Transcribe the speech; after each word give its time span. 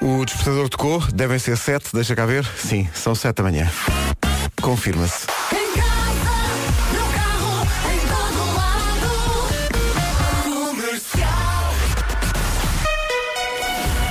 O 0.00 0.24
despertador 0.24 0.68
tocou, 0.68 1.00
devem 1.12 1.38
ser 1.38 1.56
sete, 1.56 1.90
deixa 1.92 2.14
cá 2.14 2.26
ver. 2.26 2.44
Sim, 2.56 2.88
são 2.94 3.14
sete 3.14 3.36
da 3.36 3.42
manhã. 3.42 3.70
Confirma-se. 4.60 5.26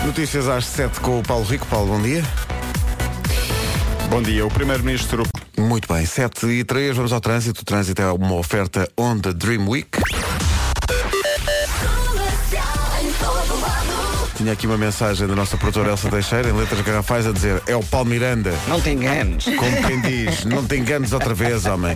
Notícias 0.06 0.48
às 0.48 0.66
sete 0.66 1.00
com 1.00 1.20
o 1.20 1.24
Paulo 1.24 1.46
Rico. 1.46 1.66
Paulo, 1.68 1.94
bom 1.94 2.02
dia. 2.02 2.24
Bom 4.10 4.22
dia. 4.22 4.46
O 4.46 4.50
Primeiro-Ministro 4.50 5.24
Muito 5.58 5.94
bem, 5.94 6.06
7 6.06 6.46
e 6.48 6.64
3, 6.64 6.96
vamos 6.96 7.12
ao 7.12 7.20
trânsito. 7.20 7.62
O 7.62 7.66
trânsito 7.66 8.02
é 8.02 8.12
uma 8.12 8.36
oferta 8.36 8.90
Honda 8.98 9.34
Dream 9.34 9.68
Week. 9.68 10.00
Tinha 14.38 14.54
aqui 14.54 14.68
uma 14.68 14.78
mensagem 14.78 15.26
da 15.26 15.36
nossa 15.36 15.58
produtora 15.58 15.90
Elsa 15.90 16.12
Teixeira, 16.12 16.50
em 16.50 16.54
letras 16.54 16.82
garrafais, 16.82 17.26
a 17.26 17.32
dizer: 17.32 17.60
é 17.66 17.76
o 17.76 17.82
Paulo 17.82 18.08
Miranda. 18.08 18.54
Não 18.68 18.80
te 18.80 18.92
enganes. 18.92 19.46
Como 19.46 19.82
quem 19.88 20.00
diz, 20.00 20.46
não 20.46 20.64
te 20.64 20.78
enganes 20.78 21.12
outra 21.12 21.34
vez, 21.34 21.66
homem. 21.66 21.96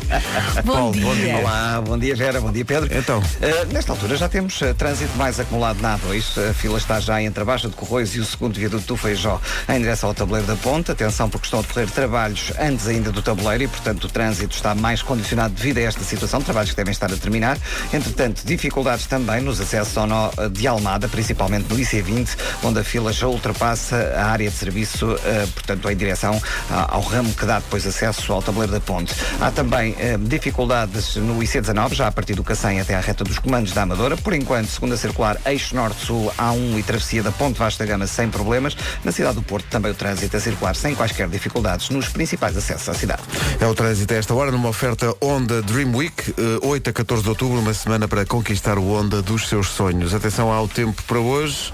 Bom 0.65 0.73
Paulo, 0.73 0.91
dia. 0.91 1.05
bom 1.05 1.15
dia. 1.15 1.37
Olá, 1.37 1.81
bom 1.85 1.99
dia 1.99 2.15
Vera, 2.15 2.41
bom 2.41 2.51
dia 2.51 2.65
Pedro. 2.65 2.89
Então. 2.97 3.19
Uh, 3.19 3.71
nesta 3.71 3.91
altura 3.91 4.15
já 4.15 4.27
temos 4.27 4.59
uh, 4.59 4.73
trânsito 4.73 5.15
mais 5.17 5.39
acumulado 5.39 5.79
na 5.83 5.99
A2. 5.99 6.49
A 6.49 6.53
fila 6.55 6.79
está 6.79 6.99
já 6.99 7.21
entre 7.21 7.43
a 7.43 7.45
Baixa 7.45 7.69
de 7.69 7.75
Corroios 7.75 8.15
e 8.15 8.19
o 8.19 8.25
segundo 8.25 8.59
viaduto 8.59 8.87
do 8.87 8.97
Feijó 8.97 9.39
em 9.69 9.77
direção 9.77 10.09
ao 10.09 10.15
tabuleiro 10.15 10.47
da 10.47 10.55
Ponte. 10.55 10.89
Atenção 10.89 11.29
porque 11.29 11.45
estão 11.45 11.59
a 11.59 11.61
decorrer 11.61 11.91
trabalhos 11.91 12.51
antes 12.59 12.87
ainda 12.87 13.11
do 13.11 13.21
tabuleiro 13.21 13.65
e, 13.65 13.67
portanto, 13.67 14.05
o 14.05 14.09
trânsito 14.09 14.55
está 14.55 14.73
mais 14.73 15.03
condicionado 15.03 15.53
devido 15.53 15.77
a 15.77 15.81
esta 15.81 16.03
situação. 16.03 16.41
Trabalhos 16.41 16.71
que 16.71 16.75
devem 16.75 16.91
estar 16.91 17.13
a 17.13 17.17
terminar. 17.17 17.59
Entretanto, 17.93 18.41
dificuldades 18.43 19.05
também 19.05 19.41
nos 19.41 19.61
acessos 19.61 19.95
ao 19.95 20.07
nó 20.07 20.31
uh, 20.39 20.49
de 20.49 20.65
Almada, 20.65 21.07
principalmente 21.07 21.71
no 21.71 21.77
IC20, 21.77 22.30
onde 22.63 22.79
a 22.79 22.83
fila 22.83 23.11
já 23.11 23.27
ultrapassa 23.27 24.13
a 24.15 24.25
área 24.25 24.49
de 24.49 24.55
serviço, 24.55 25.13
uh, 25.13 25.47
portanto, 25.53 25.89
em 25.89 25.95
direção 25.95 26.41
ao 26.69 27.01
ramo 27.01 27.33
que 27.33 27.45
dá 27.45 27.59
depois 27.59 27.85
acesso 27.85 28.31
ao 28.33 28.41
tabuleiro 28.41 28.73
da 28.73 28.79
ponte. 28.79 29.13
Há 29.39 29.51
também 29.51 29.93
uh, 29.93 30.17
dificuldades 30.19 31.15
no 31.15 31.39
IC19, 31.39 31.93
já 31.93 32.07
a 32.07 32.11
partir 32.11 32.33
do 32.35 32.43
Cacém 32.43 32.79
até 32.79 32.95
à 32.95 32.99
reta 32.99 33.23
dos 33.23 33.39
comandos 33.39 33.71
da 33.73 33.83
Amadora. 33.83 34.17
Por 34.17 34.33
enquanto, 34.33 34.67
segunda 34.67 34.97
circular, 34.97 35.37
eixo 35.45 35.75
norte-sul, 35.75 36.31
A1 36.37 36.79
e 36.79 36.83
travessia 36.83 37.23
da 37.23 37.31
Ponte 37.31 37.57
Vasta 37.57 37.85
Gama 37.85 38.07
sem 38.07 38.29
problemas. 38.29 38.75
Na 39.03 39.11
cidade 39.11 39.35
do 39.35 39.41
Porto, 39.41 39.65
também 39.69 39.91
o 39.91 39.95
trânsito 39.95 40.35
a 40.35 40.39
circular 40.39 40.75
sem 40.75 40.95
quaisquer 40.95 41.27
dificuldades 41.27 41.89
nos 41.89 42.09
principais 42.09 42.55
acessos 42.55 42.87
à 42.89 42.93
cidade. 42.93 43.21
É 43.59 43.67
o 43.67 43.73
trânsito 43.73 44.13
a 44.13 44.17
esta 44.17 44.33
hora, 44.33 44.51
numa 44.51 44.69
oferta 44.69 45.15
Honda 45.21 45.61
Dream 45.61 45.95
Week, 45.95 46.33
eh, 46.37 46.65
8 46.65 46.89
a 46.89 46.93
14 46.93 47.23
de 47.23 47.29
outubro, 47.29 47.59
uma 47.59 47.73
semana 47.73 48.07
para 48.07 48.25
conquistar 48.25 48.77
o 48.77 48.93
Honda 48.93 49.21
dos 49.21 49.47
seus 49.47 49.67
sonhos. 49.69 50.13
Atenção 50.13 50.51
ao 50.51 50.67
tempo 50.67 51.01
para 51.03 51.19
hoje. 51.19 51.73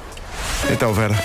Então, 0.70 0.94
Vera, 0.94 1.16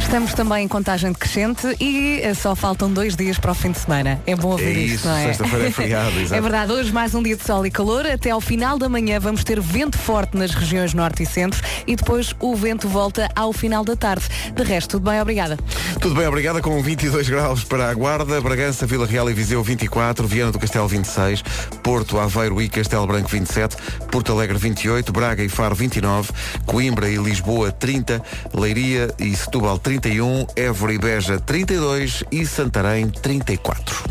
Estamos 0.00 0.32
também 0.32 0.64
em 0.64 0.68
contagem 0.68 1.12
decrescente 1.12 1.66
e 1.78 2.20
eh, 2.22 2.32
só 2.32 2.56
faltam 2.56 2.90
dois 2.90 3.14
dias 3.14 3.38
para 3.38 3.52
o 3.52 3.54
fim 3.54 3.70
de 3.72 3.78
semana. 3.78 4.18
É 4.26 4.34
bom 4.34 4.52
ouvir 4.52 4.64
É 4.64 4.70
isto, 4.72 4.94
isso, 4.94 5.06
não 5.06 5.14
é? 5.14 5.24
sexta-feira 5.26 5.68
é 5.68 5.70
feriado, 5.70 6.16
exato. 6.18 6.34
É 6.34 6.40
verdade, 6.40 6.72
hoje 6.72 6.90
mais 6.92 7.14
um 7.14 7.22
dia 7.22 7.36
de 7.36 7.44
sol 7.44 7.66
e 7.66 7.70
calor. 7.70 8.06
Até 8.06 8.30
ao 8.30 8.40
final 8.40 8.78
da 8.78 8.88
manhã 8.88 9.20
vamos 9.20 9.44
ter 9.44 9.60
vento 9.60 9.98
forte 9.98 10.34
nas 10.34 10.52
regiões 10.54 10.94
norte 10.94 11.22
e 11.24 11.26
centro 11.26 11.60
e 11.86 11.94
depois 11.94 12.34
o 12.40 12.56
vento 12.56 12.88
volta 12.88 13.28
ao 13.36 13.52
final 13.52 13.84
da 13.84 13.94
tarde. 13.94 14.24
De 14.54 14.62
resto, 14.62 14.92
tudo 14.98 15.10
bem, 15.10 15.20
obrigada. 15.20 15.58
tudo 16.00 16.14
bem, 16.14 16.26
obrigada, 16.26 16.62
com 16.62 16.80
22 16.82 17.28
graus 17.28 17.62
para 17.64 17.90
a 17.90 17.94
Guarda, 17.94 18.40
Bragança, 18.40 18.86
Vila 18.86 19.06
Real 19.06 19.28
e 19.28 19.34
Viseu 19.34 19.62
24, 19.62 20.26
Viana 20.26 20.50
do 20.50 20.58
Castelo 20.58 20.88
26, 20.88 21.42
Porto, 21.82 22.18
Aveiro 22.18 22.62
e 22.62 22.68
Castelo 22.68 23.06
Branco 23.06 23.28
27, 23.28 23.76
Porto 24.10 24.32
Alegre 24.32 24.56
28, 24.56 25.12
Braga 25.12 25.44
e 25.44 25.50
Faro 25.50 25.74
29, 25.74 26.30
Coimbra 26.64 27.10
e 27.10 27.16
Lisboa 27.16 27.70
30, 27.70 28.22
Leiria 28.54 29.12
e 29.18 29.36
Setúbal 29.36 29.78
31, 29.88 30.46
Évora 30.54 30.92
e 30.92 30.98
Beja 30.98 31.40
32 31.40 32.22
e 32.30 32.44
Santarém 32.44 33.08
34. 33.08 34.04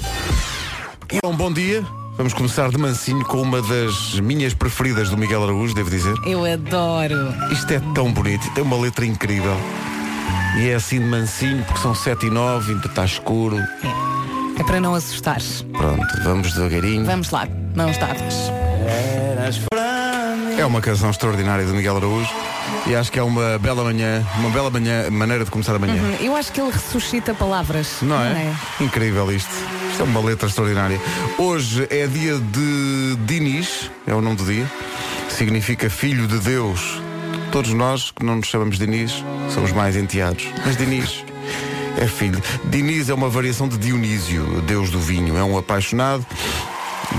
Então, 1.14 1.36
bom 1.36 1.54
dia. 1.54 1.86
Vamos 2.18 2.34
começar 2.34 2.72
de 2.72 2.80
mansinho 2.80 3.24
com 3.26 3.40
uma 3.44 3.62
das 3.62 4.20
minhas 4.20 4.56
preferidas 4.56 5.12
do 5.12 5.18
Miguel 5.18 5.44
Araújo, 5.44 5.76
devo 5.76 5.92
dizer. 5.92 6.16
Eu 6.26 6.44
adoro. 6.52 7.32
Isto 7.52 7.74
é 7.74 7.82
tão 7.94 8.12
bonito, 8.12 8.52
tem 8.56 8.64
uma 8.64 8.76
letra 8.76 9.06
incrível. 9.06 9.56
E 10.58 10.68
é 10.68 10.74
assim 10.74 10.98
de 10.98 11.06
mansinho, 11.06 11.64
porque 11.66 11.80
são 11.80 11.94
7 11.94 12.26
e 12.26 12.30
9, 12.32 12.74
ainda 12.74 12.88
está 12.88 13.06
escuro. 13.06 13.60
É 14.60 14.64
para 14.64 14.82
não 14.82 14.96
assustares. 14.96 15.64
Pronto, 15.74 16.24
vamos 16.24 16.54
devagarinho. 16.54 17.06
Vamos 17.06 17.30
lá, 17.30 17.48
mãos 17.76 17.96
dadas. 18.00 18.52
É 20.58 20.66
uma 20.66 20.82
canção 20.82 21.10
extraordinária 21.10 21.66
do 21.66 21.74
Miguel 21.74 21.98
Araújo. 21.98 22.30
E 22.86 22.96
acho 22.96 23.12
que 23.12 23.20
é 23.20 23.24
uma 23.24 23.58
bela 23.60 23.84
manhã, 23.84 24.26
uma 24.40 24.50
bela 24.50 24.70
manhã, 24.70 25.10
maneira 25.10 25.46
de 25.46 25.52
começar 25.52 25.76
a 25.76 25.80
manhã. 25.80 25.96
Hum, 26.02 26.18
Eu 26.20 26.36
acho 26.36 26.52
que 26.52 26.60
ele 26.60 26.72
ressuscita 26.72 27.34
palavras. 27.34 27.98
Não 28.02 28.20
é? 28.22 28.54
Incrível 28.82 29.32
isto. 29.32 29.50
Isto 29.92 30.02
é 30.02 30.04
uma 30.06 30.20
letra 30.20 30.48
extraordinária. 30.48 31.00
Hoje 31.38 31.88
é 31.90 32.08
dia 32.08 32.38
de 32.40 33.16
Dinis, 33.26 33.90
é 34.06 34.14
o 34.14 34.22
nome 34.22 34.36
do 34.36 34.46
dia. 34.46 34.70
Significa 35.30 35.90
filho 35.90 36.28
de 36.28 36.40
Deus. 36.40 37.02
Todos 37.52 37.72
nós 37.74 38.12
que 38.12 38.26
não 38.26 38.36
nos 38.38 38.48
chamamos 38.48 38.78
Dinis 38.78 39.24
somos 39.54 39.72
mais 39.72 39.96
enteados. 39.96 40.48
Mas 40.66 40.76
Dinis 40.76 41.24
é 41.98 42.06
filho. 42.06 42.42
Dinis 42.66 43.10
é 43.10 43.14
uma 43.14 43.30
variação 43.30 43.68
de 43.68 43.78
Dionísio, 43.78 44.62
deus 44.68 44.90
do 44.90 45.00
vinho. 45.00 45.38
É 45.38 45.44
um 45.44 45.58
apaixonado. 45.58 46.26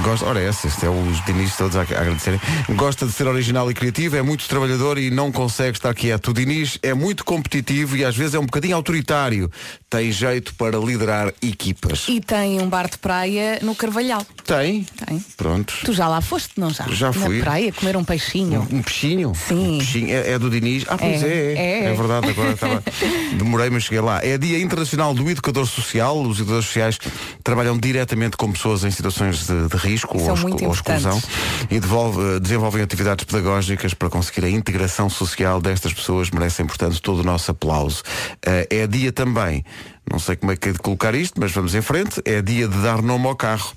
Gosta, 0.03 0.27
ora, 0.27 0.41
essa, 0.41 0.67
este 0.67 0.87
é 0.87 0.91
os 0.91 1.25
Diniz 1.25 1.57
todos 1.57 1.77
a, 1.77 1.81
a 1.81 1.83
agradecerem. 1.83 2.41
Gosta 2.71 3.07
de 3.07 3.13
ser 3.13 3.27
original 3.27 3.71
e 3.71 3.75
criativo, 3.75 4.17
é 4.17 4.23
muito 4.23 4.47
trabalhador 4.49 4.99
e 4.99 5.11
não 5.11 5.33
consegue 5.33 5.77
estar 5.77 5.95
quieto. 5.95 6.29
O 6.29 6.35
Diniz 6.35 6.79
é 6.83 6.95
muito 6.95 7.25
competitivo 7.25 7.97
e 7.97 8.05
às 8.05 8.17
vezes 8.17 8.35
é 8.35 8.39
um 8.39 8.45
bocadinho 8.45 8.77
autoritário. 8.77 9.51
Tem 9.91 10.13
jeito 10.13 10.55
para 10.55 10.79
liderar 10.79 11.33
equipas. 11.43 12.05
E 12.09 12.21
tem 12.21 12.61
um 12.61 12.69
bar 12.69 12.89
de 12.89 12.99
praia 12.99 13.59
no 13.63 13.75
Carvalhal. 13.75 14.25
Tem? 14.45 14.87
Tem. 15.07 15.25
Pronto. 15.37 15.75
Tu 15.85 15.93
já 15.93 16.07
lá 16.07 16.21
foste, 16.21 16.53
não 16.59 16.71
já? 16.71 16.87
Já 16.89 17.13
fui. 17.13 17.39
Na 17.39 17.45
praia, 17.45 17.73
comer 17.73 17.97
um 17.97 18.05
peixinho. 18.05 18.69
Um 18.71 18.83
peixinho? 18.83 19.33
Sim. 19.35 19.77
Um 19.77 19.79
peixinho. 19.79 20.11
É, 20.11 20.33
é 20.33 20.39
do 20.39 20.51
Diniz? 20.51 20.85
Ah, 20.89 20.99
pois 20.99 21.23
é. 21.23 21.27
É, 21.27 21.55
É, 21.55 21.85
é. 21.85 21.85
É 21.85 21.95
verdade, 21.95 22.29
agora 22.29 22.53
estava. 22.53 22.83
Demorei, 23.37 23.71
mas 23.71 23.85
cheguei 23.85 24.01
lá. 24.01 24.23
É 24.23 24.37
Dia 24.37 24.61
Internacional 24.61 25.15
do 25.15 25.29
Educador 25.29 25.67
Social. 25.67 26.21
Os 26.21 26.37
educadores 26.39 26.67
sociais 26.67 26.99
trabalham 27.43 27.79
diretamente 27.79 28.37
com 28.37 28.53
pessoas 28.53 28.85
em 28.85 28.91
situações 28.91 29.47
de, 29.47 29.69
de 29.69 29.78
risco 29.79 30.19
São 30.19 30.35
ou, 30.35 30.67
ou 30.67 30.73
exclusão 30.73 31.21
e 31.71 31.81
devolve- 31.81 32.37
eh, 32.37 32.41
desenvolvem 32.41 32.83
atividades 32.83 33.25
pedagógicas 33.25 33.95
para 33.95 34.11
conseguir 34.11 34.45
a 34.47 34.51
integração 34.51 35.09
social 35.09 35.61
destas 35.61 35.93
pessoas. 35.95 36.31
Merecem, 36.31 36.67
portanto, 36.67 37.01
todo 37.01 37.21
o 37.21 37.25
nosso 37.25 37.51
aplauso. 37.51 38.03
Eh, 38.45 38.67
É 38.71 38.87
dia 38.87 39.11
também, 39.13 39.65
não 40.11 40.19
sei 40.19 40.37
como 40.37 40.53
é 40.53 40.57
que 40.57 40.69
é 40.69 40.73
de 40.73 40.79
colocar 40.79 41.15
isto, 41.15 41.41
mas 41.41 41.53
vamos 41.53 41.75
em 41.75 41.81
frente. 41.83 42.21
É 42.25 42.43
dia 42.43 42.69
de 42.69 42.77
dar 42.83 43.01
nome 43.03 43.27
ao 43.27 43.35
carro. 43.37 43.73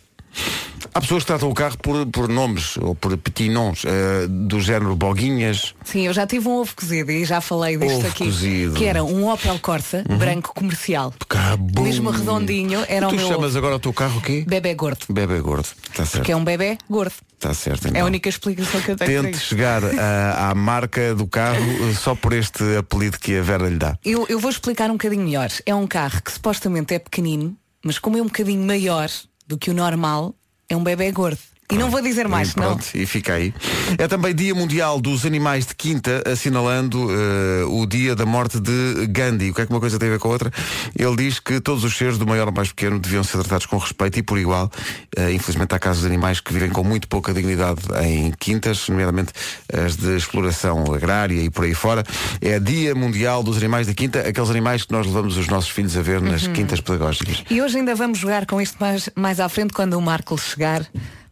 Há 0.94 1.00
pessoas 1.00 1.24
que 1.24 1.28
tratam 1.28 1.50
o 1.50 1.54
carro 1.54 1.78
por, 1.78 2.06
por 2.08 2.28
nomes 2.28 2.76
ou 2.78 2.94
por 2.94 3.16
petit 3.18 3.50
noms, 3.50 3.84
eh, 3.86 4.28
do 4.28 4.60
género 4.60 4.94
boguinhas. 4.96 5.74
Sim, 5.86 6.08
eu 6.08 6.14
já 6.14 6.28
tive 6.28 6.50
um 6.50 6.58
ovo 6.58 6.76
cozido 6.76 7.12
e 7.12 7.24
já 7.24 7.40
falei 7.40 7.78
disto 7.78 8.00
Ovo 8.00 8.08
aqui. 8.08 8.26
cozido. 8.26 8.72
Uhum. 8.74 8.78
Que 8.78 8.86
era 8.86 9.04
um 9.04 9.30
Opel 9.32 9.58
Corsa, 9.60 10.04
branco 10.18 10.54
comercial. 10.54 11.14
Cabum. 11.30 11.84
Mesmo 11.84 12.10
redondinho, 12.10 12.84
era 12.90 13.06
E 13.06 13.08
o 13.08 13.10
tu 13.10 13.16
meu 13.16 13.28
chamas 13.28 13.56
agora 13.56 13.76
o 13.76 13.80
teu 13.80 13.94
carro 13.94 14.18
o 14.18 14.22
quê? 14.22 14.44
bebê 14.46 14.74
gordo. 14.74 15.06
Bebê 15.10 15.40
gordo. 15.40 15.68
Está 15.90 16.06
certo. 16.06 16.26
Que 16.26 16.34
é 16.34 16.36
um 16.36 16.44
bebê 16.44 16.78
gordo. 16.90 17.14
Está 17.36 17.54
certo. 17.54 17.86
É 17.86 17.90
então. 17.92 18.02
a 18.02 18.06
única 18.06 18.28
explicação 18.28 18.82
que 18.82 18.92
eu 18.92 18.98
tenho 18.98 19.24
Tente 19.24 19.40
chegar 19.40 19.82
ah, 19.84 20.50
à 20.50 20.56
marca 20.56 21.16
do 21.16 21.26
carro 21.26 21.64
eh, 21.90 21.94
só 21.94 22.16
por 22.16 22.34
este 22.34 22.64
apelido 22.76 23.18
que 23.18 23.38
a 23.38 23.42
Vera 23.42 23.70
lhe 23.70 23.78
dá. 23.78 23.98
Eu, 24.04 24.26
eu 24.28 24.40
vou 24.40 24.52
explicar 24.52 24.90
um 24.90 24.94
bocadinho 24.94 25.24
melhor. 25.24 25.50
É 25.66 25.74
um 25.74 25.88
carro 25.88 26.22
que 26.22 26.32
supostamente 26.32 26.94
é 26.94 27.00
pequenino, 27.00 27.56
mas 27.84 27.98
como 27.98 28.18
é 28.18 28.22
um 28.22 28.26
bocadinho 28.26 28.66
maior 28.66 29.10
do 29.52 29.58
que 29.58 29.70
o 29.70 29.74
normal, 29.74 30.34
é 30.70 30.78
um 30.78 30.84
bebê 30.84 31.12
gordo. 31.12 31.51
E 31.72 31.78
não 31.78 31.90
vou 31.90 32.02
dizer 32.02 32.28
mais, 32.28 32.52
e 32.52 32.58
não. 32.58 32.66
pronto, 32.66 32.86
e 32.94 33.06
fica 33.06 33.34
aí. 33.34 33.54
É 33.98 34.08
também 34.08 34.36
Dia 34.36 34.54
Mundial 34.54 35.00
dos 35.00 35.26
Animais 35.26 35.66
de 35.66 35.74
Quinta, 35.76 36.22
assinalando 36.30 37.08
eh, 37.12 37.64
o 37.68 37.86
dia 37.86 38.16
da 38.16 38.26
morte 38.26 38.60
de 38.60 39.08
Gandhi. 39.08 39.52
O 39.52 39.54
que 39.54 39.62
é 39.62 39.66
que 39.66 39.72
uma 39.72 39.80
coisa 39.80 39.98
tem 39.98 40.10
a 40.10 40.12
ver 40.12 40.20
com 40.20 40.28
a 40.28 40.32
outra? 40.32 40.52
Ele 40.98 41.16
diz 41.16 41.40
que 41.40 41.60
todos 41.62 41.84
os 41.84 41.98
seres, 41.98 42.18
do 42.18 42.28
maior 42.28 42.48
ao 42.48 42.54
mais 42.54 42.70
pequeno, 42.70 43.00
deviam 43.00 43.24
ser 43.24 43.38
tratados 43.40 43.66
com 43.66 43.78
respeito 43.78 44.20
e 44.20 44.24
por 44.24 44.38
igual. 44.38 44.70
Eh, 45.16 45.32
infelizmente 45.32 45.74
há 45.74 45.80
casos 45.80 46.02
de 46.02 46.08
animais 46.08 46.40
que 46.42 46.52
vivem 46.54 46.70
com 46.70 46.84
muito 46.84 47.08
pouca 47.08 47.34
dignidade 47.34 47.82
em 48.04 48.32
quintas, 48.38 48.88
nomeadamente 48.90 49.32
as 49.74 49.96
de 49.96 50.16
exploração 50.18 50.84
agrária 50.94 51.42
e 51.42 51.50
por 51.50 51.64
aí 51.66 51.74
fora. 51.74 52.04
É 52.42 52.60
Dia 52.60 52.94
Mundial 52.94 53.44
dos 53.44 53.58
Animais 53.58 53.88
de 53.88 53.94
Quinta, 53.94 54.20
aqueles 54.28 54.50
animais 54.50 54.84
que 54.84 54.92
nós 54.92 55.06
levamos 55.08 55.38
os 55.38 55.48
nossos 55.48 55.70
filhos 55.70 55.96
a 55.96 56.02
ver 56.02 56.22
nas 56.22 56.42
Uhum. 56.46 56.54
quintas 56.54 56.82
pedagógicas. 56.82 57.44
E 57.50 57.62
hoje 57.62 57.78
ainda 57.78 57.94
vamos 57.96 58.18
jogar 58.18 58.46
com 58.46 58.60
isto 58.60 58.76
mais, 58.80 59.10
mais 59.16 59.40
à 59.40 59.48
frente 59.48 59.74
quando 59.74 59.94
o 59.94 60.02
Marco 60.02 60.38
chegar. 60.38 60.86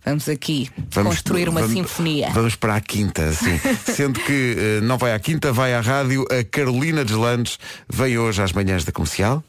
Vamos 0.06 0.28
aqui 0.30 0.70
construir 0.94 1.50
uma 1.50 1.62
vamos- 1.62 1.76
sinfonia. 1.76 2.30
Vamos 2.32 2.56
para 2.56 2.76
a 2.76 2.82
quinta, 2.82 3.32
sim. 3.34 3.60
Sendo 3.94 4.20
que 4.20 4.56
eh, 4.58 4.82
não 4.82 4.98
vai 4.98 5.14
à 5.14 5.20
quinta, 5.20 5.52
vai 5.52 5.74
à 5.74 5.82
rádio. 5.82 6.26
A 6.32 6.44
Carolina 6.44 7.04
Deslandes 7.06 7.60
vem 7.88 8.18
hoje 8.18 8.42
às 8.42 8.52
manhãs 8.54 8.84
da 8.84 8.92
comercial. 8.92 9.44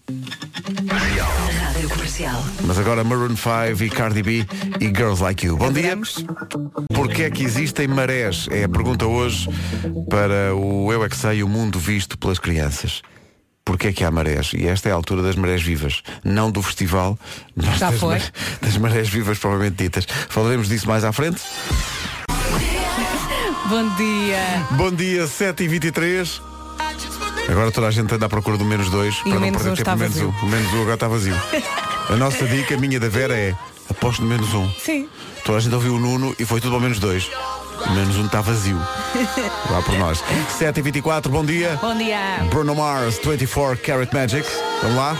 Rádio 0.89 1.89
Comercial. 1.89 2.45
Mas 2.67 2.79
agora 2.79 3.03
Maroon 3.05 3.37
5 3.37 3.83
e 3.83 3.89
Cardi 3.91 4.23
B 4.23 4.47
e 4.81 4.87
Girls 4.87 5.23
Like 5.23 5.47
You. 5.47 5.57
Bom 5.57 5.73
dia. 5.73 5.93
Adoramos. 5.93 6.25
Porquê 6.93 7.23
é 7.25 7.31
que 7.31 7.43
existem 7.43 7.89
marés? 7.89 8.47
É 8.51 8.65
a 8.65 8.69
pergunta 8.69 9.07
hoje 9.07 9.49
para 10.11 10.55
o 10.55 10.93
Eu 10.93 11.05
é 11.05 11.09
que 11.09 11.17
sei, 11.17 11.43
o 11.43 11.49
mundo 11.49 11.79
visto 11.79 12.19
pelas 12.19 12.39
crianças. 12.39 13.03
Porque 13.71 13.87
é 13.87 13.93
que 13.93 14.03
há 14.03 14.11
marés. 14.11 14.51
E 14.53 14.67
esta 14.67 14.89
é 14.89 14.93
a 14.93 14.97
altura 14.97 15.23
das 15.23 15.37
marés 15.37 15.63
vivas. 15.63 16.03
Não 16.25 16.51
do 16.51 16.61
festival, 16.61 17.17
mas 17.55 17.79
Já 17.79 17.91
das, 17.93 18.01
foi. 18.01 18.19
mar- 18.19 18.33
das 18.61 18.77
marés 18.79 19.09
vivas 19.09 19.39
propriamente 19.39 19.77
ditas. 19.85 20.05
Falaremos 20.29 20.69
disso 20.69 20.89
mais 20.89 21.05
à 21.05 21.13
frente. 21.13 21.41
Bom 23.69 23.89
dia. 23.97 24.67
Bom 24.73 24.91
dia, 24.91 25.25
7h23. 25.25 26.41
Agora 27.49 27.71
toda 27.71 27.87
a 27.87 27.91
gente 27.93 28.13
anda 28.13 28.27
à 28.27 28.29
procura 28.29 28.57
do 28.59 28.65
menos 28.65 28.91
2 28.91 29.15
E 29.25 29.31
para 29.31 29.39
não 29.41 29.53
perder 29.53 29.71
um 29.71 29.75
tempo 29.77 29.97
menos 29.97 30.15
vazio. 30.15 30.35
1. 30.43 30.47
O 30.47 30.49
menos 30.49 30.73
1 30.73 30.77
agora 30.81 30.95
está 30.95 31.07
vazio. 31.09 31.37
A 32.09 32.17
nossa 32.17 32.45
dica, 32.47 32.75
a 32.75 32.77
minha 32.79 32.99
da 32.99 33.09
Vera 33.09 33.35
é 33.39 33.55
aposto 33.89 34.23
no 34.23 34.29
menos 34.29 34.53
1. 34.53 34.71
Sim. 34.85 35.09
Toda 35.45 35.59
a 35.59 35.61
gente 35.61 35.75
ouviu 35.77 35.95
o 35.95 35.99
Nuno 36.01 36.35
e 36.41 36.45
foi 36.45 36.61
tudo 36.61 36.75
ao 36.75 36.81
menos 36.81 36.99
2. 36.99 37.31
Menos 37.89 38.17
1 38.17 38.27
está 38.27 38.41
vazio. 38.41 38.79
Lá 39.71 39.83
por 39.83 39.99
nós. 39.99 40.23
7h24, 40.59 41.29
bom 41.29 41.45
dia. 41.45 41.79
Bom 41.81 41.97
dia. 41.97 42.45
Bruno 42.51 42.75
Mars, 42.75 43.19
24 43.23 43.79
Carat 43.79 44.13
Magic. 44.13 44.49
Vamos 44.83 44.97
lá. 44.97 45.17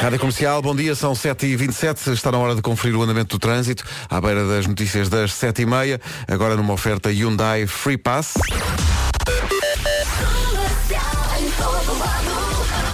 Rádio 0.00 0.20
Comercial, 0.20 0.62
bom 0.62 0.76
dia, 0.76 0.94
são 0.94 1.12
7h27, 1.12 2.12
está 2.12 2.30
na 2.30 2.38
hora 2.38 2.54
de 2.54 2.62
conferir 2.62 2.96
o 2.96 3.02
andamento 3.02 3.36
do 3.36 3.40
trânsito, 3.40 3.82
à 4.08 4.20
beira 4.20 4.46
das 4.46 4.64
notícias 4.64 5.08
das 5.08 5.32
7h30, 5.32 6.00
agora 6.28 6.54
numa 6.54 6.72
oferta 6.72 7.10
Hyundai 7.10 7.66
Free 7.66 7.98
Pass. 7.98 8.34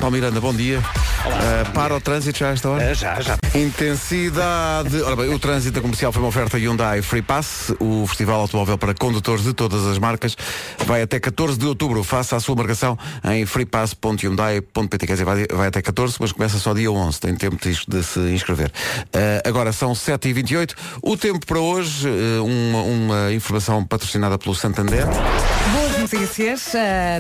Paulo 0.01 0.17
Miranda, 0.17 0.41
bom 0.41 0.55
dia. 0.55 0.83
Uh, 1.25 1.73
para 1.73 1.95
o 1.97 2.01
trânsito 2.01 2.39
já 2.39 2.51
esta 2.51 2.69
hora? 2.69 2.91
Ah, 2.91 2.95
já, 2.95 3.21
já. 3.21 3.39
Intensidade. 3.55 5.01
Ora 5.03 5.17
bem, 5.17 5.33
o 5.33 5.39
trânsito 5.39 5.81
comercial 5.81 6.13
foi 6.13 6.23
uma 6.23 6.29
oferta 6.29 6.59
Hyundai 6.59 7.01
Free 7.01 7.23
Pass, 7.23 7.73
o 7.81 8.07
festival 8.07 8.41
automóvel 8.41 8.77
para 8.77 8.93
condutores 8.95 9.43
de 9.45 9.55
todas 9.55 9.87
as 9.87 9.99
marcas. 9.99 10.37
Vai 10.85 11.03
até 11.03 11.19
14 11.19 11.59
de 11.59 11.67
outubro. 11.67 12.05
Faça 12.05 12.37
a 12.37 12.41
sua 12.41 12.55
marcação 12.55 12.99
em 13.25 13.47
freepass.hyundai.pt. 13.47 15.07
Quer 15.07 15.13
dizer, 15.13 15.25
vai, 15.25 15.47
vai 15.51 15.69
até 15.69 15.81
14, 15.81 16.17
mas 16.21 16.33
começa 16.33 16.59
só 16.59 16.75
dia 16.75 16.91
11. 16.91 17.21
Tem 17.21 17.35
tempo 17.35 17.57
de, 17.57 17.73
de 17.89 18.03
se 18.03 18.21
inscrever. 18.21 18.69
Uh, 18.69 19.49
agora 19.49 19.73
são 19.73 19.93
7h28. 19.93 20.75
O 21.03 21.17
tempo 21.17 21.47
para 21.47 21.59
hoje, 21.59 22.07
uh, 22.09 22.45
uma, 22.45 22.83
uma 22.83 23.33
informação 23.33 23.83
patrocinada 23.85 24.39
pelo 24.39 24.55
Santander. 24.55 25.07
Boas 25.73 25.99
notícias, 25.99 26.73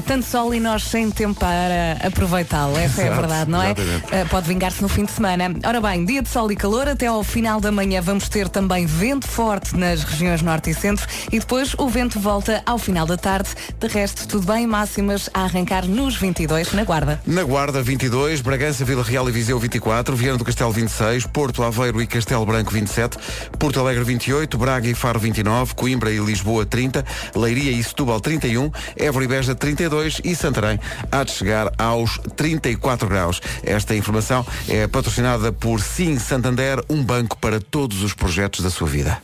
tanto 0.06 0.26
sol 0.26 0.54
e 0.54 0.60
nós 0.60 0.84
sem 0.84 1.10
tempo 1.10 1.40
para 1.40 1.98
aproveitá-lo. 2.06 2.76
Essa 2.76 3.00
é 3.00 3.04
a 3.04 3.06
Exato, 3.06 3.20
verdade, 3.20 3.50
não 3.50 3.62
é? 3.62 3.66
exatamente. 3.70 3.93
Ah, 4.10 4.26
pode 4.28 4.48
vingar-se 4.48 4.82
no 4.82 4.88
fim 4.88 5.04
de 5.04 5.12
semana. 5.12 5.54
Ora 5.64 5.80
bem, 5.80 6.04
dia 6.04 6.22
de 6.22 6.28
sol 6.28 6.50
e 6.50 6.56
calor, 6.56 6.88
até 6.88 7.06
ao 7.06 7.22
final 7.22 7.60
da 7.60 7.70
manhã 7.70 8.00
vamos 8.00 8.28
ter 8.28 8.48
também 8.48 8.86
vento 8.86 9.26
forte 9.26 9.76
nas 9.76 10.02
regiões 10.02 10.42
norte 10.42 10.70
e 10.70 10.74
centro 10.74 11.06
e 11.32 11.38
depois 11.38 11.74
o 11.78 11.88
vento 11.88 12.18
volta 12.18 12.62
ao 12.64 12.78
final 12.78 13.06
da 13.06 13.16
tarde. 13.16 13.50
De 13.78 13.86
resto, 13.86 14.26
tudo 14.26 14.46
bem, 14.46 14.66
máximas 14.66 15.28
a 15.34 15.42
arrancar 15.42 15.86
nos 15.86 16.16
22 16.16 16.72
na 16.72 16.84
Guarda. 16.84 17.20
Na 17.26 17.42
Guarda 17.42 17.82
22, 17.82 18.40
Bragança, 18.40 18.84
Vila 18.84 19.02
Real 19.02 19.28
e 19.28 19.32
Viseu 19.32 19.58
24, 19.58 20.16
Viana 20.16 20.38
do 20.38 20.44
Castelo 20.44 20.72
26, 20.72 21.26
Porto 21.26 21.62
Aveiro 21.62 22.00
e 22.00 22.06
Castelo 22.06 22.46
Branco 22.46 22.72
27, 22.72 23.18
Porto 23.58 23.80
Alegre 23.80 24.04
28, 24.04 24.56
Braga 24.56 24.88
e 24.88 24.94
Faro 24.94 25.18
29, 25.18 25.74
Coimbra 25.74 26.10
e 26.10 26.18
Lisboa 26.18 26.64
30, 26.64 27.04
Leiria 27.34 27.72
e 27.72 27.82
Setúbal 27.82 28.20
31, 28.20 28.70
Évora 28.96 29.24
e 29.24 29.28
Beja 29.28 29.54
32 29.54 30.20
e 30.24 30.34
Santarém 30.34 30.78
há 31.10 31.24
de 31.24 31.32
chegar 31.32 31.72
aos 31.78 32.18
34 32.36 33.08
graus. 33.08 33.40
Esta 33.62 33.83
informação 33.92 34.46
é 34.68 34.86
patrocinada 34.86 35.50
por 35.50 35.80
Sim 35.80 36.16
Santander, 36.18 36.80
um 36.88 37.02
banco 37.02 37.36
para 37.38 37.58
todos 37.58 38.04
os 38.04 38.14
projetos 38.14 38.60
da 38.60 38.70
sua 38.70 38.86
vida. 38.86 39.20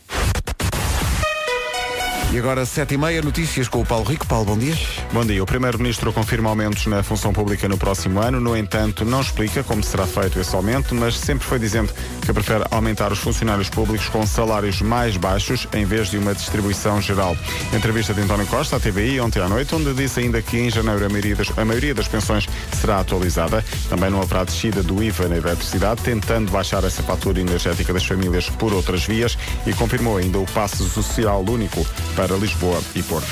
E 2.33 2.39
agora 2.39 2.63
7h30, 2.63 3.25
notícias 3.25 3.67
com 3.67 3.81
o 3.81 3.85
Paulo 3.85 4.05
Rico. 4.05 4.25
Paulo, 4.25 4.45
bom 4.45 4.57
dia. 4.57 4.73
Bom 5.11 5.25
dia. 5.25 5.43
O 5.43 5.45
Primeiro-Ministro 5.45 6.13
confirma 6.13 6.49
aumentos 6.49 6.85
na 6.85 7.03
função 7.03 7.33
pública 7.33 7.67
no 7.67 7.77
próximo 7.77 8.21
ano. 8.21 8.39
No 8.39 8.55
entanto, 8.55 9.03
não 9.03 9.19
explica 9.19 9.65
como 9.65 9.83
será 9.83 10.07
feito 10.07 10.39
esse 10.39 10.55
aumento, 10.55 10.95
mas 10.95 11.17
sempre 11.17 11.45
foi 11.45 11.59
dizendo 11.59 11.91
que 12.25 12.31
prefere 12.31 12.63
aumentar 12.71 13.11
os 13.11 13.19
funcionários 13.19 13.69
públicos 13.69 14.07
com 14.07 14.25
salários 14.25 14.81
mais 14.81 15.17
baixos 15.17 15.67
em 15.73 15.83
vez 15.83 16.09
de 16.09 16.17
uma 16.17 16.33
distribuição 16.33 17.01
geral. 17.01 17.35
Entrevista 17.73 18.13
de 18.13 18.21
António 18.21 18.47
Costa 18.47 18.77
à 18.77 18.79
TVI 18.79 19.19
ontem 19.19 19.41
à 19.41 19.49
noite, 19.49 19.75
onde 19.75 19.93
disse 19.93 20.21
ainda 20.21 20.41
que 20.41 20.57
em 20.57 20.69
janeiro 20.69 21.05
a 21.05 21.09
maioria 21.09 21.35
das, 21.35 21.57
a 21.57 21.65
maioria 21.65 21.93
das 21.93 22.07
pensões 22.07 22.47
será 22.79 23.01
atualizada. 23.01 23.61
Também 23.89 24.09
não 24.09 24.21
haverá 24.21 24.45
descida 24.45 24.81
do 24.81 25.03
IVA 25.03 25.27
na 25.27 25.35
eletricidade, 25.35 26.01
tentando 26.01 26.49
baixar 26.49 26.81
essa 26.85 27.03
fatura 27.03 27.41
energética 27.41 27.91
das 27.91 28.05
famílias 28.05 28.49
por 28.49 28.71
outras 28.71 29.03
vias 29.03 29.37
e 29.67 29.73
confirmou 29.73 30.15
ainda 30.15 30.39
o 30.39 30.45
passe 30.45 30.77
social 30.89 31.43
único 31.45 31.85
para 32.27 32.35
Lisboa 32.37 32.79
e 32.93 33.01
Porto. 33.01 33.25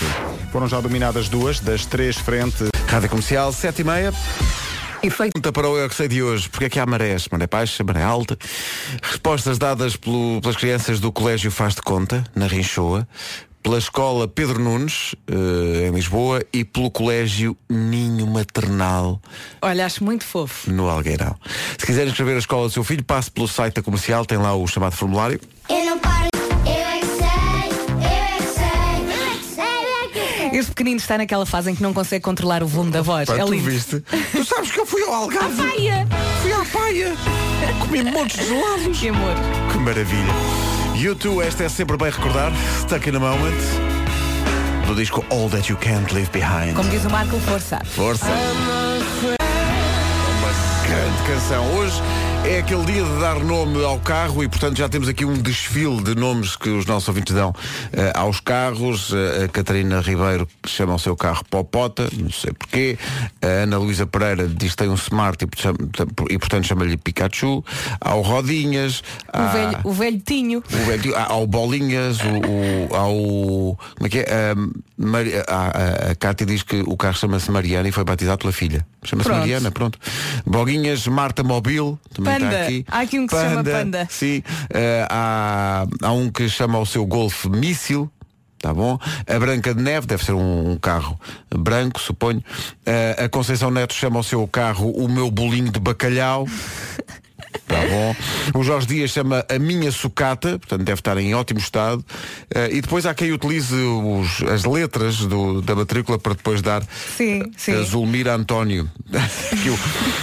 Foram 0.52 0.68
já 0.68 0.82
dominadas 0.82 1.30
duas 1.30 1.60
das 1.60 1.86
três 1.86 2.18
frentes. 2.18 2.70
Rádio 2.88 3.08
Comercial 3.08 3.52
7h30. 3.52 4.12
E 5.04 5.12
feito. 5.12 5.34
Pergunta 5.34 5.52
para 5.52 5.70
o 5.70 5.78
Eu 5.78 5.88
Que 5.88 5.94
Sei 5.94 6.08
de 6.08 6.24
hoje, 6.24 6.50
porque 6.50 6.66
é 6.66 6.70
que 6.70 6.80
há 6.80 6.88
marés? 6.88 7.28
Maré 7.32 7.46
baixa, 7.46 7.84
maré 7.84 8.02
alta? 8.02 8.36
Respostas 9.04 9.60
dadas 9.60 9.96
pelo- 9.96 10.42
pelas 10.42 10.56
crianças 10.56 11.00
do 11.00 11.12
Colégio 11.12 11.52
Faz 11.52 11.76
de 11.76 11.84
Conta, 11.84 12.24
na 12.36 12.48
Rinchoa, 12.48 13.08
pela 13.62 13.78
Escola 13.78 14.28
Pedro 14.28 14.58
Nunes, 14.60 15.14
eh, 15.28 15.88
em 15.88 15.92
Lisboa, 15.92 16.44
e 16.52 16.64
pelo 16.66 16.90
Colégio 16.90 17.56
Ninho 17.70 18.26
Maternal, 18.26 19.22
Olha, 19.62 19.86
acho 19.86 20.04
muito 20.04 20.26
fofo. 20.26 20.72
no 20.72 20.90
Algueirão. 20.90 21.36
Se 21.78 21.86
quiser 21.86 22.08
inscrever 22.08 22.38
a 22.38 22.40
escola 22.40 22.68
do 22.68 22.74
seu 22.74 22.84
filho, 22.84 23.04
passe 23.04 23.30
pelo 23.30 23.48
site 23.48 23.76
da 23.76 23.84
comercial, 23.84 24.26
tem 24.26 24.40
lá 24.40 24.56
o 24.56 24.66
chamado 24.66 24.94
formulário. 24.96 25.40
Eu 25.70 25.86
não 25.86 26.00
paro. 26.00 26.19
Este 30.54 30.72
pequenino 30.72 30.98
está 30.98 31.18
naquela 31.18 31.46
fase 31.46 31.72
em 31.72 31.76
que 31.76 31.84
não 31.84 31.94
consegue 31.94 32.24
controlar 32.24 32.64
o 32.64 32.68
volume 32.68 32.92
da 32.92 33.02
voz. 33.02 33.28
Pá, 33.28 33.36
é 33.36 33.44
tu 33.46 33.52
lindo. 33.52 33.70
viste? 33.70 34.04
tu 34.32 34.44
sabes 34.46 34.72
que 34.72 34.80
eu 34.80 34.86
fui 34.86 35.04
ao 35.04 35.14
Algarve. 35.14 35.56
Paia! 35.62 36.08
Fui 36.42 36.54
à 36.54 36.66
paia. 36.66 37.14
Comi 37.80 38.04
montes 38.04 38.40
de 38.40 38.48
gelados. 38.48 39.00
Que 39.00 39.10
amor. 39.10 39.36
Que 39.72 39.78
maravilha. 39.80 40.34
YouTube, 40.96 41.42
esta 41.46 41.64
é 41.64 41.70
sempre 41.70 41.98
bem 41.98 42.10
recordar. 42.10 42.52
Stuck 42.82 43.08
in 43.10 43.16
a 43.16 43.20
Moment. 43.20 43.56
Do 44.88 44.96
disco 44.96 45.24
All 45.30 45.50
That 45.50 45.70
You 45.72 45.78
Can't 45.78 46.14
Leave 46.14 46.30
Behind. 46.32 46.74
Como 46.76 46.90
diz 46.90 47.06
o 47.06 47.10
Marco, 47.10 47.40
força. 47.40 47.80
Força. 47.86 48.26
Uma 50.40 50.88
grande 50.88 51.24
canção. 51.28 51.66
Hoje 51.76 52.02
é 52.46 52.60
aquele 52.60 52.84
dia 52.86 53.04
de 53.04 53.20
dar 53.20 53.40
nome 53.44 53.84
ao 53.84 54.00
carro 54.00 54.44
e, 54.44 54.48
portanto, 54.48 54.78
já 54.78 54.90
temos 54.90 55.08
aqui 55.08 55.24
um 55.26 55.34
desfile 55.34 56.02
de 56.02 56.16
nomes 56.16 56.56
que 56.56 56.70
os 56.70 56.86
nossos 56.86 57.08
ouvintes 57.08 57.34
dão 57.36 57.54
eh, 57.94 58.12
aos 58.16 58.40
carros. 58.40 59.12
Eh, 59.14 59.46
a 59.46 59.48
Catarina 59.48 60.02
Ribeiro 60.02 60.48
chama 60.66 60.96
o 60.96 61.00
seu 61.00 61.16
carro 61.16 61.44
Popota, 61.50 62.08
não 62.18 62.32
sei 62.32 62.52
porquê. 62.54 62.98
A 63.42 63.46
Ana 63.64 63.78
Luísa 63.78 64.08
Pereira 64.08 64.48
diz 64.48 64.72
que 64.72 64.78
tem 64.78 64.90
um 64.90 64.96
Smart 64.96 65.44
e, 66.30 66.38
portanto- 66.40 66.66
chama-lhe 66.66 66.98
Pikachu. 66.98 67.64
Há 68.02 68.16
o 68.16 68.22
Rodinhas. 68.22 69.00
O, 69.00 69.04
há- 69.34 69.48
velho, 69.48 69.80
o 69.84 69.92
velho 69.94 70.20
Tinho. 70.26 70.60
o 70.60 70.86
velho- 70.86 71.16
há, 71.16 71.26
há 71.32 71.36
o 71.38 71.46
Bolinhas, 71.46 72.18
o, 72.20 72.92
o, 72.92 72.96
há 72.96 73.08
o. 73.08 73.78
Como 73.96 74.08
é 74.08 74.10
que 74.10 74.20
é? 74.20 74.52
Ahm, 74.52 74.72
Mari- 74.98 75.34
a, 75.48 76.08
a, 76.08 76.12
a 76.12 76.16
Cátia 76.16 76.46
diz 76.46 76.64
que 76.64 76.82
o 76.86 76.98
carro 76.98 77.16
chama-se 77.16 77.50
Mariana 77.52 77.88
e 77.88 77.92
foi 77.92 78.04
batizado 78.04 78.40
pela 78.40 78.52
filha. 78.52 78.86
Chama-se. 79.04 79.30
Mariana, 79.30 79.72
pronto. 79.72 79.98
Boguinhas, 80.46 81.08
Marta 81.08 81.42
Mobil, 81.42 81.98
também 82.14 82.29
Panda. 82.34 82.46
está 82.46 82.64
aqui. 82.64 82.86
Há 82.88 83.00
aqui 83.00 83.20
um 83.20 83.28
que 83.28 83.36
se 83.36 83.42
chama 83.42 83.64
Panda. 83.64 84.08
Sim. 84.10 84.44
Ah, 85.10 85.86
há, 86.02 86.08
há 86.08 86.12
um 86.12 86.30
que 86.30 86.50
chama 86.50 86.80
o 86.80 86.86
seu 86.86 87.06
Golf 87.06 87.46
Míssil. 87.46 88.10
Tá 88.62 88.74
bom? 88.74 89.00
A 89.26 89.40
Branca 89.40 89.74
de 89.74 89.82
Neve 89.82 90.06
deve 90.06 90.24
ser 90.24 90.34
um, 90.34 90.72
um 90.72 90.78
carro 90.78 91.18
branco, 91.56 92.00
suponho. 92.00 92.44
Ah, 92.86 93.26
a 93.26 93.30
Conceição 93.30 93.72
Neto 93.72 93.94
chama 93.94 94.20
o 94.20 94.24
seu 94.24 94.46
carro 94.48 94.92
o 94.92 95.08
meu 95.08 95.32
bolinho 95.32 95.72
de 95.72 95.80
bacalhau. 95.80 96.46
Tá 97.70 97.78
bom. 97.88 98.60
O 98.60 98.64
Jorge 98.64 98.88
Dias 98.88 99.12
chama 99.12 99.46
a 99.48 99.60
minha 99.60 99.92
sucata, 99.92 100.58
portanto 100.58 100.84
deve 100.84 101.00
estar 101.00 101.18
em 101.20 101.36
ótimo 101.36 101.60
estado. 101.60 102.04
Eh, 102.54 102.70
e 102.78 102.82
depois 102.82 103.06
há 103.06 103.14
quem 103.14 103.32
utilize 103.32 103.76
os- 103.76 104.42
as 104.50 104.66
letras 104.66 105.18
do- 105.20 105.62
da 105.62 105.76
matrícula 105.76 106.18
para 106.18 106.34
depois 106.34 106.62
dar 106.64 106.82
Sim, 107.16 107.44
sim. 107.56 107.74
a 107.74 107.84
Zulmira 107.84 108.34
António. 108.36 108.90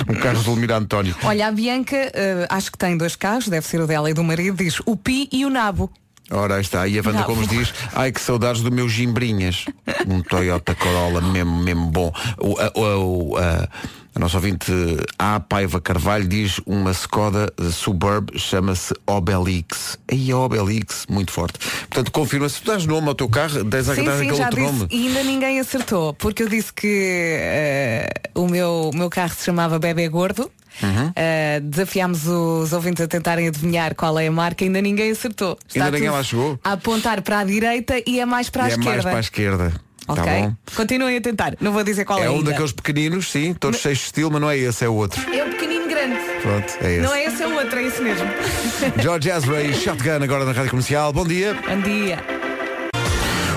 O, 0.08 0.12
o 0.12 0.16
carro 0.18 0.40
Zulmira 0.42 0.76
António. 0.76 1.14
Olha, 1.22 1.46
a 1.48 1.52
Bianca, 1.52 1.96
eh, 1.96 2.46
acho 2.50 2.72
que 2.72 2.78
tem 2.78 2.96
dois 2.96 3.14
carros, 3.14 3.48
deve 3.48 3.66
ser 3.66 3.80
o 3.80 3.86
dela 3.86 4.10
e 4.10 4.14
do 4.14 4.24
marido, 4.24 4.56
diz 4.56 4.80
o 4.84 4.96
Pi 4.96 5.28
e 5.32 5.44
o 5.44 5.50
Nabo. 5.50 5.90
Ora, 6.30 6.56
aí 6.56 6.60
está. 6.60 6.88
E 6.88 6.98
a 6.98 7.02
Wanda. 7.06 7.22
Gomes 7.22 7.46
diz, 7.46 7.72
ai 7.94 8.10
que 8.10 8.20
saudades 8.20 8.60
do 8.62 8.72
meu 8.72 8.88
Gimbrinhas. 8.88 9.66
Um 10.08 10.20
Toyota 10.22 10.74
Corolla 10.74 11.20
mesmo, 11.20 11.56
mesmo 11.62 11.86
bom. 11.86 12.12
O, 12.38 12.56
a, 12.58 12.72
o- 12.98 13.36
a- 13.36 13.68
a 14.16 14.18
nossa 14.18 14.38
ouvinte 14.38 14.72
A. 15.18 15.38
Paiva 15.38 15.78
Carvalho 15.78 16.26
diz 16.26 16.58
uma 16.64 16.90
Skoda 16.92 17.52
Suburb 17.70 18.30
chama-se 18.38 18.94
Obelix. 19.06 19.98
Aí 20.10 20.32
a 20.32 20.38
Obelix, 20.38 21.04
muito 21.06 21.30
forte. 21.30 21.58
Portanto, 21.58 22.10
confirma, 22.10 22.48
se 22.48 22.62
tu 22.62 22.68
dás 22.72 22.86
nome 22.86 23.08
ao 23.08 23.14
teu 23.14 23.28
carro, 23.28 23.62
dás, 23.62 23.84
Sim, 23.84 24.04
dás 24.04 24.18
sim, 24.18 24.30
aquele 24.30 24.42
outro 24.42 24.56
disse 24.56 24.72
nome. 24.72 24.88
e 24.90 25.08
ainda 25.08 25.22
ninguém 25.22 25.60
acertou, 25.60 26.14
porque 26.14 26.42
eu 26.42 26.48
disse 26.48 26.72
que 26.72 27.36
eh, 27.38 28.08
o, 28.34 28.48
meu, 28.48 28.90
meu 28.94 29.10
carro 29.10 29.34
se 29.34 29.44
chamava 29.44 29.78
Bebê 29.78 30.08
Gordo. 30.08 30.50
Uhum. 30.82 31.12
Eh, 31.14 31.60
desafiámos 31.60 32.26
os 32.26 32.72
ouvintes 32.72 33.04
a 33.04 33.08
tentarem 33.08 33.48
adivinhar 33.48 33.94
qual 33.94 34.18
é 34.18 34.28
a 34.28 34.32
marca, 34.32 34.64
ainda 34.64 34.80
ninguém 34.80 35.10
acertou. 35.10 35.58
Ainda 35.74 35.90
ninguém 35.90 36.08
lá 36.08 36.22
chegou? 36.22 36.58
A 36.64 36.72
apontar 36.72 37.20
para 37.20 37.40
a 37.40 37.44
direita 37.44 38.02
e 38.06 38.18
é 38.18 38.24
mais 38.24 38.48
para 38.48 38.64
a 38.64 38.68
e 38.70 38.72
é 38.72 38.76
mais 38.76 38.86
esquerda. 38.86 39.08
para 39.10 39.16
a 39.16 39.20
esquerda. 39.20 39.85
Ok? 40.08 40.24
bom. 40.24 40.54
Continuem 40.74 41.16
a 41.16 41.20
tentar. 41.20 41.54
Não 41.60 41.72
vou 41.72 41.82
dizer 41.82 42.04
qual 42.04 42.18
é. 42.18 42.26
É 42.26 42.30
um 42.30 42.36
ainda. 42.36 42.50
daqueles 42.50 42.72
pequeninos, 42.72 43.30
sim, 43.30 43.54
todos 43.54 43.80
cheios 43.80 43.98
de 43.98 44.04
estilo, 44.04 44.30
mas 44.30 44.40
não 44.40 44.50
é 44.50 44.56
esse, 44.56 44.84
é 44.84 44.88
o 44.88 44.94
outro. 44.94 45.20
É 45.34 45.44
o 45.44 45.50
pequenino 45.50 45.88
grande. 45.88 46.16
Pronto, 46.42 46.76
é 46.80 46.92
esse. 46.92 47.00
Não 47.00 47.14
é 47.14 47.24
esse, 47.24 47.42
é 47.42 47.46
o 47.46 47.54
outro, 47.54 47.78
é 47.78 47.82
isso 47.82 48.02
mesmo. 48.02 48.26
George 49.02 49.30
Ezra 49.30 49.62
e 49.62 49.74
Shotgun 49.74 50.22
agora 50.22 50.44
na 50.44 50.52
Rádio 50.52 50.70
Comercial. 50.70 51.12
Bom 51.12 51.26
dia. 51.26 51.54
Bom 51.54 51.80
dia. 51.80 52.18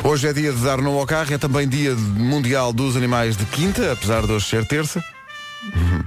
Hoje 0.04 0.28
é 0.28 0.34
dia 0.34 0.52
de 0.52 0.64
dar 0.64 0.78
nome 0.78 0.98
ao 0.98 1.06
carro, 1.06 1.34
é 1.34 1.38
também 1.38 1.68
dia 1.68 1.94
mundial 1.94 2.72
dos 2.72 2.96
animais 2.96 3.36
de 3.36 3.46
quinta, 3.46 3.92
apesar 3.92 4.26
de 4.26 4.32
hoje 4.32 4.46
ser 4.46 4.66
terça. 4.66 5.04
Uhum. 5.64 6.04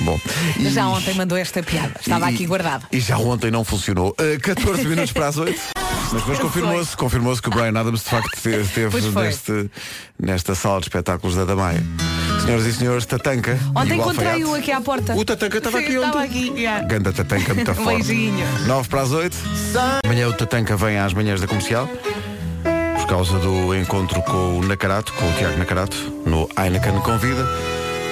Bom. 0.04 0.20
e- 0.58 0.70
Já 0.70 0.88
ontem 0.88 1.14
mandou 1.14 1.38
esta 1.38 1.62
piada. 1.62 1.92
Estava 2.00 2.30
e- 2.30 2.34
aqui 2.34 2.46
guardada. 2.46 2.84
E 2.90 3.00
já 3.00 3.18
ontem 3.18 3.50
não 3.50 3.64
funcionou. 3.64 4.10
Uh, 4.20 4.40
14 4.40 4.84
minutos 4.88 5.12
para 5.12 5.28
as 5.28 5.36
8. 5.38 5.60
Mas 6.12 6.22
depois 6.22 6.38
confirmou-se, 6.40 6.96
confirmou-se 6.96 7.40
que 7.40 7.48
o 7.48 7.52
Brian 7.52 7.78
Adams 7.78 8.02
de 8.02 8.10
facto 8.10 8.34
esteve, 8.34 9.00
neste, 9.12 9.70
nesta 10.18 10.56
sala 10.56 10.80
de 10.80 10.86
espetáculos 10.86 11.36
da 11.36 11.44
Damaia. 11.44 11.84
Senhoras 12.44 12.66
e 12.66 12.72
senhores, 12.72 13.06
Tatanca. 13.06 13.56
Ontem 13.76 13.96
encontrei-o 13.96 14.52
aqui 14.54 14.72
à 14.72 14.80
porta. 14.80 15.14
O 15.14 15.24
Tatanca 15.24 15.58
estava 15.58 15.78
aqui 15.78 15.96
ontem. 15.98 16.06
Estava 16.08 16.24
aqui, 16.24 16.52
yeah. 16.56 16.84
Ganda 16.84 17.12
Tatanca, 17.12 17.54
muito 17.54 17.74
forte. 17.76 18.02
Beijinho. 18.08 18.44
9 18.66 18.88
para 18.88 19.02
as 19.02 19.12
8. 19.12 19.36
Amanhã 20.04 20.26
o 20.28 20.32
Tatanca 20.32 20.76
vem 20.76 20.98
às 20.98 21.12
manhãs 21.14 21.40
da 21.40 21.46
comercial. 21.46 21.88
Por 22.96 23.06
causa 23.06 23.38
do 23.38 23.72
encontro 23.76 24.20
com 24.22 24.58
o 24.58 24.64
Nakarato, 24.66 25.12
com 25.12 25.28
o 25.30 25.32
Tiago 25.34 25.58
Nakarato, 25.58 25.96
no 26.26 26.48
Heineken 26.58 26.98
Convida. 27.00 27.46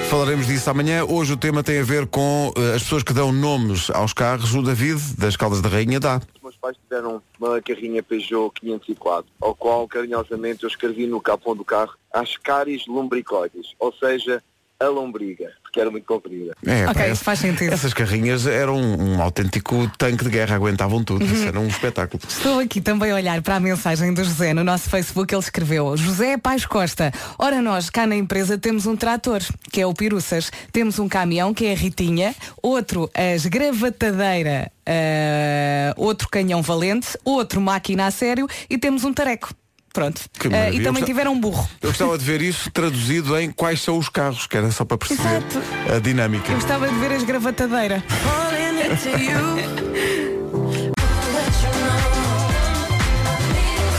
Falaremos 0.09 0.47
disso 0.47 0.67
amanhã. 0.67 1.05
Hoje 1.05 1.33
o 1.33 1.37
tema 1.37 1.61
tem 1.61 1.79
a 1.79 1.83
ver 1.83 2.07
com 2.07 2.51
eh, 2.57 2.73
as 2.73 2.81
pessoas 2.81 3.03
que 3.03 3.13
dão 3.13 3.31
nomes 3.31 3.91
aos 3.91 4.11
carros. 4.11 4.55
O 4.55 4.63
David, 4.63 4.99
das 5.15 5.37
Caldas 5.37 5.61
da 5.61 5.69
Rainha, 5.69 5.99
dá. 5.99 6.19
Os 6.35 6.41
meus 6.41 6.57
pais 6.57 6.75
tiveram 6.77 7.21
uma 7.39 7.61
carrinha 7.61 8.01
Peugeot 8.01 8.51
504, 8.59 9.31
ao 9.39 9.53
qual 9.53 9.87
carinhosamente 9.87 10.63
eu 10.63 10.67
escrevi 10.67 11.05
no 11.05 11.21
capô 11.21 11.53
do 11.53 11.63
carro 11.63 11.93
Ascaris 12.11 12.87
lumbricoides, 12.87 13.75
ou 13.77 13.93
seja, 13.93 14.41
a 14.79 14.87
lombriga, 14.87 15.53
porque 15.69 15.79
era 15.79 15.91
muito 15.91 16.05
comprida. 16.05 16.55
É, 16.65 16.83
Ok, 16.83 16.93
parece- 16.95 17.13
isso 17.13 17.23
faz 17.23 17.39
sentido. 17.39 17.71
Essas 17.73 17.93
carrinhas 17.93 18.47
eram 18.47 18.75
um, 18.75 19.15
um 19.17 19.21
autêntico 19.21 19.89
tanque 19.97 20.23
de 20.23 20.29
guerra, 20.31 20.55
aguentavam 20.55 21.03
tudo. 21.03 21.23
Uhum. 21.23 21.31
Isso 21.33 21.47
era 21.47 21.59
um 21.59 21.67
espetáculo. 21.67 22.21
Estou 22.27 22.59
aqui 22.59 22.81
também 22.81 23.11
a 23.11 23.15
olhar 23.15 23.41
para 23.41 23.55
a 23.55 23.59
mensagem 23.59 24.13
do 24.13 24.23
José 24.23 24.53
no 24.53 24.63
nosso 24.63 24.89
Facebook. 24.89 25.33
Ele 25.33 25.39
escreveu: 25.41 25.95
José 25.95 26.37
Pais 26.37 26.65
Costa. 26.65 27.11
Ora, 27.37 27.61
nós 27.61 27.89
cá 27.89 28.07
na 28.07 28.15
empresa 28.15 28.57
temos 28.57 28.85
um 28.85 28.95
trator, 28.95 29.41
que 29.71 29.79
é 29.79 29.85
o 29.85 29.93
Piruças. 29.93 30.51
Temos 30.71 30.97
um 30.99 31.07
caminhão, 31.07 31.53
que 31.53 31.65
é 31.65 31.71
a 31.73 31.75
Ritinha. 31.75 32.33
Outro, 32.61 33.09
a 33.13 33.35
esgravatadeira, 33.35 34.71
ah, 34.85 35.93
outro 35.97 36.27
canhão 36.29 36.61
valente. 36.61 37.17
Outro 37.23 37.61
máquina 37.61 38.07
a 38.07 38.11
sério. 38.11 38.47
E 38.69 38.77
temos 38.77 39.03
um 39.03 39.13
tareco. 39.13 39.53
Pronto. 39.93 40.21
Que 40.39 40.47
maravilha. 40.49 40.69
e 40.69 40.77
também 40.77 40.91
gostava- 41.01 41.05
tiveram 41.05 41.33
um 41.33 41.39
burro. 41.39 41.67
Eu 41.81 41.89
gostava 41.89 42.17
de 42.17 42.23
ver 42.23 42.41
isso 42.41 42.69
traduzido 42.71 43.37
em 43.39 43.51
quais 43.51 43.81
são 43.81 43.97
os 43.97 44.07
carros, 44.09 44.45
que 44.47 44.55
era 44.55 44.71
só 44.71 44.85
para 44.85 44.97
perceber 44.97 45.27
Exato. 45.29 45.61
a 45.95 45.99
dinâmica. 45.99 46.51
Eu 46.51 46.55
gostava 46.55 46.87
de 46.87 46.95
ver 46.95 47.11
a 47.11 47.15
esgravatadeira. 47.15 48.03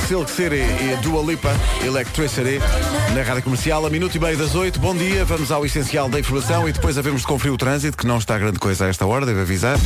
Silk 0.08 0.28
City 0.28 0.56
e 0.56 0.96
Dua 1.02 1.22
Lipa, 1.22 1.52
Electricity, 1.84 2.58
na 3.14 3.22
rádio 3.22 3.44
comercial, 3.44 3.86
a 3.86 3.90
minuto 3.90 4.16
e 4.16 4.18
meio 4.18 4.36
das 4.36 4.56
oito. 4.56 4.80
Bom 4.80 4.94
dia, 4.94 5.24
vamos 5.24 5.52
ao 5.52 5.64
essencial 5.64 6.08
da 6.08 6.18
informação 6.18 6.68
e 6.68 6.72
depois 6.72 6.98
havemos 6.98 7.20
de 7.20 7.28
conferir 7.28 7.52
o 7.52 7.56
trânsito, 7.56 7.96
que 7.96 8.06
não 8.06 8.18
está 8.18 8.36
grande 8.36 8.58
coisa 8.58 8.86
a 8.86 8.88
esta 8.88 9.06
hora, 9.06 9.24
devo 9.24 9.40
avisar. 9.40 9.78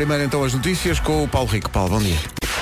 Primeiro 0.00 0.24
então 0.24 0.42
as 0.42 0.54
notícias 0.54 0.98
com 0.98 1.22
o 1.22 1.28
Paulo 1.28 1.46
Rico. 1.46 1.68
Paulo, 1.68 1.90
bom 1.90 1.98
dia. 1.98 2.16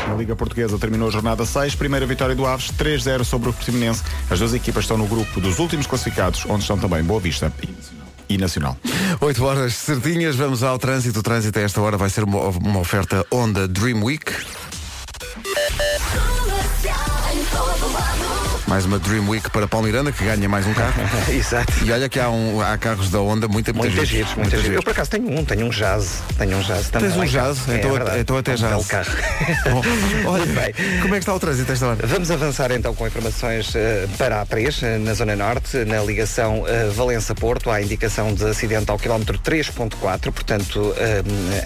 Na 0.08 0.16
Liga 0.16 0.34
Portuguesa 0.34 0.76
terminou 0.76 1.06
a 1.06 1.12
jornada 1.12 1.46
6, 1.46 1.76
primeira 1.76 2.04
vitória 2.04 2.34
do 2.34 2.44
Aves, 2.44 2.72
3-0 2.72 3.22
sobre 3.22 3.48
o 3.48 3.52
Portimonense. 3.52 4.02
As 4.28 4.40
duas 4.40 4.54
equipas 4.54 4.82
estão 4.82 4.98
no 4.98 5.06
grupo 5.06 5.40
dos 5.40 5.60
últimos 5.60 5.86
classificados, 5.86 6.44
onde 6.48 6.62
estão 6.62 6.76
também 6.76 7.00
Boa 7.04 7.20
Vista 7.20 7.52
e 8.28 8.36
Nacional. 8.36 8.76
8 9.20 9.44
horas 9.44 9.74
certinhas, 9.74 10.34
vamos 10.34 10.64
ao 10.64 10.80
trânsito. 10.80 11.20
O 11.20 11.22
trânsito 11.22 11.56
a 11.60 11.62
esta 11.62 11.80
hora 11.80 11.96
vai 11.96 12.10
ser 12.10 12.24
uma, 12.24 12.40
uma 12.48 12.80
oferta 12.80 13.24
Honda 13.32 13.68
Dream 13.68 14.02
Week. 14.02 14.32
Mais 18.68 18.84
uma 18.84 18.98
Dream 18.98 19.26
Week 19.28 19.50
para 19.50 19.66
Paulo 19.66 19.86
Miranda, 19.86 20.12
que 20.12 20.22
ganha 20.22 20.46
mais 20.46 20.66
um 20.66 20.74
carro. 20.74 20.92
Exato. 21.32 21.72
E 21.82 21.90
olha 21.90 22.06
que 22.06 22.20
há, 22.20 22.28
um, 22.28 22.60
há 22.60 22.76
carros 22.76 23.08
da 23.10 23.18
Honda 23.18 23.48
muito 23.48 23.74
Muitas 23.74 24.06
giros, 24.06 24.34
muitas 24.34 24.60
giros. 24.60 24.76
Eu 24.76 24.82
por 24.82 24.90
acaso 24.90 25.10
tenho 25.10 25.30
um, 25.38 25.42
tenho 25.42 25.66
um 25.66 25.70
jazz. 25.70 26.22
Tenho 26.36 26.58
um 26.58 26.60
jazz 26.60 26.90
também. 26.90 27.08
Tens 27.08 27.18
um 27.18 27.24
em 27.24 27.28
jazz? 27.28 27.66
É 27.68 27.76
Então, 27.76 27.92
verdade. 27.92 28.20
então 28.20 28.36
até 28.36 28.50
É 28.52 28.54
um 28.54 28.58
jazz. 28.58 28.86
carro. 28.86 29.10
Bom, 29.70 29.82
olha, 30.30 30.44
bem. 30.46 30.74
como 31.00 31.14
é 31.14 31.18
que 31.18 31.22
está 31.22 31.34
o 31.34 31.40
trânsito 31.40 31.72
esta 31.72 31.86
hora? 31.86 32.06
Vamos 32.06 32.30
avançar 32.30 32.70
então 32.70 32.94
com 32.94 33.06
informações 33.06 33.74
eh, 33.74 34.06
para 34.18 34.42
a 34.42 34.46
3, 34.46 34.82
eh, 34.82 34.98
na 34.98 35.14
Zona 35.14 35.34
Norte, 35.34 35.78
na 35.86 36.02
ligação 36.02 36.64
eh, 36.68 36.90
Valença-Porto, 36.94 37.70
há 37.70 37.80
indicação 37.80 38.34
de 38.34 38.44
acidente 38.44 38.90
ao 38.90 38.98
quilómetro 38.98 39.38
3.4, 39.38 40.30
portanto, 40.30 40.94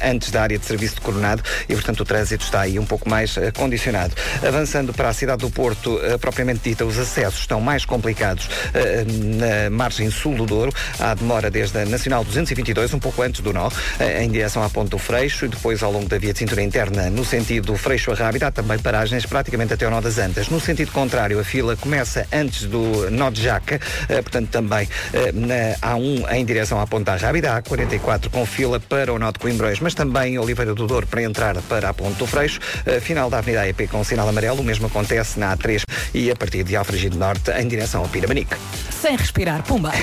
antes 0.05 0.31
da 0.31 0.43
área 0.43 0.59
de 0.59 0.65
serviço 0.65 0.95
de 0.97 1.01
Coronado, 1.01 1.43
e 1.69 1.75
portanto 1.75 2.01
o 2.01 2.05
trânsito 2.05 2.45
está 2.45 2.61
aí 2.61 2.79
um 2.79 2.87
pouco 2.87 3.09
mais 3.09 3.35
condicionado. 3.57 4.15
Avançando 4.47 4.93
para 4.93 5.09
a 5.09 5.13
cidade 5.13 5.41
do 5.41 5.51
Porto, 5.51 5.99
propriamente 6.21 6.61
dita, 6.71 6.85
os 6.93 6.99
acessos 6.99 7.41
estão 7.41 7.61
mais 7.61 7.85
complicados 7.85 8.49
eh, 8.75 9.05
na 9.07 9.71
margem 9.71 10.11
sul 10.11 10.35
do 10.35 10.45
Douro, 10.45 10.73
há 10.99 11.15
demora 11.15 11.51
desde 11.51 11.79
a 11.79 11.87
Nacional 11.87 12.23
222, 12.23 12.93
um 12.93 12.99
pouco 12.99 13.23
antes 13.23 13.41
do 13.41 13.53
nó, 13.53 13.71
eh, 13.99 14.23
em 14.23 14.31
direção 14.31 14.63
à 14.63 14.69
Ponte 14.69 14.91
do 14.91 14.99
Freixo, 14.99 15.47
e 15.47 15.49
depois 15.49 15.83
ao 15.83 15.91
longo 15.91 16.09
da 16.09 16.19
via 16.19 16.33
de 16.33 16.39
cintura 16.39 16.63
interna, 16.63 17.09
no 17.09 17.25
sentido 17.25 17.75
Freixo 17.77 18.13
a 18.13 18.15
Rábida, 18.15 18.49
há 18.49 18.51
também 18.51 18.79
paragens 18.79 19.25
praticamente 19.25 19.73
até 19.73 19.87
ao 19.87 19.91
nó 19.91 20.01
das 20.01 20.19
Antas. 20.19 20.49
No 20.49 20.61
sentido 20.61 20.93
contrário, 20.93 21.41
a 21.41 21.45
fila 21.45 21.75
começa 21.77 22.27
antes 22.31 22.65
do 22.65 23.11
nó 23.11 23.31
de 23.31 23.43
Jaca, 23.43 23.81
eh, 24.09 24.21
portanto 24.21 24.51
também 24.51 24.89
na 25.33 25.95
A1 25.95 26.31
em 26.33 26.45
direção 26.45 26.81
à 26.81 26.87
Ponta 26.87 27.17
Rábida, 27.17 27.55
a 27.55 27.63
A44 27.63 28.29
com 28.31 28.45
fila 28.45 28.79
para 28.79 29.13
o 29.13 29.19
nó 29.19 29.31
de 29.31 29.39
Coimbrões, 29.39 29.81
mas 29.81 29.95
também 29.95 30.39
Oliveira 30.39 30.75
do 30.75 30.87
Douro 30.87 31.07
para 31.07 31.23
entrar 31.23 31.57
para 31.63 31.89
a 31.89 31.95
Ponte 31.95 32.19
do 32.19 32.27
Freixo, 32.27 32.61
final 33.01 33.31
da 33.31 33.39
Avenida 33.39 33.63
AEP 33.63 33.89
com 33.89 34.05
sinal 34.05 34.29
amarelo, 34.29 34.61
o 34.61 34.65
mesmo 34.65 34.87
acontece 34.87 35.39
na 35.39 35.57
A3 35.57 35.85
e 36.13 36.31
a 36.31 36.37
partir 36.37 36.65
de 36.65 36.77
Alfragide 36.83 37.17
Norte 37.17 37.51
em 37.53 37.69
direção 37.69 38.03
ao 38.03 38.09
Piramanique. 38.09 38.57
Sem 38.91 39.17
respirar. 39.17 39.63
Pumba. 39.63 39.93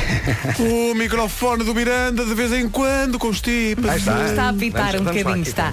O 0.60 0.94
microfone 0.96 1.64
do 1.64 1.74
Miranda 1.76 2.24
de 2.26 2.34
vez 2.34 2.52
em 2.54 2.68
quando 2.70 3.20
constipa. 3.20 3.96
Está 3.96 4.44
a 4.44 4.50
apitar 4.50 4.96
um 4.96 5.04
bocadinho, 5.04 5.42
está. 5.42 5.70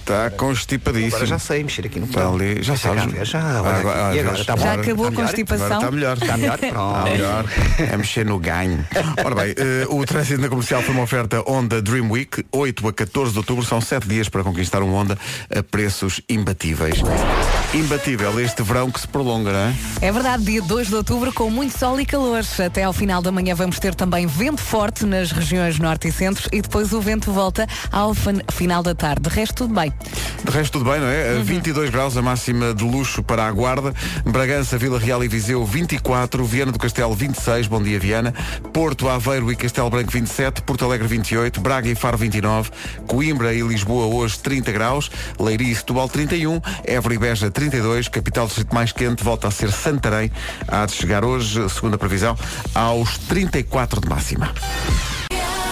Está 0.00 0.30
constipadíssimo. 0.30 1.08
Agora 1.14 1.26
já 1.26 1.38
sei 1.38 1.62
mexer 1.62 1.86
aqui 1.86 1.98
no 2.00 2.06
Está 2.06 2.28
ali, 2.28 2.62
já 2.62 2.76
sabes. 2.76 3.28
Já, 3.28 3.40
Agora- 3.40 3.76
aqui. 3.78 3.86
E 3.86 3.90
agora 3.90 4.20
agora- 4.20 4.40
está? 4.40 4.56
Já 4.56 4.62
Agora- 4.72 4.82
acabou 4.82 5.06
a 5.06 5.08
Está 5.10 5.22
constipação? 5.22 5.66
Agora 5.66 5.78
está 5.80 5.90
melhor. 5.92 6.16
Está 6.18 6.36
melhor? 6.36 6.54
Está 6.60 6.68
Pronto. 6.70 7.10
melhor. 7.10 7.44
É 7.78 7.96
mexer 7.96 8.24
no 8.26 8.38
ganho. 8.38 8.86
Ora 9.24 9.34
bem, 9.34 9.54
eh, 9.56 9.86
o 9.88 10.04
trânsito 10.04 10.40
na 10.40 10.48
comercial 10.48 10.82
foi 10.82 10.94
uma 10.94 11.02
oferta 11.04 11.40
Honda 11.46 11.80
Dream 11.82 12.10
Week, 12.10 12.44
8 12.52 12.88
a 12.88 12.92
14 12.92 13.32
de 13.32 13.38
outubro, 13.38 13.64
são 13.64 13.80
7 13.80 14.06
dias 14.08 14.28
para 14.28 14.42
conquistar 14.42 14.82
um 14.82 14.92
Honda 14.92 15.18
a 15.54 15.62
preços 15.62 16.20
imbatíveis. 16.28 16.98
Imbatível 17.72 18.40
este 18.40 18.64
verão 18.64 18.90
que 18.90 19.00
se 19.00 19.06
prolonga, 19.06 19.52
não 19.52 19.58
é? 19.60 19.74
É 20.00 20.10
verdade, 20.10 20.42
dia 20.42 20.60
2 20.60 20.88
de 20.88 20.94
outubro 20.96 21.32
com 21.32 21.48
muito 21.48 21.78
sol 21.78 22.00
e 22.00 22.04
calor. 22.04 22.42
Até 22.66 22.82
ao 22.82 22.92
final 22.92 23.22
da 23.22 23.30
manhã 23.30 23.54
vamos 23.54 23.78
ter 23.78 23.94
também 23.94 24.26
vento 24.26 24.60
forte 24.60 25.06
nas 25.06 25.30
regiões 25.30 25.78
norte 25.78 26.08
e 26.08 26.12
centro 26.12 26.48
e 26.52 26.60
depois 26.60 26.92
o 26.92 27.00
vento 27.00 27.30
volta 27.30 27.68
ao 27.92 28.12
final 28.50 28.82
da 28.82 28.92
tarde. 28.92 29.22
De 29.22 29.28
resto, 29.28 29.54
tudo 29.54 29.74
bem. 29.74 29.92
De 30.44 30.50
resto 30.50 30.78
tudo 30.78 30.90
bem, 30.90 30.98
não 30.98 31.06
é? 31.06 31.38
22 31.38 31.90
graus 31.90 32.16
a 32.16 32.22
máxima 32.22 32.74
de 32.74 32.82
luxo 32.82 33.22
para 33.22 33.46
a 33.46 33.52
Guarda, 33.52 33.94
Bragança, 34.24 34.76
Vila 34.76 34.98
Real 34.98 35.22
e 35.22 35.28
Viseu 35.28 35.64
24, 35.64 36.44
Viana 36.44 36.72
do 36.72 36.78
Castelo 36.78 37.14
26, 37.14 37.68
bom 37.68 37.80
dia 37.80 38.00
Viana, 38.00 38.34
Porto, 38.72 39.08
Aveiro 39.08 39.52
e 39.52 39.54
Castelo 39.54 39.90
Branco 39.90 40.10
27, 40.10 40.62
Porto 40.62 40.84
Alegre 40.84 41.06
28, 41.06 41.60
Braga 41.60 41.88
e 41.88 41.94
Faro 41.94 42.18
29, 42.18 42.70
Coimbra 43.06 43.54
e 43.54 43.60
Lisboa 43.60 44.06
hoje 44.06 44.40
30 44.40 44.72
graus, 44.72 45.08
Leiria 45.38 45.70
e 45.70 45.76
Setúbal 45.76 46.08
31, 46.08 46.60
Évora 46.84 47.14
e 47.14 47.18
Beja 47.18 47.48
32, 47.68 48.08
capital 48.08 48.46
do 48.46 48.48
distrito 48.48 48.74
mais 48.74 48.90
quente 48.90 49.22
volta 49.22 49.46
a 49.48 49.50
ser 49.50 49.70
Santarém, 49.70 50.32
há 50.66 50.86
de 50.86 50.92
chegar 50.92 51.22
hoje, 51.26 51.68
segundo 51.68 51.92
a 51.92 51.98
previsão, 51.98 52.34
aos 52.74 53.18
34 53.18 54.00
de 54.00 54.08
máxima. 54.08 54.50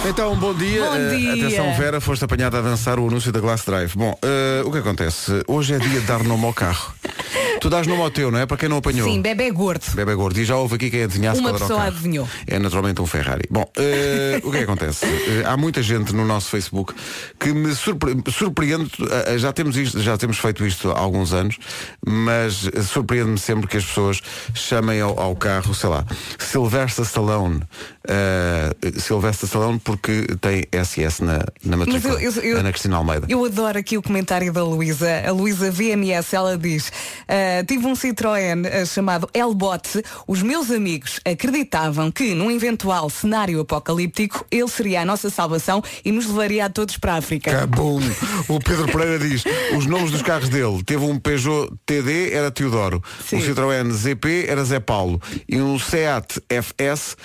Então, 0.07 0.35
bom 0.35 0.53
dia. 0.53 0.81
Bom 0.85 0.95
Eh, 0.95 1.15
dia. 1.17 1.33
atenção, 1.47 1.73
Vera, 1.75 1.99
foste 1.99 2.23
apanhada 2.23 2.59
a 2.59 2.61
dançar 2.61 2.99
o 2.99 3.07
anúncio 3.07 3.31
da 3.31 3.39
Glass 3.39 3.65
Drive. 3.65 3.93
Bom, 3.95 4.15
eh, 4.21 4.61
o 4.63 4.71
que 4.71 4.77
acontece? 4.77 5.43
Hoje 5.47 5.73
é 5.73 5.79
dia 5.79 5.99
de 5.99 6.05
dar 6.05 6.23
nome 6.23 6.45
ao 6.45 6.53
carro. 6.53 6.93
Tu 7.59 7.69
dás 7.69 7.85
nome 7.87 8.01
ao 8.01 8.09
teu, 8.09 8.31
não 8.31 8.39
é? 8.39 8.45
Para 8.45 8.57
quem 8.57 8.69
não 8.69 8.77
apanhou. 8.77 9.07
Sim, 9.09 9.21
bebê 9.21 9.51
gordo. 9.51 9.83
Bebê 9.93 10.15
gordo. 10.15 10.39
E 10.39 10.45
já 10.45 10.55
houve 10.55 10.75
aqui 10.75 10.89
quem 10.89 11.03
adivinhasse 11.03 11.39
Uma 11.39 11.49
qual 11.49 11.55
era 11.55 11.65
o 11.65 11.67
pessoa 11.67 11.79
carro. 11.85 11.91
adivinhou. 11.95 12.29
É 12.47 12.57
naturalmente 12.59 13.01
um 13.01 13.05
Ferrari. 13.05 13.43
Bom, 13.49 13.69
eh, 13.77 14.39
o 14.43 14.49
que 14.51 14.57
é 14.57 14.59
que 14.59 14.63
acontece? 14.65 15.05
Eh, 15.05 15.43
há 15.45 15.57
muita 15.57 15.81
gente 15.83 16.13
no 16.13 16.25
nosso 16.25 16.49
Facebook 16.49 16.93
que 17.39 17.51
me 17.53 17.75
surpre 17.75 18.15
surpreende, 18.31 18.91
eh, 19.27 19.37
já 19.37 19.51
temos 19.51 19.75
isto, 19.77 19.99
já 20.01 20.17
temos 20.17 20.37
feito 20.37 20.65
isto 20.65 20.89
há 20.91 20.99
alguns 20.99 21.33
anos, 21.33 21.57
mas 22.05 22.69
eh, 22.73 22.81
surpreende-me 22.81 23.37
sempre 23.37 23.67
que 23.67 23.77
as 23.77 23.83
pessoas 23.85 24.21
chamem 24.53 25.01
ao, 25.01 25.19
ao 25.19 25.35
carro, 25.35 25.73
sei 25.75 25.89
lá, 25.89 26.05
Sylvester 26.37 27.03
Stallone. 27.05 27.61
Eh, 28.07 28.71
Sylvester 28.99 29.45
Stallone 29.47 29.79
porque 29.79 30.27
tem 30.41 30.63
SS 30.71 31.23
na, 31.23 31.39
na 31.63 31.77
matrícula. 31.77 32.21
eu- 32.21 32.31
eu- 32.31 32.41
eu- 32.43 32.57
Ana 32.59 32.71
Cristina 32.71 32.97
Almeida. 32.97 33.27
Eu 33.29 33.43
adoro 33.45 33.77
aqui 33.77 33.97
o 33.97 34.01
comentário 34.01 34.51
da 34.53 34.63
Luísa. 34.63 35.07
A 35.27 35.31
Luísa 35.31 35.69
VMS, 35.69 36.35
ela 36.35 36.57
diz 36.57 36.91
"Ah, 37.27 37.48
Tive 37.67 37.85
um 37.87 37.93
Citroën 37.93 38.65
ah, 38.65 38.85
chamado 38.85 39.29
Elbot. 39.33 40.03
Os 40.27 40.41
meus 40.41 40.71
amigos 40.71 41.19
acreditavam 41.25 42.11
que 42.11 42.33
num 42.33 42.51
eventual 42.51 43.09
cenário 43.09 43.59
apocalíptico 43.59 44.45
ele 44.51 44.67
seria 44.67 45.01
a 45.01 45.05
nossa 45.05 45.29
salvação 45.29 45.83
e 46.03 46.11
nos 46.11 46.27
levaria 46.27 46.65
a 46.65 46.69
todos 46.69 46.97
para 46.97 47.13
a 47.13 47.17
África. 47.17 47.51
Cabum. 47.51 47.99
O 48.47 48.59
Pedro 48.59 48.87
Pereira 48.87 49.19
diz 49.19 49.43
os 49.77 49.85
nomes 49.85 50.11
dos 50.11 50.21
carros 50.21 50.49
dele. 50.49 50.83
Teve 50.83 51.03
um 51.03 51.19
Peugeot 51.19 51.71
TD, 51.85 52.33
era 52.33 52.51
Teodoro. 52.51 53.03
Sim. 53.25 53.37
Um 53.37 53.41
Citroën 53.41 53.91
ZP 53.91 54.45
era 54.47 54.63
Zé 54.63 54.79
Paulo. 54.79 55.21
E 55.47 55.59
um 55.61 55.77
Seat 55.77 56.41
FS, 56.49 57.15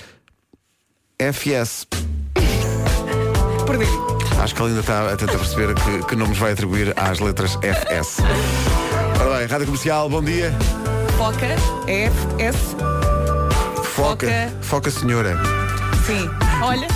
FS. 1.19 1.87
Perdi. 3.67 3.87
Acho 4.39 4.55
que 4.55 4.61
ele 4.61 4.69
ainda 4.71 4.81
está 4.81 5.13
a 5.13 5.17
tentar 5.17 5.39
perceber 5.39 5.75
que, 5.75 6.07
que 6.07 6.17
nomes 6.17 6.37
vai 6.37 6.53
atribuir 6.53 6.93
às 6.99 7.19
letras 7.21 7.59
FS. 7.63 8.23
Bem, 9.45 9.51
Rádio 9.51 9.67
Comercial, 9.67 10.09
bom 10.09 10.23
dia. 10.23 10.51
Foca, 11.19 11.55
F, 11.87 12.17
S. 12.39 12.59
Foca, 13.95 14.51
foca 14.63 14.91
senhora. 14.91 15.37
Sim. 16.07 16.31
Olha. 16.63 16.89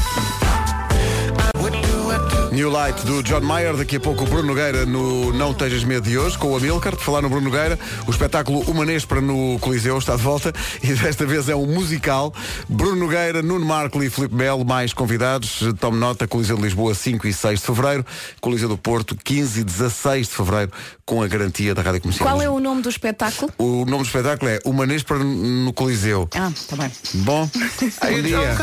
New 2.53 2.71
Light 2.71 3.05
do 3.05 3.23
John 3.23 3.41
Mayer, 3.41 3.77
daqui 3.77 3.97
a 3.97 4.01
pouco 4.01 4.25
o 4.25 4.27
Bruno 4.27 4.49
Nogueira 4.49 4.87
no 4.87 5.33
Não 5.33 5.53
Tejas 5.53 5.85
Medo 5.85 6.09
de 6.09 6.19
hoje, 6.19 6.39
com 6.39 6.49
o 6.49 6.57
Amilcar, 6.57 6.97
de 6.97 7.05
falar 7.05 7.21
no 7.21 7.29
Bruno 7.29 7.51
Nogueira, 7.51 7.79
o 8.07 8.11
espetáculo 8.11 8.61
Humanespra 8.63 9.21
no 9.21 9.59
Coliseu 9.61 9.99
está 9.99 10.17
de 10.17 10.23
volta 10.23 10.53
e 10.83 10.95
desta 10.95 11.27
vez 11.27 11.49
é 11.49 11.55
um 11.55 11.67
musical. 11.67 12.33
Bruno 12.69 12.97
Nogueira, 12.97 13.43
Nuno 13.43 13.67
Marco 13.67 14.03
e 14.03 14.09
Filipe 14.09 14.35
Melo, 14.35 14.65
mais 14.65 14.95
convidados. 14.95 15.61
Tome 15.79 15.99
nota, 15.99 16.27
Coliseu 16.27 16.57
de 16.57 16.63
Lisboa 16.63 16.95
5 16.95 17.27
e 17.27 17.33
6 17.33 17.61
de 17.61 17.67
Fevereiro, 17.67 18.07
Coliseu 18.41 18.69
do 18.69 18.79
Porto 18.79 19.15
15 19.15 19.61
e 19.61 19.65
16 19.65 20.29
de 20.29 20.35
Fevereiro, 20.35 20.73
com 21.05 21.23
a 21.23 21.27
garantia 21.27 21.75
da 21.75 21.83
Rádio 21.83 22.01
Comercial. 22.01 22.29
Qual 22.29 22.41
é 22.41 22.49
o 22.49 22.59
nome 22.59 22.83
do 22.83 22.89
espetáculo? 22.89 23.53
O 23.59 23.85
nome 23.85 24.03
do 24.03 24.07
espetáculo 24.07 24.51
é 24.51 24.59
Humanespra 24.65 25.19
no 25.19 25.73
Coliseu. 25.73 26.29
Ah, 26.35 26.51
tá 26.69 26.77
bem. 26.77 26.91
Bom, 27.15 27.47
bom 27.47 28.23
dia. 28.23 28.39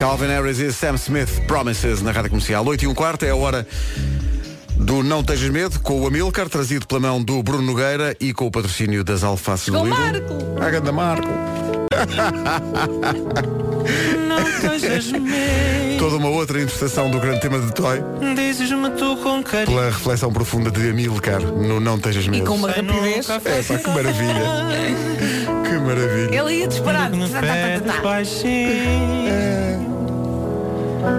Calvin 0.00 0.35
Harris 0.36 0.58
e 0.58 0.70
Sam 0.70 0.96
Smith, 0.96 1.40
Promises, 1.46 2.02
na 2.02 2.12
Rádio 2.12 2.28
Comercial. 2.28 2.62
8 2.62 2.84
e 2.84 2.86
um 2.86 2.92
quarto 2.94 3.24
é 3.24 3.30
a 3.30 3.36
hora 3.36 3.66
do 4.76 5.02
Não 5.02 5.24
Tejas 5.24 5.48
Medo, 5.48 5.80
com 5.80 5.98
o 6.02 6.06
Amilcar, 6.06 6.46
trazido 6.50 6.86
pela 6.86 7.00
mão 7.00 7.22
do 7.22 7.42
Bruno 7.42 7.62
Nogueira 7.62 8.14
e 8.20 8.34
com 8.34 8.46
o 8.46 8.50
patrocínio 8.50 9.02
das 9.02 9.24
alfaces 9.24 9.64
Chegou 9.64 9.80
do 9.80 9.86
Lidl. 9.86 9.98
Marco! 10.02 10.62
A 10.62 10.70
ganda 10.70 10.92
Marco. 10.92 11.26
Toda 15.98 16.16
uma 16.16 16.28
outra 16.28 16.58
interpretação 16.60 17.10
do 17.10 17.18
grande 17.18 17.40
tema 17.40 17.58
de 17.58 17.72
Toy, 17.72 18.02
Dizes-me 18.34 18.90
tu 18.90 19.16
com 19.22 19.42
carinho. 19.42 19.66
pela 19.78 19.86
reflexão 19.86 20.30
profunda 20.30 20.70
de 20.70 20.90
Amilcar 20.90 21.40
no 21.40 21.80
Não 21.80 21.98
Tejas 21.98 22.26
E 22.26 22.30
Medo. 22.30 22.44
com 22.44 22.56
uma 22.56 22.68
rapidez. 22.70 23.28
É 23.30 23.38
pá, 23.40 23.78
que 23.78 23.88
maravilha. 23.88 24.42
Que 25.64 25.78
maravilha. 25.78 26.36
Ele 26.38 26.54
ia 26.60 26.68
disparar. 26.68 27.10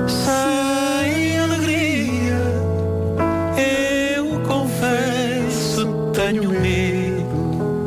Sem 0.08 1.38
alegria. 1.39 2.41
Eu 4.15 4.39
confesso, 4.41 6.12
tenho 6.13 6.50
medo 6.50 7.86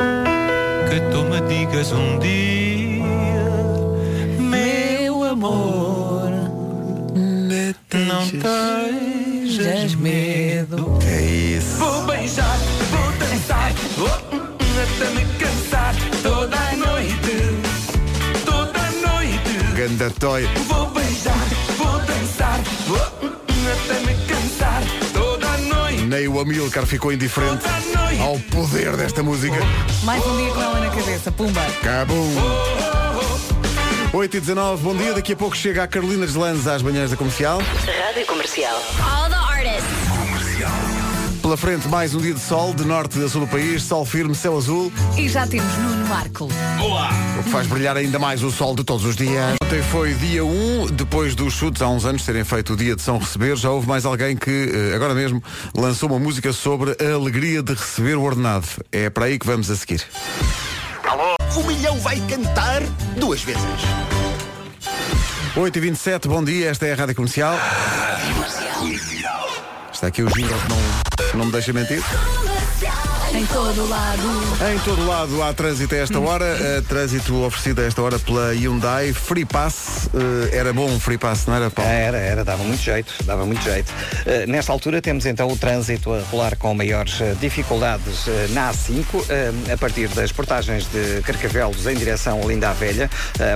que 0.89 1.01
tu 1.13 1.25
me 1.25 1.41
digas 1.49 1.93
um 1.93 2.19
dia, 2.19 3.05
meu 4.39 5.25
amor, 5.25 6.31
não 7.95 8.29
tejas 8.29 9.95
medo. 9.95 10.99
É 11.07 11.21
isso. 11.23 11.77
Vou 11.79 12.03
beijar, 12.05 12.59
vou 12.91 13.13
dançar, 13.19 13.73
até 14.81 15.11
me 15.11 15.25
cansar 15.39 15.95
toda 16.23 16.57
a 16.57 16.77
noite, 16.77 17.37
toda 18.45 18.79
a 18.79 18.91
noite. 18.91 19.53
Ganda 19.75 20.11
Toy. 20.19 20.49
Vou 20.67 20.87
beijar, 20.91 21.50
dançar, 22.41 22.61
até 23.71 24.01
me 24.01 24.15
cansar 24.27 24.83
toda 25.13 25.47
a 25.47 25.59
noite, 25.59 26.03
Nem 26.03 26.27
o 26.27 26.41
Amilcar 26.41 26.87
ficou 26.87 27.13
indiferente 27.13 27.67
ao 28.23 28.39
poder 28.39 28.97
desta 28.97 29.23
música. 29.23 29.59
Mais 30.03 30.25
um 30.25 30.37
dia 30.39 30.51
com 30.51 30.63
ela 30.63 30.81
na 30.81 30.91
cabeça. 30.91 31.31
Pumba. 31.31 31.61
Cabum. 31.83 32.35
8 34.13 34.37
e 34.37 34.41
19, 34.41 34.83
bom 34.83 34.97
dia. 34.97 35.13
Daqui 35.13 35.35
a 35.35 35.37
pouco 35.37 35.57
chega 35.57 35.85
a 35.85 35.87
Carolina 35.87 36.27
Deslandes 36.27 36.67
às 36.67 36.83
manhãs 36.83 37.11
da 37.11 37.17
comercial. 37.17 37.59
Rádio 37.59 38.27
Comercial. 38.27 38.75
All 38.99 39.29
the 39.29 39.37
artists. 39.37 40.00
Pela 41.51 41.59
frente, 41.59 41.89
mais 41.89 42.15
um 42.15 42.21
dia 42.21 42.33
de 42.33 42.39
sol, 42.39 42.73
de 42.73 42.85
norte 42.85 43.21
a 43.21 43.29
sul 43.29 43.41
do 43.41 43.47
país, 43.49 43.83
sol 43.83 44.07
firme, 44.07 44.37
céu 44.37 44.57
azul, 44.57 44.93
E 45.19 45.29
já 45.29 45.45
temos 45.49 45.77
Nuno 45.79 46.07
Marco. 46.07 46.45
o 46.45 47.43
que 47.43 47.51
faz 47.51 47.67
brilhar 47.67 47.97
ainda 47.97 48.21
mais 48.21 48.45
o 48.45 48.53
sol 48.53 48.73
de 48.77 48.85
todos 48.85 49.05
os 49.05 49.17
dias. 49.17 49.57
Ontem 49.61 49.83
foi 49.83 50.15
dia 50.15 50.45
1, 50.45 50.91
depois 50.93 51.35
dos 51.35 51.53
chutes, 51.53 51.83
há 51.83 51.89
uns 51.89 52.05
anos, 52.05 52.25
terem 52.25 52.45
feito 52.45 52.75
o 52.75 52.77
dia 52.77 52.95
de 52.95 53.03
São 53.03 53.19
Receber, 53.19 53.57
já 53.57 53.69
houve 53.69 53.89
mais 53.89 54.07
alguém 54.07 54.37
que, 54.37 54.71
eh, 54.73 54.95
agora 54.95 55.13
mesmo, 55.13 55.43
lançou 55.75 56.09
uma 56.09 56.21
música 56.21 56.53
sobre 56.53 56.93
a 56.93 57.15
alegria 57.15 57.65
de 57.65 57.75
receber 57.75 58.17
o 58.17 58.23
ordenado. 58.23 58.69
É 58.93 59.11
para 59.11 59.25
aí 59.25 59.37
que 59.37 59.45
vamos 59.45 59.69
a 59.73 59.75
seguir. 59.75 60.05
O 61.57 61.63
milhão 61.65 61.99
vai 61.99 62.21
cantar 62.29 62.81
duas 63.17 63.43
vezes. 63.43 63.61
8 65.57 65.77
e 65.77 65.81
27 65.81 66.29
bom 66.29 66.45
dia, 66.45 66.71
esta 66.71 66.87
é 66.87 66.93
a 66.93 66.95
Rádio 66.95 67.17
Comercial. 67.17 67.59
Está 70.01 70.07
aqui 70.09 70.23
o 70.23 70.31
jingle 70.31 70.59
que 70.59 70.69
não, 70.71 71.39
não 71.41 71.45
me 71.45 71.53
deixa 71.53 71.75
mentir. 71.75 72.03
Em 73.33 73.47
todo 73.47 73.89
lado. 73.89 74.23
Em 74.75 74.79
todo 74.81 75.07
lado 75.07 75.43
há 75.43 75.53
trânsito 75.55 75.95
a 75.95 75.99
esta 75.99 76.19
hora, 76.19 76.45
eh, 76.45 76.83
trânsito 76.89 77.43
oferecido 77.45 77.81
a 77.81 77.85
esta 77.85 78.03
hora 78.03 78.19
pela 78.19 78.53
Hyundai, 78.53 79.13
Free 79.13 79.45
Pass, 79.45 80.09
eh, 80.53 80.57
era 80.57 80.73
bom 80.73 80.87
um 80.91 80.99
Free 80.99 81.17
Pass, 81.17 81.47
não 81.47 81.55
era, 81.55 81.71
Paulo? 81.71 81.89
Era, 81.91 82.19
era, 82.19 82.45
dava 82.45 82.65
muito 82.65 82.83
jeito, 82.83 83.13
dava 83.25 83.47
muito 83.47 83.63
jeito. 83.63 83.93
Eh, 84.27 84.47
nesta 84.47 84.73
altura 84.73 85.01
temos 85.01 85.27
então 85.27 85.47
o 85.49 85.57
trânsito 85.57 86.13
a 86.13 86.21
rolar 86.31 86.57
com 86.57 86.75
maiores 86.75 87.19
dificuldades 87.41 88.27
na 88.51 88.71
A5, 88.73 89.05
eh, 89.29 89.53
a 89.73 89.77
partir 89.77 90.09
das 90.09 90.33
portagens 90.33 90.87
de 90.87 91.23
Carcavelos 91.23 91.87
em 91.87 91.95
direção 91.95 92.43
a 92.43 92.47
Linda 92.47 92.71
a 92.71 92.73
Velha. 92.73 93.09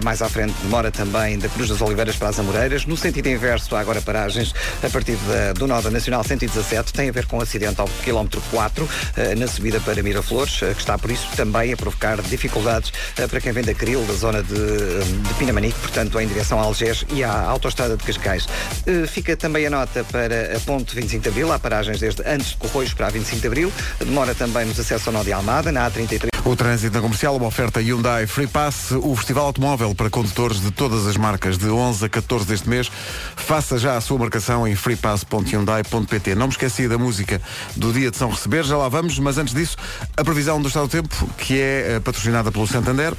Mais 0.05 0.23
à 0.23 0.29
frente 0.29 0.55
demora 0.63 0.91
também 0.93 1.37
da 1.39 1.49
Cruz 1.49 1.69
das 1.69 1.81
Oliveiras 1.83 2.15
para 2.17 2.29
as 2.29 2.39
Amoreiras. 2.39 2.87
No 2.87 2.97
sentido 2.97 3.29
inverso 3.29 3.75
há 3.75 3.81
agora 3.81 4.01
paragens 4.01 4.55
a 4.83 4.89
partir 4.89 5.17
da- 5.29 5.53
do 5.53 5.67
nó 5.67 5.81
da 5.81 5.91
Nacional 5.91 6.23
117. 6.23 6.93
Tem 6.93 7.09
a 7.09 7.13
ver 7.13 7.27
com 7.27 7.39
um 7.39 7.41
acidente 7.41 7.81
ao 7.81 7.89
quilómetro 8.05 8.41
4, 8.53 8.89
eh, 9.17 9.35
na 9.35 9.47
subida 9.49 9.64
para 9.73 10.03
Miraflores, 10.03 10.63
eh, 10.63 10.75
que 10.75 10.81
está 10.81 10.99
por 10.99 11.11
isso 11.11 11.27
também 11.37 11.73
a 11.73 11.77
provocar 11.77 12.21
dificuldades 12.21 12.93
eh, 13.17 13.27
para 13.27 13.41
quem 13.41 13.51
vem 13.51 13.65
da 13.65 13.73
Cril, 13.73 14.03
da 14.05 14.13
zona 14.13 14.43
de, 14.43 14.55
de 14.55 15.35
Pinamanique, 15.39 15.79
portanto 15.81 16.21
em 16.21 16.27
direção 16.27 16.61
a 16.61 16.65
Algés 16.65 17.05
e 17.11 17.25
à 17.25 17.33
autoestrada 17.33 17.97
de 17.97 18.05
Cascais. 18.05 18.47
Eh, 18.87 19.07
Fica 19.07 19.37
também 19.37 19.67
a 19.67 19.71
nota 19.71 20.05
para 20.05 20.57
a 20.57 20.61
ponte 20.61 20.95
25 20.95 21.23
de 21.23 21.29
Abril, 21.31 21.53
há 21.53 21.59
paragens 21.59 21.99
desde 21.99 22.23
antes 22.27 22.49
de 22.49 22.57
Corroios 22.57 22.93
para 22.93 23.07
a 23.07 23.11
25 23.11 23.41
de 23.41 23.47
Abril. 23.47 23.73
Demora 23.99 24.35
também 24.35 24.67
nos 24.67 24.79
acessos 24.79 25.07
ao 25.09 25.15
nó 25.15 25.23
de 25.23 25.33
Almada, 25.33 25.73
na 25.73 25.91
A33. 25.91 26.34
O 26.47 26.55
trânsito 26.55 26.95
na 26.95 27.01
comercial, 27.01 27.35
uma 27.37 27.47
oferta 27.47 27.81
Hyundai 27.81 28.27
Free 28.27 28.47
Pass, 28.47 28.91
o 28.91 29.17
Festival 29.17 29.47
Automóvel 29.47 29.95
para 29.95 30.11
condutores 30.11 30.61
de 30.61 30.71
todas 30.71 31.07
as 31.07 31.17
marcas, 31.17 31.57
de 31.57 31.71
11 31.71 32.05
a 32.05 32.09
14 32.11 32.47
deste 32.47 32.69
mês. 32.69 32.93
Faça 33.35 33.79
já 33.79 33.97
a 33.97 34.01
sua 34.03 34.19
marcação 34.19 34.69
em 34.69 34.77
freepass.hyundai.pt. 34.77 36.35
Não 36.35 36.47
me 36.47 36.53
esqueci 36.53 36.87
da 36.87 36.99
música 36.99 37.41
do 37.75 37.95
dia 37.95 38.11
de 38.11 38.19
São 38.19 38.29
Receber, 38.29 38.63
já 38.63 38.77
lá 38.77 38.91
vamos, 38.91 39.19
mas 39.19 39.39
antes 39.39 39.55
disso, 39.55 39.79
a 40.15 40.23
previsão 40.23 40.61
do 40.61 40.69
estado 40.69 40.87
do 40.87 40.91
tempo, 40.91 41.27
que 41.39 41.59
é 41.59 41.95
eh, 41.95 42.01
patrocinada 42.01 42.53
pelo 42.53 42.67
Santander. 42.67 43.15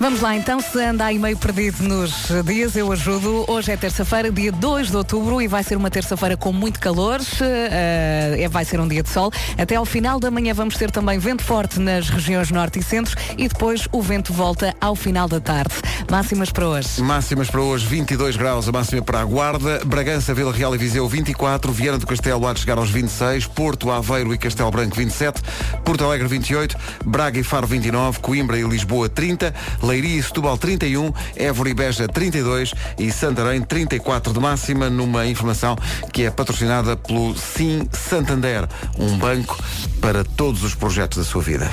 Vamos 0.00 0.20
lá 0.20 0.36
então, 0.36 0.60
se 0.60 0.78
anda 0.82 1.04
aí 1.04 1.18
meio 1.18 1.36
perdido 1.36 1.82
nos 1.82 2.28
dias, 2.44 2.76
eu 2.76 2.90
ajudo. 2.92 3.44
Hoje 3.48 3.72
é 3.72 3.76
terça-feira, 3.76 4.30
dia 4.30 4.52
2 4.52 4.90
de 4.90 4.96
outubro, 4.96 5.40
e 5.40 5.48
vai 5.48 5.62
ser 5.62 5.76
uma 5.76 5.90
terça-feira 5.90 6.36
com 6.36 6.52
muito 6.52 6.80
calor. 6.80 7.20
eh, 7.40 8.48
vai 8.50 8.64
ser 8.64 8.80
um 8.80 8.88
dia 8.88 9.02
de 9.02 9.08
sol. 9.10 9.30
Até 9.58 9.76
ao 9.76 9.84
final 9.84 10.18
da 10.18 10.30
manhã 10.30 10.54
vamos 10.54 10.76
ter 10.76 10.90
também 10.90 11.18
vento 11.18 11.42
forte 11.44 11.78
nas 11.78 12.08
regiões 12.08 12.50
norte 12.50 12.78
e 12.78 12.82
centro 12.82 13.16
e 13.36 13.48
depois 13.48 13.86
o 13.92 14.00
vento 14.00 14.32
volta 14.32 14.74
ao 14.80 14.94
final 14.96 15.28
da 15.28 15.40
tarde. 15.40 15.74
Máximas 16.10 16.50
para 16.50 16.66
hoje. 16.66 17.00
Máximas 17.02 17.50
para 17.50 17.60
hoje, 17.60 17.86
22 17.86 18.36
graus, 18.36 18.68
a 18.68 18.72
máxima 18.72 19.02
para 19.02 19.20
a 19.20 19.24
Guarda, 19.24 19.80
Bragança, 19.84 20.32
Vila 20.32 20.52
Real 20.52 20.74
e 20.74 20.78
Viseu 20.78 21.08
24, 21.08 21.72
Viana 21.72 21.98
do 21.98 22.06
Castelo 22.06 22.46
há 22.46 22.52
de 22.52 22.60
chegar 22.60 22.78
aos 22.78 22.90
26, 22.90 23.46
Porto, 23.48 23.90
Aveiro 23.90 24.32
e 24.32 24.38
Castelo 24.38 24.70
Branco 24.70 24.96
27, 24.96 25.42
Porto 25.84 26.04
Alegre 26.04 26.28
28, 26.28 26.76
Braga 27.04 27.38
e 27.38 27.42
Faro 27.42 27.66
29, 27.66 28.20
Coimbra 28.20 28.58
e 28.58 28.62
Lisboa 28.62 29.08
30, 29.08 29.35
Leiria 29.82 30.18
e 30.18 30.22
Setúbal 30.22 30.56
31, 30.58 31.12
Évora 31.36 31.68
e 31.68 31.74
Beja 31.74 32.08
32 32.08 32.72
e 32.98 33.10
Santarém 33.12 33.62
34 33.62 34.32
de 34.32 34.40
máxima, 34.40 34.88
numa 34.88 35.26
informação 35.26 35.76
que 36.12 36.22
é 36.22 36.30
patrocinada 36.30 36.96
pelo 36.96 37.36
Sim 37.36 37.88
Santander, 37.92 38.68
um 38.98 39.16
banco 39.18 39.62
para 40.00 40.24
todos 40.24 40.62
os 40.62 40.74
projetos 40.74 41.18
da 41.18 41.24
sua 41.24 41.42
vida. 41.42 41.70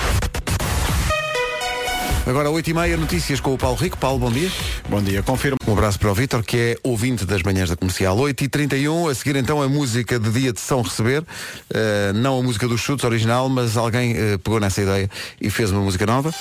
Agora 2.25 2.47
8h30, 2.47 2.95
notícias 2.95 3.41
com 3.41 3.53
o 3.53 3.57
Paulo 3.57 3.75
Rico. 3.75 3.97
Paulo, 3.97 4.17
bom 4.17 4.31
dia. 4.31 4.49
Bom 4.87 5.01
dia, 5.01 5.21
confirmo. 5.21 5.57
Um 5.67 5.73
abraço 5.73 5.99
para 5.99 6.09
o 6.09 6.13
Vítor, 6.13 6.41
que 6.41 6.57
é 6.57 6.77
ouvinte 6.81 7.25
das 7.25 7.43
manhãs 7.43 7.69
da 7.69 7.75
comercial. 7.75 8.15
8h31, 8.17 9.11
a 9.11 9.13
seguir 9.13 9.35
então 9.35 9.61
a 9.61 9.67
música 9.67 10.17
de 10.17 10.31
dia 10.31 10.53
de 10.53 10.61
São 10.61 10.81
Receber. 10.81 11.21
Uh, 11.21 12.13
não 12.15 12.39
a 12.39 12.43
música 12.43 12.65
dos 12.65 12.79
chutes 12.79 13.03
original, 13.03 13.49
mas 13.49 13.75
alguém 13.75 14.13
uh, 14.13 14.39
pegou 14.39 14.57
nessa 14.57 14.81
ideia 14.81 15.09
e 15.41 15.49
fez 15.49 15.69
uma 15.71 15.81
música 15.81 16.05
nova. 16.05 16.33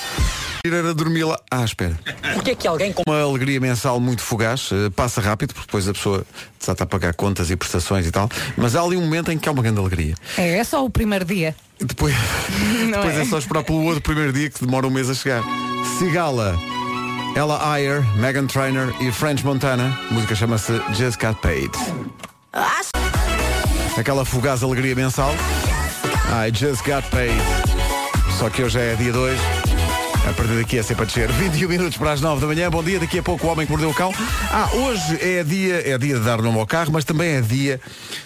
Ir 0.64 0.73
a 0.73 0.92
dormir 0.92 1.25
lá. 1.25 1.40
Ah, 1.51 1.64
espera. 1.64 1.99
Por 2.33 2.45
que 2.45 2.53
é 2.53 2.55
que 2.55 2.68
alguém 2.68 2.92
com 2.92 3.03
Uma 3.05 3.21
alegria 3.21 3.61
mensal 3.61 3.99
muito 3.99 4.23
fugaz, 4.23 4.71
uh, 4.71 4.88
passa 4.92 5.21
rápido, 5.21 5.53
porque 5.53 5.66
depois 5.66 5.88
a 5.88 5.92
pessoa 5.92 6.25
está 6.61 6.75
a 6.79 6.87
pagar 6.87 7.12
contas 7.14 7.51
e 7.51 7.57
prestações 7.57 8.07
e 8.07 8.12
tal. 8.12 8.31
Mas 8.57 8.77
há 8.77 8.83
ali 8.83 8.97
um 8.97 9.01
momento 9.01 9.33
em 9.33 9.38
que 9.38 9.49
há 9.49 9.53
uma 9.53 9.62
grande 9.62 9.81
alegria. 9.81 10.14
É, 10.38 10.59
é 10.59 10.64
só 10.64 10.85
o 10.85 10.88
primeiro 10.88 11.25
dia. 11.25 11.57
Depois, 11.85 12.14
Não 12.88 13.01
depois 13.01 13.16
é? 13.16 13.23
é? 13.23 13.25
só 13.25 13.38
esperar 13.38 13.62
pelo 13.64 13.83
outro 13.85 14.01
primeiro 14.03 14.33
dia 14.33 14.49
que 14.51 14.64
demora 14.64 14.87
um 14.87 14.90
mês 14.90 15.09
a 15.11 15.14
chegar. 15.14 15.42
Sigala, 15.99 16.57
Ella 17.35 17.73
Ayer, 17.73 18.03
Megan 18.16 18.47
Trainor 18.47 18.95
e 19.01 19.11
French 19.11 19.45
Montana. 19.45 19.99
A 20.11 20.14
música 20.14 20.35
chama-se 20.35 20.73
Just 20.95 21.21
Got 21.21 21.37
Paid. 21.40 21.71
Aquela 23.97 24.25
fugaz 24.25 24.62
alegria 24.62 24.95
mensal. 24.95 25.35
I 26.31 26.51
just 26.55 26.83
got 26.87 27.05
paid. 27.11 27.35
Só 28.38 28.49
que 28.49 28.62
hoje 28.62 28.79
é 28.79 28.95
dia 28.95 29.12
2. 29.12 29.38
A 30.29 30.33
partir 30.35 30.55
daqui 30.55 30.79
é 30.79 30.83
sempre 30.83 31.03
a 31.03 31.07
descer. 31.07 31.31
21 31.33 31.69
minutos 31.69 31.97
para 31.99 32.13
as 32.13 32.21
9 32.21 32.41
da 32.41 32.47
manhã. 32.47 32.71
Bom 32.71 32.83
dia. 32.83 33.01
Daqui 33.01 33.19
a 33.19 33.23
pouco 33.23 33.45
o 33.45 33.51
homem 33.51 33.67
que 33.67 33.73
mordeu 33.73 33.91
o 33.91 33.95
cão. 33.95 34.15
Ah, 34.53 34.69
hoje 34.73 35.19
é 35.21 35.43
dia, 35.43 35.83
é 35.85 35.99
dia 35.99 36.15
de 36.15 36.25
dar 36.25 36.41
nome 36.41 36.61
ao 36.61 36.67
carro, 36.67 36.93
mas 36.93 37.05
também 37.05 37.31
é 37.31 37.41
dia 37.41 37.81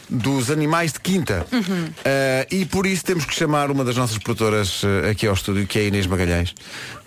dos 0.08 0.50
animais 0.50 0.92
de 0.92 1.00
quinta. 1.00 1.46
Ah, 2.04 2.46
e 2.50 2.66
por 2.66 2.86
isso 2.86 3.02
temos 3.02 3.24
que 3.24 3.34
chamar 3.34 3.70
uma 3.70 3.82
das 3.82 3.96
nossas 3.96 4.18
produtoras 4.18 4.82
ah, 4.84 5.10
aqui 5.10 5.26
ao 5.26 5.32
estúdio, 5.32 5.66
que 5.66 5.78
é 5.78 5.82
a 5.82 5.84
Inês 5.86 6.06
Magalhães. 6.06 6.54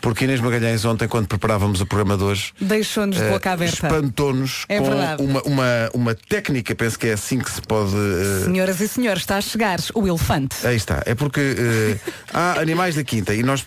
Porque 0.02 0.24
Inês 0.26 0.40
Magalhães, 0.40 0.86
ontem, 0.86 1.08
quando 1.08 1.28
preparávamos 1.28 1.82
o 1.82 1.86
programa 1.86 2.18
de 2.18 2.24
hoje, 2.24 2.54
Deixou-nos 2.60 3.18
de 3.18 3.24
eh, 3.24 3.30
boca 3.30 3.52
aberta. 3.52 3.74
espantou-nos 3.88 4.66
É 4.70 4.78
com 4.80 4.86
verdade. 4.86 5.24
uma, 5.24 5.42
uma, 5.44 5.66
uma 5.94 6.16
técnica, 6.16 6.74
penso 6.74 6.98
que 6.98 7.08
é 7.08 7.14
assim 7.14 7.40
que 7.40 7.52
se 7.52 7.62
pode. 7.62 7.94
eh, 7.96 8.46
Senhoras 8.46 8.80
e 8.80 8.88
senhores, 8.88 9.22
está 9.24 9.38
a 9.38 9.42
chegar 9.42 9.80
o 9.94 10.08
elefante. 10.08 10.56
Aí 10.66 10.76
está. 10.76 11.04
É 11.06 11.14
porque 11.16 11.40
eh, 11.58 11.98
há 12.34 12.60
animais 12.60 12.96
da 12.96 13.04
quinta 13.04 13.34
e 13.34 13.44
nós 13.44 13.66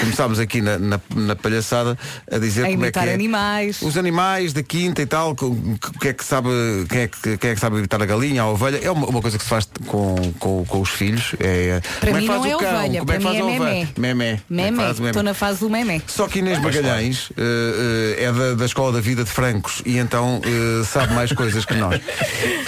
começámos 0.00 0.38
aqui 0.38 0.60
na, 0.60 0.78
na, 0.78 1.00
na 1.14 1.36
palhaçada 1.36 1.96
a 2.30 2.38
dizer 2.38 2.62
A 2.64 2.70
como 2.70 2.84
é 2.84 2.90
que 2.90 2.98
imitar 2.98 3.08
é. 3.08 3.14
animais. 3.14 3.82
Os 3.82 3.96
animais 3.96 4.52
da 4.52 4.62
quinta 4.62 5.00
e 5.02 5.06
tal, 5.06 5.30
o 5.40 5.78
que 6.00 6.08
é 6.08 6.12
que 6.12 6.24
sabe, 6.24 6.48
quem 6.88 7.00
é 7.02 7.08
que, 7.08 7.36
quem 7.38 7.50
é 7.50 7.54
que 7.54 7.60
sabe 7.60 7.76
imitar 7.78 8.02
a 8.02 8.06
galinha, 8.06 8.42
a 8.42 8.48
ovelha, 8.48 8.78
é 8.82 8.90
uma, 8.90 9.06
uma 9.06 9.20
coisa 9.22 9.38
que 9.38 9.44
se 9.44 9.50
faz 9.50 9.68
com, 9.86 10.16
com, 10.38 10.64
com 10.64 10.80
os 10.80 10.90
filhos. 10.90 11.34
É, 11.38 11.80
Para 12.00 12.10
como 12.12 12.16
é 12.16 12.20
mim 12.20 12.26
que 12.26 12.32
faz 12.32 12.40
não 12.42 12.50
é 12.50 12.56
o 12.56 12.58
cão? 12.58 12.74
ovelha, 12.76 12.98
como 13.00 13.12
é 13.12 13.14
para 13.14 13.16
que 13.18 13.22
faz 13.22 13.36
mim 13.36 13.40
a 13.40 13.44
é 13.44 13.60
ovelha? 13.60 13.88
Memé. 13.96 14.32
É 14.32 14.40
Memé. 14.48 14.82
o 14.82 14.94
memé? 14.94 15.08
Estou 15.08 15.22
na 15.22 15.34
fase 15.34 15.51
do 15.60 15.70
memé. 15.70 16.00
Só 16.06 16.28
que 16.28 16.38
Inês 16.40 16.58
Magalhães 16.60 17.30
eh, 17.36 18.16
eh, 18.18 18.24
é 18.24 18.32
da, 18.32 18.54
da 18.54 18.64
Escola 18.64 18.92
da 18.92 19.00
Vida 19.00 19.24
de 19.24 19.30
Francos 19.30 19.82
e 19.84 19.98
então 19.98 20.40
eh, 20.44 20.84
sabe 20.84 21.14
mais 21.14 21.32
coisas 21.32 21.64
que 21.64 21.74
nós. 21.74 22.00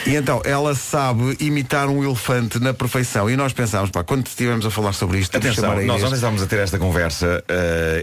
E 0.07 0.15
então 0.15 0.43
ela 0.45 0.75
sabe 0.75 1.37
imitar 1.41 1.89
um 1.89 2.05
elefante 2.05 2.59
na 2.59 2.75
perfeição. 2.75 3.29
E 3.31 3.37
nós 3.37 3.53
pensámos, 3.53 3.91
pá, 3.91 4.03
quando 4.05 4.27
estivemos 4.27 4.67
a 4.67 4.71
falar 4.71 4.93
sobre 4.93 5.19
isto, 5.19 5.31
que 5.31 5.37
Atenção, 5.39 5.65
chamar 5.65 5.79
a 5.79 5.83
nós 5.83 5.97
Inês. 5.97 6.05
ontem 6.05 6.15
estávamos 6.15 6.43
a 6.43 6.47
ter 6.47 6.59
esta 6.59 6.79
conversa 6.79 7.43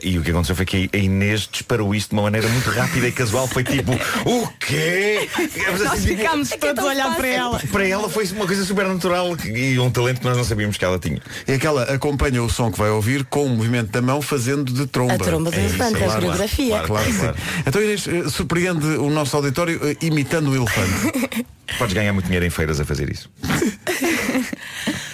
e 0.02 0.18
o 0.18 0.24
que 0.24 0.32
aconteceu 0.32 0.56
foi 0.56 0.66
que 0.66 0.90
a 0.94 0.98
Inês 0.98 1.48
disparou 1.52 1.94
isto 1.94 2.10
de 2.10 2.16
uma 2.16 2.24
maneira 2.24 2.48
muito 2.48 2.70
rápida 2.70 3.08
e 3.08 3.12
casual. 3.12 3.48
Foi 3.48 3.64
tipo, 3.64 3.92
o 4.26 4.48
quê? 4.60 5.30
Ficámos 5.50 5.82
Nós 5.82 5.94
assim, 5.94 6.08
tipo, 6.08 6.18
ficámos 6.18 6.50
todos 6.50 6.84
a 6.84 6.88
olhar 6.88 7.16
para 7.16 7.28
ela. 7.28 7.60
Para 7.72 7.88
ela 7.88 8.10
foi 8.10 8.26
uma 8.32 8.46
coisa 8.46 8.66
super 8.66 8.88
natural 8.88 9.36
e 9.46 9.78
um 9.80 9.90
talento 9.90 10.20
que 10.20 10.26
nós 10.26 10.38
não 10.38 10.44
sabíamos 10.44 10.78
que 10.78 10.86
ela 10.86 11.00
tinha. 11.00 11.20
E 11.48 11.54
aquela 11.54 11.84
acompanha 11.84 12.42
o 12.44 12.50
som 12.50 12.72
que 12.72 12.78
vai 12.78 12.90
ouvir 12.90 13.24
com 13.26 13.46
o 13.46 13.50
movimento 13.50 13.92
da 13.92 14.02
mão 14.02 14.22
fazendo 14.22 14.71
de 14.74 14.88
tromba. 14.88 15.14
A 15.14 15.18
tromba 15.18 15.52
do 15.52 15.58
É 15.58 15.66
isso, 15.66 15.76
elefante, 15.76 15.94
é 15.96 15.98
a 15.98 16.06
claro, 16.06 16.22
coreografia. 16.22 16.68
claro, 16.70 16.88
claro, 16.88 17.14
claro. 17.14 17.36
Então 17.68 17.82
Inês 17.82 18.08
eh, 18.08 18.30
surpreende 18.30 18.86
o 18.86 19.10
nosso 19.10 19.36
auditório 19.36 19.80
eh, 19.84 19.98
imitando 20.02 20.50
o 20.52 20.56
elefante. 20.56 21.46
Podes 21.78 21.94
ganhar 21.94 22.12
muito 22.14 22.26
dinheiro 22.26 22.46
em 22.46 22.50
feiras 22.50 22.80
a 22.80 22.86
fazer 22.86 23.10
isso. 23.12 23.30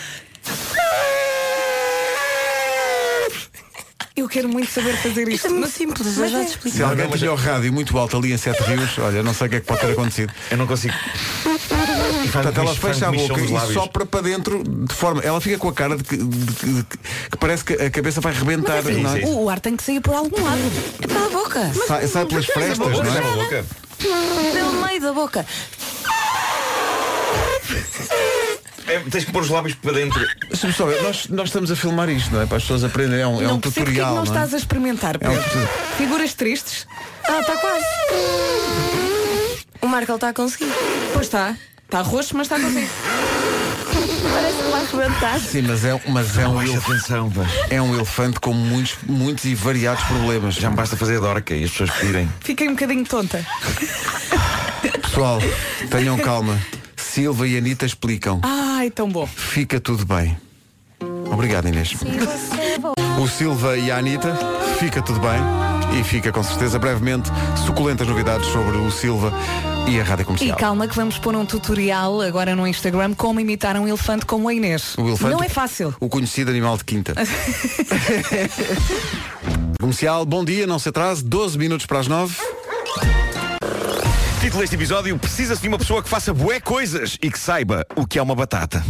Eu 4.18 4.28
quero 4.28 4.50
muito 4.50 4.72
saber 4.72 4.98
fazer 4.98 5.22
Isto 5.30 5.36
isto. 5.36 5.48
é 5.48 5.50
muito 5.52 5.70
simples, 5.70 6.18
eu 6.18 6.28
já 6.28 6.40
te 6.44 6.48
explico. 6.50 6.76
Se 6.76 6.82
alguém 6.84 7.08
mas 7.08 7.20
tinha 7.20 7.32
o 7.32 7.36
rádio 7.36 7.72
muito 7.72 7.96
alto 7.98 8.18
ali 8.18 8.34
em 8.34 8.38
Sete 8.38 8.64
Rios, 8.64 8.98
olha, 8.98 9.22
não 9.22 9.32
sei 9.32 9.46
o 9.46 9.50
que 9.52 9.56
é 9.58 9.60
que 9.60 9.66
pode 9.68 9.80
ter 9.82 9.92
acontecido. 9.92 10.34
Eu 10.50 10.58
não 10.58 10.66
consigo. 10.66 10.94
E 12.26 12.28
Portanto, 12.30 12.58
ela 12.60 12.76
fecha 12.76 13.08
a 13.08 13.12
boca 13.12 13.40
e 13.40 13.74
sopra 13.74 14.06
para 14.08 14.22
dentro 14.22 14.64
de 14.64 14.94
forma. 14.96 15.22
Ela 15.22 15.40
fica 15.40 15.58
com 15.60 15.70
a 15.70 15.74
cara 15.74 15.96
de 15.98 16.04
que, 16.04 16.18
de 16.18 16.54
que- 16.54 16.66
de 16.66 16.84
que- 16.84 16.98
parece 17.40 17.64
que 17.64 17.74
a 17.74 17.90
cabeça 17.92 18.20
vai 18.20 18.34
rebentar. 18.34 18.82
Mas 18.84 18.88
é 18.98 19.00
não 19.00 19.16
é? 19.16 19.22
é 19.22 19.26
O, 19.28 19.44
o 19.44 19.50
ar 19.50 19.60
tem 19.60 19.76
que 19.76 19.84
sair 19.84 20.02
por 20.02 20.16
algum 20.16 20.44
lado. 20.44 20.60
É 21.02 21.08
pela 21.08 21.30
boca. 21.30 21.72
Sai, 21.88 22.08
sai 22.08 22.26
pelas 22.26 22.46
frestas, 22.48 22.78
Boca, 22.80 23.04
não 23.04 23.44
é? 23.44 23.64
Pelo 24.52 24.86
meio 24.86 25.02
da 25.02 25.14
boca. 25.14 25.46
É, 28.88 29.00
tens 29.10 29.26
que 29.26 29.32
pôr 29.32 29.42
os 29.42 29.50
lábios 29.50 29.76
para 29.76 29.92
dentro. 29.94 30.26
Só 30.54 30.86
ver, 30.86 31.02
nós, 31.04 31.28
nós 31.28 31.50
estamos 31.50 31.70
a 31.72 31.76
filmar 31.76 32.10
isto, 32.10 32.34
não 32.34 32.42
é? 32.42 32.46
Para 32.46 32.58
as 32.58 32.64
pessoas 32.64 32.84
aprenderem. 32.84 33.22
É 33.22 33.28
um, 33.28 33.42
é 33.42 33.48
um 33.48 33.58
é 33.58 33.62
que 33.62 33.70
tutorial. 33.70 34.08
não 34.08 34.16
não 34.16 34.22
é? 34.24 34.26
estás 34.26 34.54
a 34.54 34.58
experimentar, 34.58 35.18
É 35.20 35.30
um. 35.30 35.38
Figuras 35.98 36.34
tristes. 36.34 36.88
Ah, 37.28 37.40
está 37.42 37.58
quase. 37.58 37.86
O 39.82 39.88
Marco 39.88 40.14
está 40.14 40.30
a 40.30 40.34
conseguir. 40.34 40.72
Pois 41.14 41.26
está. 41.26 41.56
Está 41.84 42.02
roxo, 42.02 42.36
mas 42.36 42.48
está 42.48 42.60
consigo. 42.60 42.88
Parece 44.34 44.58
que 44.58 44.70
vai 44.70 44.82
arrebentar. 44.82 45.40
Sim, 45.40 45.62
mas 45.64 45.86
é, 45.86 46.02
mas 46.08 46.38
é 46.38 46.48
um 46.48 46.62
elefante. 46.62 46.92
atenção. 46.92 47.32
É 47.70 47.82
um 47.82 47.94
elefante 47.96 48.40
com 48.40 48.54
muitos, 48.54 48.98
muitos 49.08 49.46
e 49.46 49.56
variados 49.56 50.04
problemas. 50.04 50.56
Já 50.56 50.70
me 50.70 50.76
basta 50.76 50.96
fazer 50.98 51.18
a 51.18 51.20
dorca 51.20 51.54
e 51.56 51.64
as 51.64 51.72
pessoas 51.72 51.90
pedirem. 51.92 52.30
Fiquei 52.42 52.68
um 52.68 52.72
bocadinho 52.74 53.06
tonta. 53.06 53.46
Pessoal, 55.02 55.40
tenham 55.90 56.18
calma. 56.18 56.58
Silva 56.96 57.48
e 57.48 57.58
Anitta 57.58 57.86
explicam. 57.86 58.42
Ai, 58.88 58.92
tão 58.92 59.10
bom. 59.10 59.28
Fica 59.28 59.82
tudo 59.82 60.06
bem. 60.06 60.38
Obrigado, 61.30 61.68
Inês. 61.68 61.94
O 63.22 63.28
Silva 63.28 63.76
e 63.76 63.92
a 63.92 63.98
Anitta, 63.98 64.34
fica 64.80 65.02
tudo 65.02 65.20
bem. 65.20 66.00
E 66.00 66.04
fica 66.06 66.32
com 66.32 66.42
certeza 66.42 66.80
brevemente 66.80 67.30
suculentas 67.66 68.08
novidades 68.08 68.48
sobre 68.48 68.78
o 68.78 68.90
Silva 68.90 69.34
e 69.90 70.00
a 70.00 70.04
Rádio 70.06 70.24
E 70.24 70.26
Comercial. 70.26 70.58
calma 70.58 70.88
que 70.88 70.96
vamos 70.96 71.18
pôr 71.18 71.36
um 71.36 71.46
tutorial 71.46 72.22
agora 72.22 72.56
no 72.56 72.66
Instagram 72.66 73.14
como 73.14 73.42
imitar 73.42 73.76
um 73.76 73.86
elefante 73.86 74.26
como 74.26 74.48
a 74.48 74.54
Inês. 74.54 74.96
O 74.98 75.06
elefante? 75.06 75.34
Não 75.34 75.44
é 75.44 75.50
fácil. 75.50 75.94
O 76.00 76.08
conhecido 76.08 76.50
animal 76.50 76.78
de 76.78 76.86
quinta. 76.86 77.14
Comercial, 79.82 80.26
bom 80.26 80.46
dia, 80.46 80.66
não 80.66 80.80
se 80.80 80.88
atrase, 80.88 81.26
12 81.26 81.58
minutos 81.58 81.86
para 81.86 82.00
as 82.00 82.08
9. 82.08 82.34
Título 84.48 84.62
deste 84.62 84.78
episódio: 84.78 85.20
Precisa-se 85.20 85.62
de 85.62 85.68
uma 85.68 85.78
pessoa 85.78 86.02
que 86.02 86.08
faça 86.08 86.34
bué 86.34 86.62
coisas 86.62 87.18
e 87.22 87.30
que 87.30 87.38
saiba 87.38 87.86
o 87.98 88.08
que 88.08 88.18
é 88.18 88.22
uma 88.22 88.34
batata. 88.34 88.82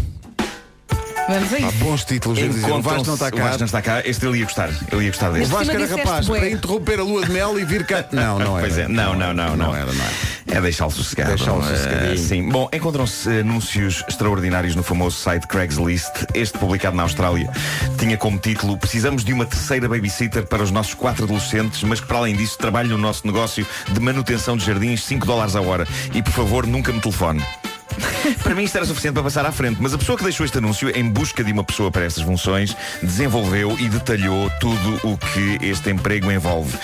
Vamos 1.27 1.51
a 1.53 1.55
Há 1.57 1.59
isso. 1.59 1.71
bons 1.79 2.05
títulos, 2.05 2.39
dizer. 2.39 2.65
O 2.71 2.81
Vasco 2.81 3.03
não 3.05 3.13
está 3.15 3.27
O 3.27 3.29
Vasco 3.31 3.37
cá. 3.51 3.57
não 3.57 3.65
está 3.65 3.81
cá. 3.81 4.01
Este 4.05 4.25
ele 4.25 4.37
ia 4.39 4.45
gostar. 4.45 4.69
Ele 4.91 5.03
ia 5.05 5.11
gostar 5.11 5.29
O 5.29 5.33
deste. 5.33 5.49
Mas- 5.53 5.57
Vasco 5.67 5.73
era 5.73 5.83
disseste 5.87 6.05
rapaz 6.07 6.27
bué. 6.27 6.39
para 6.39 6.49
interromper 6.49 6.99
a 6.99 7.03
lua 7.03 7.25
de 7.25 7.31
mel 7.31 7.59
e 7.59 7.65
vir 7.65 7.85
cá. 7.85 8.05
Não, 8.11 8.39
não 8.39 8.57
era. 8.57 8.67
Pois 8.67 8.77
é, 8.77 8.87
não, 8.87 9.13
não, 9.15 9.33
não, 9.33 9.55
não. 9.57 9.75
era, 9.75 9.91
não 9.91 10.03
era. 10.05 10.57
É 10.57 10.61
deixá-lo 10.61 10.91
sossegado. 10.91 11.35
Deixá-lo 11.35 11.61
Eh, 11.63 11.75
sossegadinho. 11.75 12.17
sim. 12.17 12.49
Bom, 12.49 12.69
encontram-se 12.71 13.29
anúncios 13.41 14.03
extraordinários 14.07 14.75
no 14.75 14.83
famoso 14.83 15.17
site 15.17 15.45
Craigslist. 15.47 16.25
Este, 16.33 16.57
publicado 16.57 16.95
na 16.95 17.03
Austrália, 17.03 17.49
tinha 17.97 18.15
como 18.17 18.37
título 18.39 18.77
Precisamos 18.77 19.25
de 19.25 19.33
uma 19.33 19.45
terceira 19.45 19.87
babysitter 19.89 20.45
para 20.45 20.63
os 20.63 20.71
nossos 20.71 20.93
quatro 20.93 21.25
adolescentes, 21.25 21.83
mas 21.83 21.99
que 21.99 22.07
para 22.07 22.17
além 22.19 22.35
disso 22.35 22.57
trabalhe 22.57 22.87
no 22.89 22.97
nosso 22.97 23.27
negócio 23.27 23.67
de 23.91 23.99
manutenção 23.99 24.55
de 24.55 24.65
jardins 24.65 25.03
5 25.03 25.25
dólares 25.25 25.55
a 25.55 25.61
hora. 25.61 25.85
E 26.13 26.21
por 26.23 26.31
favor, 26.31 26.65
nunca 26.65 26.91
me 26.93 27.01
telefone. 27.01 27.43
Para 28.43 28.55
mim 28.55 28.63
isto 28.63 28.75
era 28.75 28.85
suficiente 28.85 29.13
para 29.13 29.23
passar 29.23 29.45
à 29.45 29.51
frente, 29.51 29.77
mas 29.81 29.93
a 29.93 29.97
pessoa 29.97 30.17
que 30.17 30.23
deixou 30.23 30.45
este 30.45 30.57
anúncio 30.57 30.89
em 30.95 31.09
busca 31.09 31.43
de 31.43 31.51
uma 31.51 31.63
pessoa 31.63 31.91
para 31.91 32.05
estas 32.05 32.23
funções 32.23 32.75
desenvolveu 33.01 33.77
e 33.79 33.89
detalhou 33.89 34.49
tudo 34.59 34.99
o 35.03 35.17
que 35.17 35.65
este 35.65 35.89
emprego 35.89 36.31
envolve. 36.31 36.77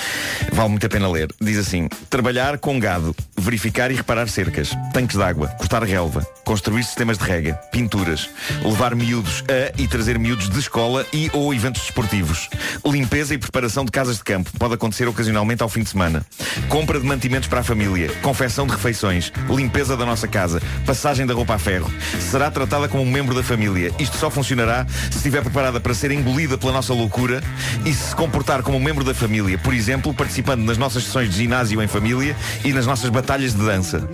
Vale 0.52 0.70
muito 0.70 0.86
a 0.86 0.89
pena 0.89 1.10
ler. 1.10 1.30
Diz 1.39 1.58
assim: 1.58 1.88
trabalhar 2.10 2.58
com 2.58 2.80
gado, 2.80 3.16
verificar 3.38 3.92
e 3.92 3.96
reparar 3.96 4.28
cercas, 4.28 4.72
tanques 4.94 5.18
de 5.18 5.24
água, 5.24 5.48
cortar 5.58 5.84
relva, 5.84 6.26
construir 6.46 6.84
sistemas 6.84 7.18
de 7.18 7.24
rega, 7.24 7.54
pinturas, 7.72 8.30
levar 8.63 8.96
miúdos 8.96 9.44
a 9.48 9.82
e 9.82 9.88
trazer 9.88 10.18
miúdos 10.18 10.50
de 10.50 10.60
escola 10.60 11.06
e 11.13 11.30
ou 11.34 11.54
eventos 11.54 11.82
desportivos, 11.82 12.50
limpeza 12.86 13.34
e 13.34 13.38
preparação 13.38 13.86
de 13.86 13.92
casas 13.92 14.18
de 14.18 14.24
campo, 14.24 14.52
pode 14.58 14.74
acontecer 14.74 15.08
ocasionalmente 15.08 15.63
ao 15.63 15.70
fim 15.70 15.84
de 15.84 15.89
semana, 15.89 16.26
compra 16.70 17.00
de 17.00 17.06
mantimentos 17.06 17.48
para 17.48 17.60
a 17.60 17.63
família, 17.63 18.10
confecção 18.22 18.66
de 18.66 18.74
refeições, 18.74 19.32
limpeza 19.50 19.98
da 19.98 20.06
nossa 20.06 20.28
casa, 20.28 20.62
passagem 20.94 21.26
da 21.26 21.34
roupa 21.34 21.56
a 21.56 21.60
ferro. 21.60 21.92
Será 22.20 22.52
tratada 22.52 22.88
como 22.88 23.02
um 23.02 23.12
membro 23.12 23.34
da 23.34 23.42
família. 23.42 23.92
Isto 23.98 24.16
só 24.16 24.30
funcionará 24.30 24.86
se 25.10 25.18
estiver 25.18 25.42
preparada 25.42 25.80
para 25.80 25.92
ser 25.96 26.12
engolida 26.12 26.56
pela 26.56 26.72
nossa 26.72 26.94
loucura 26.94 27.42
e 27.84 27.92
se 27.92 28.16
comportar 28.16 28.62
como 28.62 28.78
um 28.78 28.80
membro 28.80 29.04
da 29.04 29.14
família, 29.14 29.58
por 29.58 29.74
exemplo, 29.74 30.14
participando 30.14 30.62
nas 30.62 30.78
nossas 30.78 31.04
sessões 31.04 31.32
de 31.32 31.38
ginásio 31.38 31.82
em 31.82 31.88
família 31.88 32.36
e 32.64 32.72
nas 32.72 32.86
nossas 32.86 33.10
batalhas 33.10 33.56
de 33.56 33.66
dança. 33.66 34.08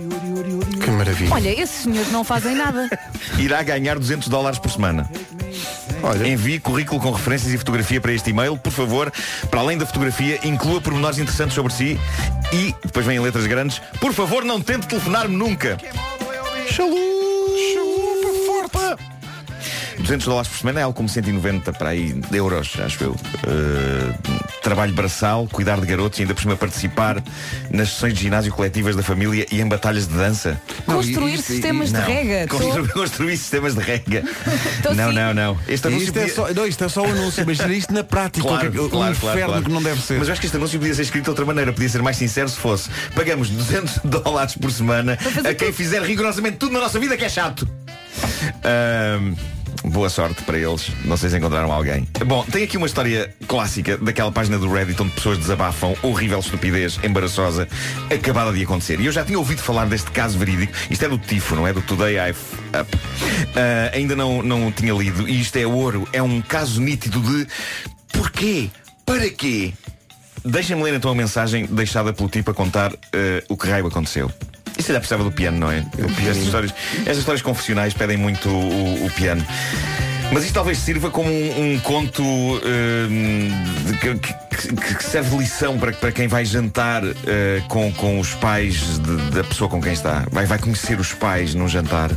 Que 0.82 0.90
maravilha. 0.90 1.34
Olha, 1.34 1.50
esses 1.50 1.82
senhores 1.82 2.10
não 2.10 2.24
fazem 2.24 2.56
nada. 2.56 2.88
Irá 3.38 3.62
ganhar 3.62 3.98
200 3.98 4.28
dólares 4.28 4.58
por 4.58 4.70
semana. 4.70 5.06
Olha. 6.02 6.26
Envie 6.26 6.58
currículo 6.58 6.98
com 6.98 7.10
referências 7.10 7.52
e 7.52 7.58
fotografia 7.58 8.00
para 8.00 8.12
este 8.14 8.30
e-mail. 8.30 8.56
Por 8.56 8.72
favor, 8.72 9.12
para 9.50 9.60
além 9.60 9.76
da 9.76 9.84
fotografia, 9.84 10.40
inclua 10.44 10.80
pormenores 10.80 11.18
interessantes 11.18 11.54
sobre 11.54 11.74
si 11.74 12.00
e, 12.54 12.74
depois 12.82 13.04
vem 13.04 13.18
em 13.18 13.20
letras 13.20 13.46
grandes, 13.46 13.82
por 14.00 14.14
favor, 14.14 14.44
não 14.44 14.62
tente 14.62 14.86
telefonar-me 14.86 15.36
nunca. 15.36 15.76
Chalupa! 16.70 17.10
200 20.02 20.26
dólares 20.26 20.48
por 20.48 20.58
semana 20.58 20.80
é 20.80 20.82
algo 20.82 20.96
como 20.96 21.08
190 21.08 21.72
para 21.72 21.90
aí 21.90 22.12
de 22.12 22.36
euros, 22.36 22.72
acho 22.84 23.04
eu. 23.04 23.10
Uh, 23.12 24.60
trabalho 24.62 24.92
braçal, 24.92 25.46
cuidar 25.50 25.80
de 25.80 25.86
garotos 25.86 26.18
e 26.18 26.22
ainda 26.22 26.34
por 26.34 26.40
cima 26.42 26.56
participar 26.56 27.22
nas 27.70 27.90
sessões 27.90 28.14
de 28.14 28.20
ginásio 28.22 28.52
coletivas 28.52 28.94
da 28.96 29.02
família 29.02 29.46
e 29.50 29.60
em 29.60 29.68
batalhas 29.68 30.06
de 30.06 30.14
dança. 30.14 30.60
Construir 30.86 31.38
sistemas 31.38 31.88
de 31.92 31.94
Não. 31.98 32.04
rega. 32.04 32.46
Construir, 32.48 32.88
Tô- 32.88 32.92
construir 32.94 33.36
sistemas 33.36 33.74
de 33.74 33.80
rega. 33.80 34.22
Tô 34.82 34.94
não, 34.94 35.08
sim. 35.08 35.14
não, 35.14 35.34
não. 35.34 35.58
Este 35.68 35.86
anúncio 35.88 36.06
Isto 36.06 36.18
é, 36.18 36.22
podia- 36.22 36.34
só, 36.34 36.52
não, 36.54 36.66
isto 36.66 36.84
é 36.84 36.88
só 36.88 37.02
o 37.02 37.06
anúncio, 37.10 37.42
imagina 37.42 37.74
isto 37.74 37.92
na 37.94 38.04
prática. 38.04 38.46
Claro, 38.46 38.68
o 38.68 38.70
que 38.72 38.78
é 38.78 38.82
que- 38.82 38.88
claro, 38.90 39.12
um 39.12 39.16
claro, 39.16 39.36
inferno 39.36 39.46
claro. 39.52 39.64
que 39.64 39.70
não 39.72 39.82
deve 39.82 40.00
ser. 40.02 40.18
Mas 40.18 40.28
eu 40.28 40.32
acho 40.32 40.40
que 40.40 40.46
este 40.46 40.56
anúncio 40.56 40.78
podia 40.78 40.94
ser 40.94 41.02
escrito 41.02 41.24
de 41.24 41.30
outra 41.30 41.44
maneira, 41.44 41.72
podia 41.72 41.88
ser 41.88 42.02
mais 42.02 42.16
sincero 42.16 42.48
se 42.48 42.56
fosse. 42.56 42.90
Pagamos 43.14 43.48
200 43.50 43.98
dólares 44.04 44.54
por 44.60 44.70
semana 44.72 45.18
a 45.48 45.54
quem 45.54 45.72
fizer 45.72 46.02
rigorosamente 46.02 46.56
tudo 46.58 46.72
na 46.72 46.80
nossa 46.80 46.98
vida 46.98 47.16
que 47.16 47.24
é 47.24 47.28
chato. 47.28 47.66
Ahm, 48.64 49.34
boa 49.84 50.08
sorte 50.08 50.42
para 50.42 50.58
eles. 50.58 50.90
Não 51.04 51.16
sei 51.16 51.30
se 51.30 51.36
encontraram 51.36 51.72
alguém. 51.72 52.06
Bom, 52.26 52.44
tem 52.44 52.64
aqui 52.64 52.76
uma 52.76 52.86
história 52.86 53.34
clássica 53.46 53.96
daquela 53.98 54.30
página 54.30 54.58
do 54.58 54.70
Reddit 54.72 55.00
onde 55.02 55.12
pessoas 55.12 55.38
desabafam 55.38 55.94
horrível 56.02 56.38
estupidez 56.40 56.98
embaraçosa 57.02 57.68
acabada 58.12 58.52
de 58.52 58.62
acontecer. 58.62 59.00
E 59.00 59.06
eu 59.06 59.12
já 59.12 59.24
tinha 59.24 59.38
ouvido 59.38 59.60
falar 59.62 59.86
deste 59.86 60.10
caso 60.10 60.38
verídico. 60.38 60.72
Isto 60.90 61.04
é 61.04 61.08
do 61.08 61.18
Tifo, 61.18 61.54
não 61.56 61.66
é? 61.66 61.72
Do 61.72 61.82
Today 61.82 62.16
I've 62.16 62.38
Up. 62.80 62.98
Ah, 63.56 63.90
ainda 63.94 64.14
não, 64.14 64.42
não 64.42 64.70
tinha 64.70 64.92
lido. 64.92 65.28
E 65.28 65.40
isto 65.40 65.56
é 65.56 65.66
ouro. 65.66 66.08
É 66.12 66.22
um 66.22 66.40
caso 66.40 66.80
nítido 66.80 67.20
de 67.20 67.46
porquê? 68.12 68.70
Para 69.04 69.28
quê? 69.30 69.72
Deixem-me 70.44 70.82
ler 70.82 70.94
então 70.94 71.10
a 71.10 71.14
mensagem 71.14 71.66
deixada 71.66 72.12
pelo 72.12 72.28
tipo 72.28 72.50
a 72.50 72.54
contar 72.54 72.92
eh, 73.12 73.44
o 73.48 73.56
que 73.56 73.68
raio 73.68 73.86
aconteceu. 73.86 74.30
Isso 74.80 74.92
já 74.92 74.98
precisava 74.98 75.22
do 75.24 75.30
piano, 75.32 75.58
não 75.58 75.70
é? 75.70 75.84
Estas 76.26 76.38
histórias, 76.38 76.74
estas 77.00 77.18
histórias 77.18 77.42
confessionais 77.42 77.94
pedem 77.94 78.16
muito 78.16 78.48
o, 78.48 79.06
o 79.06 79.10
piano. 79.10 79.44
Mas 80.32 80.44
isto 80.44 80.54
talvez 80.54 80.78
sirva 80.78 81.10
como 81.10 81.28
um, 81.28 81.74
um 81.74 81.80
conto 81.80 82.22
de- 83.88 83.98
que, 83.98 84.14
que- 84.78 84.94
que 84.94 85.04
serve 85.04 85.30
de 85.30 85.36
lição 85.38 85.78
para, 85.78 85.92
para 85.92 86.12
quem 86.12 86.28
vai 86.28 86.44
jantar 86.44 87.02
eh, 87.04 87.62
com, 87.68 87.92
com 87.92 88.20
os 88.20 88.34
pais 88.34 88.98
de- 89.00 89.30
da 89.30 89.42
pessoa 89.44 89.68
com 89.68 89.80
quem 89.80 89.92
está. 89.92 90.26
Vai, 90.30 90.46
vai 90.46 90.58
conhecer 90.58 90.98
os 91.00 91.12
pais 91.12 91.54
num 91.54 91.66
jantar. 91.68 92.10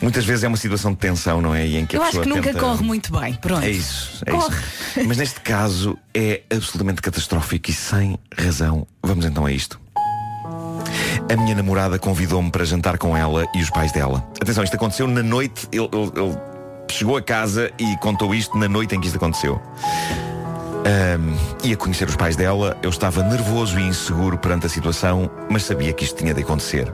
Muitas 0.00 0.24
vezes 0.24 0.44
é 0.44 0.48
uma 0.48 0.56
situação 0.56 0.92
de 0.92 0.98
tensão, 0.98 1.40
não 1.42 1.52
é? 1.54 1.66
E 1.66 1.76
em 1.76 1.84
que 1.86 1.96
a 1.96 1.98
Eu 1.98 2.02
acho 2.02 2.10
pessoa 2.12 2.22
que 2.24 2.28
nunca 2.30 2.42
tenta- 2.52 2.60
corre 2.60 2.84
muito 2.84 3.18
bem. 3.18 3.34
Pronto. 3.34 3.64
é 3.64 3.70
isso, 3.70 4.22
é 4.24 4.30
Corre. 4.30 4.54
isso. 4.56 5.08
Mas 5.08 5.16
neste 5.16 5.40
caso 5.40 5.98
é 6.14 6.42
absolutamente 6.54 7.02
catastrófico 7.02 7.68
e 7.70 7.72
sem 7.74 8.16
razão. 8.38 8.86
Vamos 9.02 9.24
então 9.24 9.44
a 9.44 9.50
isto. 9.50 9.80
A 11.30 11.36
minha 11.36 11.54
namorada 11.54 11.98
convidou-me 11.98 12.50
para 12.50 12.64
jantar 12.64 12.96
com 12.96 13.16
ela 13.16 13.44
e 13.54 13.60
os 13.60 13.70
pais 13.70 13.92
dela. 13.92 14.26
Atenção, 14.40 14.64
isto 14.64 14.76
aconteceu 14.76 15.06
na 15.06 15.22
noite. 15.22 15.68
Ele, 15.70 15.88
ele- 15.92 16.12
ele 16.26 16.38
chegou 16.90 17.16
a 17.16 17.22
casa 17.22 17.70
e 17.78 17.96
contou 17.98 18.34
isto 18.34 18.56
na 18.56 18.66
noite 18.68 18.94
em 18.96 19.00
que 19.00 19.06
isto 19.06 19.16
aconteceu. 19.16 19.60
Ahm, 20.86 21.36
ia 21.64 21.76
conhecer 21.76 22.08
os 22.08 22.16
pais 22.16 22.34
dela, 22.34 22.76
eu 22.82 22.88
estava 22.88 23.22
nervoso 23.22 23.78
e 23.78 23.82
inseguro 23.82 24.38
perante 24.38 24.66
a 24.66 24.68
situação, 24.70 25.30
mas 25.50 25.64
sabia 25.64 25.92
que 25.92 26.04
isto 26.04 26.16
tinha 26.16 26.32
de 26.32 26.40
acontecer. 26.40 26.90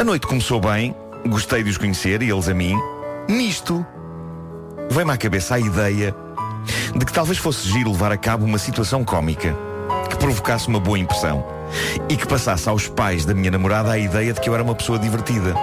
A 0.00 0.02
noite 0.02 0.26
começou 0.26 0.60
bem, 0.60 0.94
gostei 1.28 1.62
de 1.62 1.70
os 1.70 1.78
conhecer 1.78 2.22
e 2.22 2.30
eles 2.30 2.48
a 2.48 2.54
mim. 2.54 2.76
Nisto, 3.28 3.86
veio-me 4.90 5.12
à 5.12 5.16
cabeça 5.16 5.54
a 5.54 5.60
ideia 5.60 6.14
de 6.96 7.04
que 7.04 7.12
talvez 7.12 7.38
fosse 7.38 7.68
giro 7.68 7.92
levar 7.92 8.10
a 8.10 8.16
cabo 8.16 8.44
uma 8.44 8.58
situação 8.58 9.04
cómica 9.04 9.54
que 10.10 10.16
provocasse 10.16 10.66
uma 10.66 10.80
boa 10.80 10.98
impressão 10.98 11.44
e 12.08 12.16
que 12.16 12.26
passasse 12.26 12.68
aos 12.68 12.88
pais 12.88 13.24
da 13.24 13.34
minha 13.34 13.50
namorada 13.50 13.92
a 13.92 13.98
ideia 13.98 14.32
de 14.32 14.40
que 14.40 14.48
eu 14.48 14.54
era 14.54 14.62
uma 14.62 14.74
pessoa 14.74 14.98
divertida. 14.98 15.54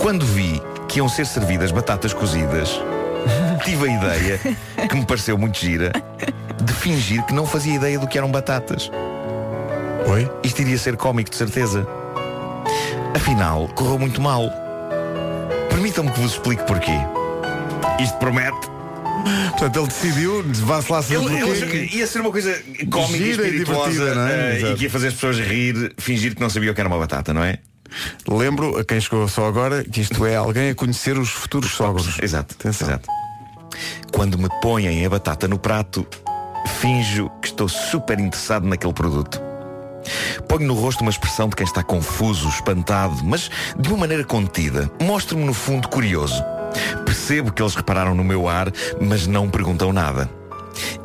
Quando 0.00 0.24
vi 0.24 0.60
que 0.88 0.98
iam 0.98 1.08
ser 1.08 1.26
servidas 1.26 1.70
batatas 1.70 2.12
cozidas, 2.12 2.80
tive 3.64 3.88
a 3.88 3.92
ideia, 3.92 4.40
que 4.88 4.96
me 4.96 5.06
pareceu 5.06 5.38
muito 5.38 5.58
gira, 5.58 5.92
de 6.62 6.72
fingir 6.72 7.24
que 7.24 7.34
não 7.34 7.46
fazia 7.46 7.74
ideia 7.74 7.98
do 7.98 8.06
que 8.06 8.18
eram 8.18 8.30
batatas. 8.30 8.90
Oi? 10.08 10.30
Isto 10.42 10.62
iria 10.62 10.78
ser 10.78 10.96
cómico, 10.96 11.30
de 11.30 11.36
certeza. 11.36 11.86
Afinal, 13.14 13.68
correu 13.68 13.98
muito 13.98 14.20
mal. 14.20 14.50
Permitam-me 15.70 16.10
que 16.10 16.20
vos 16.20 16.32
explique 16.32 16.62
porquê. 16.64 16.98
Isto 18.00 18.18
promete. 18.18 18.71
Portanto, 19.50 19.76
ele 19.78 19.86
decidiu, 19.86 20.44
vá-se 20.64 20.90
lá 20.92 21.02
saber 21.02 21.14
Ele, 21.16 21.50
ele- 21.62 21.96
ia 21.96 22.06
ser 22.06 22.20
uma 22.20 22.30
coisa 22.30 22.52
cómica 22.90 23.16
e 23.16 23.18
Gira 23.32 23.42
e 23.42 23.46
espirituosa 23.50 23.90
divertida, 23.90 24.14
não 24.14 24.26
é? 24.28 24.56
Exato. 24.56 24.72
e 24.72 24.76
que 24.76 24.84
ia 24.84 24.90
fazer 24.90 25.08
as 25.08 25.14
pessoas 25.14 25.38
rir, 25.38 25.94
fingir 25.98 26.34
que 26.34 26.40
não 26.40 26.50
sabiam 26.50 26.72
o 26.72 26.74
que 26.74 26.80
era 26.80 26.88
uma 26.88 26.98
batata, 26.98 27.32
não 27.32 27.42
é? 27.44 27.58
Lembro 28.28 28.78
a 28.78 28.84
quem 28.84 29.00
chegou 29.00 29.28
só 29.28 29.46
agora 29.46 29.84
que 29.84 30.00
isto 30.00 30.24
é 30.26 30.34
alguém 30.36 30.70
a 30.70 30.74
conhecer 30.74 31.18
os 31.18 31.28
futuros 31.28 31.70
sogros. 31.72 32.18
Exato, 32.22 32.54
Atenção. 32.58 32.88
exato. 32.88 33.08
Quando 34.12 34.38
me 34.38 34.48
põem 34.60 35.04
a 35.04 35.10
batata 35.10 35.46
no 35.46 35.58
prato, 35.58 36.06
finjo 36.80 37.30
que 37.40 37.48
estou 37.48 37.68
super 37.68 38.18
interessado 38.18 38.66
naquele 38.66 38.92
produto. 38.92 39.40
Ponho 40.48 40.66
no 40.66 40.74
rosto 40.74 41.02
uma 41.02 41.10
expressão 41.10 41.48
de 41.48 41.54
quem 41.56 41.64
está 41.64 41.82
confuso, 41.82 42.48
espantado, 42.48 43.22
mas 43.24 43.50
de 43.78 43.88
uma 43.88 43.98
maneira 43.98 44.24
contida. 44.24 44.90
Mostro-me 45.00 45.44
no 45.44 45.54
fundo 45.54 45.88
curioso. 45.88 46.42
Percebo 47.04 47.52
que 47.52 47.62
eles 47.62 47.74
repararam 47.74 48.14
no 48.14 48.24
meu 48.24 48.48
ar, 48.48 48.72
mas 49.00 49.26
não 49.26 49.48
perguntam 49.48 49.92
nada. 49.92 50.28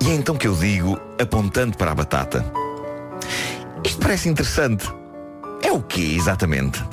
E 0.02 0.10
é 0.10 0.14
então 0.14 0.36
que 0.36 0.48
eu 0.48 0.56
digo, 0.56 1.00
apontando 1.22 1.78
para 1.78 1.92
a 1.92 1.96
batata. 1.96 2.46
Isto 3.84 4.00
parece 4.02 4.30
interessante. 4.30 4.88
É 5.62 5.72
o 5.72 5.82
quê, 5.82 6.14
exatamente? 6.16 6.84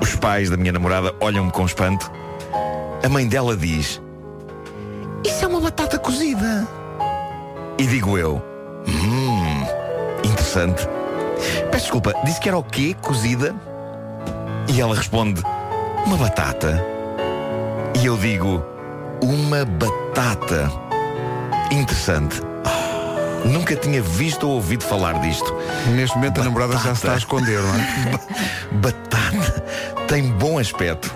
Os 0.00 0.16
pais 0.16 0.50
da 0.50 0.56
minha 0.56 0.72
namorada 0.72 1.14
olham-me 1.20 1.50
com 1.50 1.64
espanto. 1.66 2.10
A 3.04 3.08
mãe 3.08 3.28
dela 3.28 3.56
diz: 3.56 4.00
Isso 5.24 5.44
é 5.44 5.48
uma 5.48 5.60
batata 5.60 5.98
cozida. 5.98 6.66
E 7.78 7.86
digo 7.86 8.18
eu: 8.18 8.42
Hum, 8.86 9.64
interessante. 10.24 10.86
Peço 11.70 11.84
desculpa, 11.84 12.14
disse 12.24 12.40
que 12.40 12.48
era 12.48 12.58
o 12.58 12.64
quê? 12.64 12.96
Cozida? 13.00 13.54
E 14.68 14.80
ela 14.80 14.94
responde: 14.94 15.42
Uma 16.06 16.16
batata. 16.16 16.99
E 17.94 18.06
eu 18.06 18.16
digo: 18.16 18.64
Uma 19.22 19.64
batata. 19.64 20.70
Interessante. 21.70 22.40
Nunca 23.44 23.74
tinha 23.74 24.02
visto 24.02 24.46
ou 24.46 24.56
ouvido 24.56 24.84
falar 24.84 25.14
disto. 25.20 25.54
Neste 25.94 26.16
momento 26.16 26.40
a 26.40 26.44
namorada 26.44 26.74
já 26.74 26.94
se 26.94 27.06
está 27.06 27.08
a 27.08 27.14
Batata. 27.14 27.18
esconder, 27.18 27.60
não 27.60 27.74
é? 27.74 28.20
Batata 28.72 29.64
tem 30.06 30.24
bom 30.32 30.58
aspecto. 30.58 31.14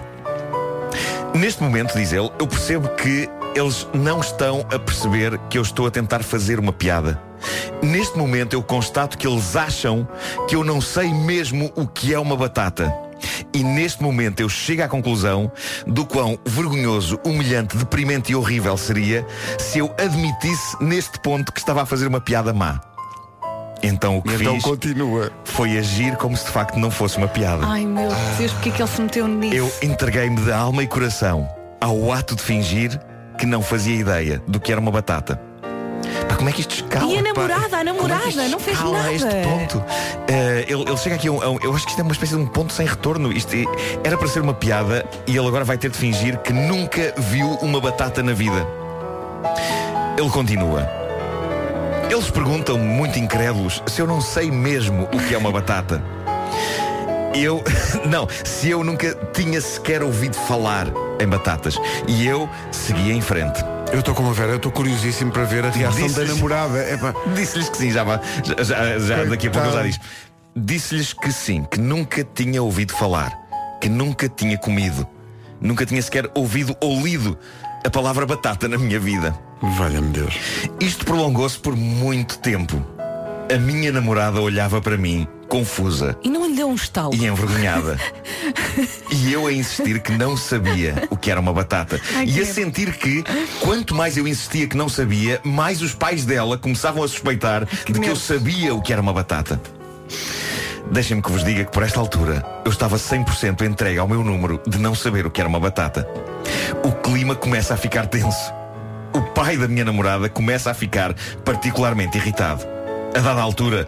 Neste 1.34 1.62
momento, 1.62 1.94
diz 1.94 2.12
ele, 2.12 2.30
eu 2.38 2.46
percebo 2.46 2.88
que 2.90 3.28
eles 3.54 3.86
não 3.92 4.20
estão 4.20 4.64
a 4.72 4.78
perceber 4.78 5.38
que 5.50 5.58
eu 5.58 5.62
estou 5.62 5.86
a 5.86 5.90
tentar 5.90 6.22
fazer 6.22 6.58
uma 6.58 6.72
piada. 6.72 7.20
Neste 7.82 8.16
momento 8.16 8.54
eu 8.54 8.62
constato 8.62 9.18
que 9.18 9.26
eles 9.26 9.54
acham 9.54 10.08
que 10.48 10.56
eu 10.56 10.64
não 10.64 10.80
sei 10.80 11.12
mesmo 11.12 11.70
o 11.74 11.86
que 11.86 12.14
é 12.14 12.18
uma 12.18 12.36
batata. 12.36 12.92
E 13.52 13.62
neste 13.62 14.02
momento 14.02 14.40
eu 14.40 14.48
chego 14.48 14.82
à 14.82 14.88
conclusão 14.88 15.50
do 15.86 16.04
quão 16.04 16.38
vergonhoso, 16.44 17.18
humilhante, 17.24 17.76
deprimente 17.76 18.32
e 18.32 18.36
horrível 18.36 18.76
seria 18.76 19.26
se 19.58 19.78
eu 19.78 19.94
admitisse 19.98 20.76
neste 20.82 21.18
ponto 21.20 21.52
que 21.52 21.60
estava 21.60 21.82
a 21.82 21.86
fazer 21.86 22.06
uma 22.06 22.20
piada 22.20 22.52
má. 22.52 22.80
Então 23.82 24.18
o 24.18 24.22
que 24.22 24.34
então 24.34 24.54
fiz 24.54 24.64
continua. 24.64 25.30
foi 25.44 25.76
agir 25.76 26.16
como 26.16 26.36
se 26.36 26.46
de 26.46 26.50
facto 26.50 26.78
não 26.78 26.90
fosse 26.90 27.18
uma 27.18 27.28
piada. 27.28 27.66
Ai 27.66 27.84
meu 27.84 28.08
Deus, 28.38 28.52
porque 28.52 28.70
é 28.70 28.72
que 28.72 28.82
ele 28.82 28.88
se 28.88 29.00
meteu 29.00 29.28
nisso? 29.28 29.54
Eu 29.54 29.72
entreguei-me 29.82 30.40
de 30.40 30.52
alma 30.52 30.82
e 30.82 30.86
coração 30.86 31.48
ao 31.80 32.10
ato 32.10 32.34
de 32.34 32.42
fingir 32.42 32.98
que 33.38 33.44
não 33.44 33.60
fazia 33.60 33.96
ideia 33.96 34.42
do 34.48 34.58
que 34.58 34.72
era 34.72 34.80
uma 34.80 34.90
batata. 34.90 35.40
Pá, 36.28 36.36
como 36.36 36.48
é 36.48 36.52
que 36.52 36.60
isto 36.60 36.74
escala? 36.74 37.06
E 37.12 37.18
a 37.18 37.22
pá? 37.22 37.28
namorada, 37.32 37.64
a 37.64 37.68
Como 37.68 37.76
é 37.80 37.84
namorada, 37.84 38.28
isto 38.28 38.48
não 38.48 38.58
fez 38.58 38.76
escala 38.76 39.02
a 39.02 39.12
este 39.12 39.24
nada. 39.26 39.42
ponto? 39.48 39.84
Eh, 40.28 40.64
ele, 40.68 40.82
ele 40.82 40.96
chega 40.96 41.14
aqui 41.16 41.28
a 41.28 41.32
um, 41.32 41.42
a 41.42 41.50
um- 41.50 41.58
Eu 41.62 41.74
acho 41.74 41.84
que 41.84 41.90
isto 41.90 42.00
é 42.00 42.02
uma 42.02 42.12
espécie 42.12 42.34
de 42.34 42.40
um 42.40 42.46
ponto 42.46 42.72
sem 42.72 42.86
retorno. 42.86 43.32
Isto 43.32 43.54
é- 43.54 43.64
era 44.04 44.16
para 44.16 44.28
ser 44.28 44.40
uma 44.40 44.54
piada 44.54 45.04
e 45.26 45.36
ele 45.36 45.46
agora 45.46 45.64
vai 45.64 45.76
ter 45.78 45.90
de 45.90 45.96
fingir 45.98 46.38
que 46.38 46.52
nunca 46.52 47.14
viu 47.16 47.48
uma 47.62 47.80
batata 47.80 48.22
na 48.22 48.32
vida. 48.32 48.66
Ele 50.16 50.30
continua. 50.30 50.88
Eles 52.10 52.30
perguntam-me, 52.30 52.84
muito 52.84 53.18
incrédulos, 53.18 53.82
se 53.86 54.00
eu 54.00 54.06
não 54.06 54.20
sei 54.20 54.50
mesmo 54.50 55.04
o 55.12 55.18
que 55.26 55.34
é 55.34 55.38
uma 55.38 55.50
batata. 55.50 56.02
Eu. 57.34 57.64
Não, 58.06 58.28
se 58.44 58.70
eu 58.70 58.84
nunca 58.84 59.12
tinha 59.32 59.60
sequer 59.60 60.04
ouvido 60.04 60.36
falar 60.36 60.86
em 61.20 61.26
batatas. 61.26 61.76
E 62.06 62.24
eu 62.26 62.48
seguia 62.70 63.12
em 63.12 63.20
frente. 63.20 63.63
Eu 63.94 64.00
estou 64.00 64.12
como 64.12 64.30
a 64.30 64.32
Vera, 64.32 64.50
eu 64.50 64.56
estou 64.56 64.72
curiosíssimo 64.72 65.30
para 65.30 65.44
ver 65.44 65.64
a 65.64 65.70
reação 65.70 66.10
da 66.10 66.24
namorada. 66.24 66.92
Epá, 66.92 67.14
Disse-lhes 67.32 67.68
que 67.68 67.76
sim, 67.76 67.92
já, 67.92 68.02
vá. 68.02 68.20
já, 68.58 68.98
já, 68.98 69.24
daqui 69.24 69.46
a 69.46 69.50
pouco 69.52 69.70
já 69.70 69.82
diz. 69.84 70.00
Disse-lhes 70.56 71.12
que 71.12 71.30
sim, 71.30 71.64
que 71.70 71.78
nunca 71.78 72.24
tinha 72.34 72.60
ouvido 72.60 72.92
falar, 72.92 73.32
que 73.80 73.88
nunca 73.88 74.28
tinha 74.28 74.58
comido, 74.58 75.06
nunca 75.60 75.86
tinha 75.86 76.02
sequer 76.02 76.28
ouvido 76.34 76.76
ou 76.80 77.00
lido 77.00 77.38
a 77.86 77.88
palavra 77.88 78.26
batata 78.26 78.66
na 78.66 78.76
minha 78.76 78.98
vida. 78.98 79.32
Valha-me 79.62 80.08
Deus. 80.08 80.34
Isto 80.80 81.04
prolongou-se 81.04 81.56
por 81.56 81.76
muito 81.76 82.40
tempo. 82.40 82.84
A 83.48 83.56
minha 83.58 83.92
namorada 83.92 84.40
olhava 84.40 84.80
para 84.80 84.96
mim, 84.96 85.28
confusa 85.48 86.16
E 86.22 86.28
não 86.28 86.46
lhe 86.46 86.54
deu 86.56 86.68
um 86.68 86.74
estalo. 86.74 87.14
e 87.14 87.26
envergonhada. 87.26 87.98
e 89.10 89.32
eu 89.32 89.46
a 89.46 89.52
insistir 89.52 90.00
que 90.00 90.12
não 90.12 90.36
sabia 90.36 91.06
o 91.10 91.16
que 91.16 91.30
era 91.30 91.40
uma 91.40 91.52
batata. 91.52 92.00
Ai, 92.16 92.26
e 92.26 92.30
a 92.30 92.34
credo. 92.34 92.54
sentir 92.54 92.92
que, 92.96 93.24
quanto 93.60 93.94
mais 93.94 94.16
eu 94.16 94.26
insistia 94.26 94.66
que 94.66 94.76
não 94.76 94.88
sabia, 94.88 95.40
mais 95.44 95.82
os 95.82 95.94
pais 95.94 96.24
dela 96.24 96.56
começavam 96.58 97.02
a 97.02 97.08
suspeitar 97.08 97.64
de 97.86 98.00
que 98.00 98.08
eu 98.08 98.16
sabia 98.16 98.74
o 98.74 98.82
que 98.82 98.92
era 98.92 99.00
uma 99.02 99.12
batata. 99.12 99.60
Deixem-me 100.90 101.22
que 101.22 101.30
vos 101.32 101.42
diga 101.44 101.64
que 101.64 101.72
por 101.72 101.82
esta 101.82 101.98
altura 101.98 102.44
eu 102.64 102.70
estava 102.70 102.96
100% 102.96 103.62
entregue 103.62 103.98
ao 103.98 104.06
meu 104.06 104.22
número 104.22 104.60
de 104.66 104.78
não 104.78 104.94
saber 104.94 105.26
o 105.26 105.30
que 105.30 105.40
era 105.40 105.48
uma 105.48 105.58
batata. 105.60 106.06
O 106.84 106.92
clima 106.92 107.34
começa 107.34 107.74
a 107.74 107.76
ficar 107.76 108.06
tenso. 108.06 108.52
O 109.12 109.20
pai 109.22 109.56
da 109.56 109.66
minha 109.66 109.84
namorada 109.84 110.28
começa 110.28 110.70
a 110.70 110.74
ficar 110.74 111.14
particularmente 111.44 112.18
irritado. 112.18 112.64
A 113.16 113.20
dada 113.20 113.40
altura, 113.40 113.86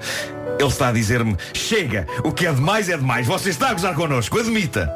ele 0.59 0.69
está 0.69 0.89
a 0.89 0.93
dizer-me: 0.93 1.37
Chega, 1.53 2.07
o 2.25 2.33
que 2.33 2.47
é 2.47 2.53
demais 2.53 2.89
é 2.89 2.97
demais, 2.97 3.27
você 3.27 3.51
está 3.51 3.71
a 3.71 3.73
gozar 3.73 3.95
connosco, 3.95 4.39
admita. 4.39 4.95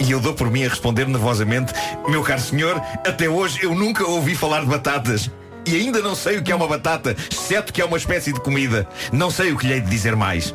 E 0.00 0.10
eu 0.10 0.20
dou 0.20 0.34
por 0.34 0.50
mim 0.50 0.64
a 0.64 0.68
responder 0.68 1.06
nervosamente: 1.06 1.72
Meu 2.08 2.22
caro 2.22 2.40
senhor, 2.40 2.80
até 3.06 3.28
hoje 3.28 3.60
eu 3.62 3.74
nunca 3.74 4.04
ouvi 4.04 4.34
falar 4.34 4.60
de 4.60 4.66
batatas. 4.66 5.30
E 5.66 5.76
ainda 5.76 6.00
não 6.00 6.14
sei 6.14 6.38
o 6.38 6.42
que 6.42 6.50
é 6.50 6.54
uma 6.54 6.66
batata, 6.66 7.14
exceto 7.30 7.72
que 7.72 7.82
é 7.82 7.84
uma 7.84 7.98
espécie 7.98 8.32
de 8.32 8.40
comida. 8.40 8.88
Não 9.12 9.30
sei 9.30 9.52
o 9.52 9.56
que 9.58 9.66
lhe 9.66 9.74
hei 9.74 9.80
de 9.80 9.90
dizer 9.90 10.16
mais. 10.16 10.54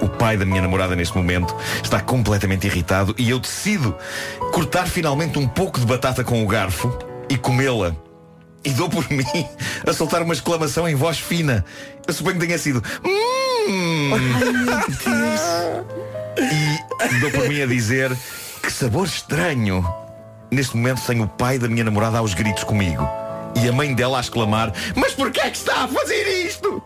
O 0.00 0.08
pai 0.08 0.36
da 0.36 0.44
minha 0.44 0.62
namorada 0.62 0.94
neste 0.94 1.16
momento 1.16 1.54
está 1.82 2.00
completamente 2.00 2.66
irritado 2.66 3.14
e 3.18 3.28
eu 3.28 3.40
decido 3.40 3.96
cortar 4.52 4.86
finalmente 4.86 5.38
um 5.38 5.48
pouco 5.48 5.80
de 5.80 5.86
batata 5.86 6.22
com 6.22 6.44
o 6.44 6.46
garfo 6.46 6.96
e 7.28 7.36
comê-la. 7.36 7.94
E 8.64 8.70
dou 8.70 8.88
por 8.88 9.04
mim 9.10 9.24
a 9.86 9.92
soltar 9.92 10.22
uma 10.22 10.34
exclamação 10.34 10.88
em 10.88 10.94
voz 10.94 11.18
fina. 11.18 11.64
Eu 12.06 12.14
suponho 12.14 12.38
que 12.38 12.46
tenha 12.46 12.58
sido. 12.58 12.82
Hum. 13.68 14.10
E 16.36 17.20
dou 17.20 17.30
por 17.30 17.48
mim 17.48 17.62
a 17.62 17.66
dizer 17.66 18.16
que 18.62 18.72
sabor 18.72 19.06
estranho. 19.06 19.84
Neste 20.50 20.76
momento 20.76 21.02
tenho 21.06 21.24
o 21.24 21.28
pai 21.28 21.58
da 21.58 21.68
minha 21.68 21.84
namorada 21.84 22.18
aos 22.18 22.34
gritos 22.34 22.64
comigo. 22.64 23.08
E 23.56 23.68
a 23.68 23.72
mãe 23.72 23.94
dela 23.94 24.18
a 24.18 24.20
exclamar, 24.20 24.72
mas 24.94 25.12
porquê 25.12 25.40
é 25.40 25.50
que 25.50 25.56
está 25.56 25.84
a 25.84 25.88
fazer 25.88 26.46
isto? 26.46 26.82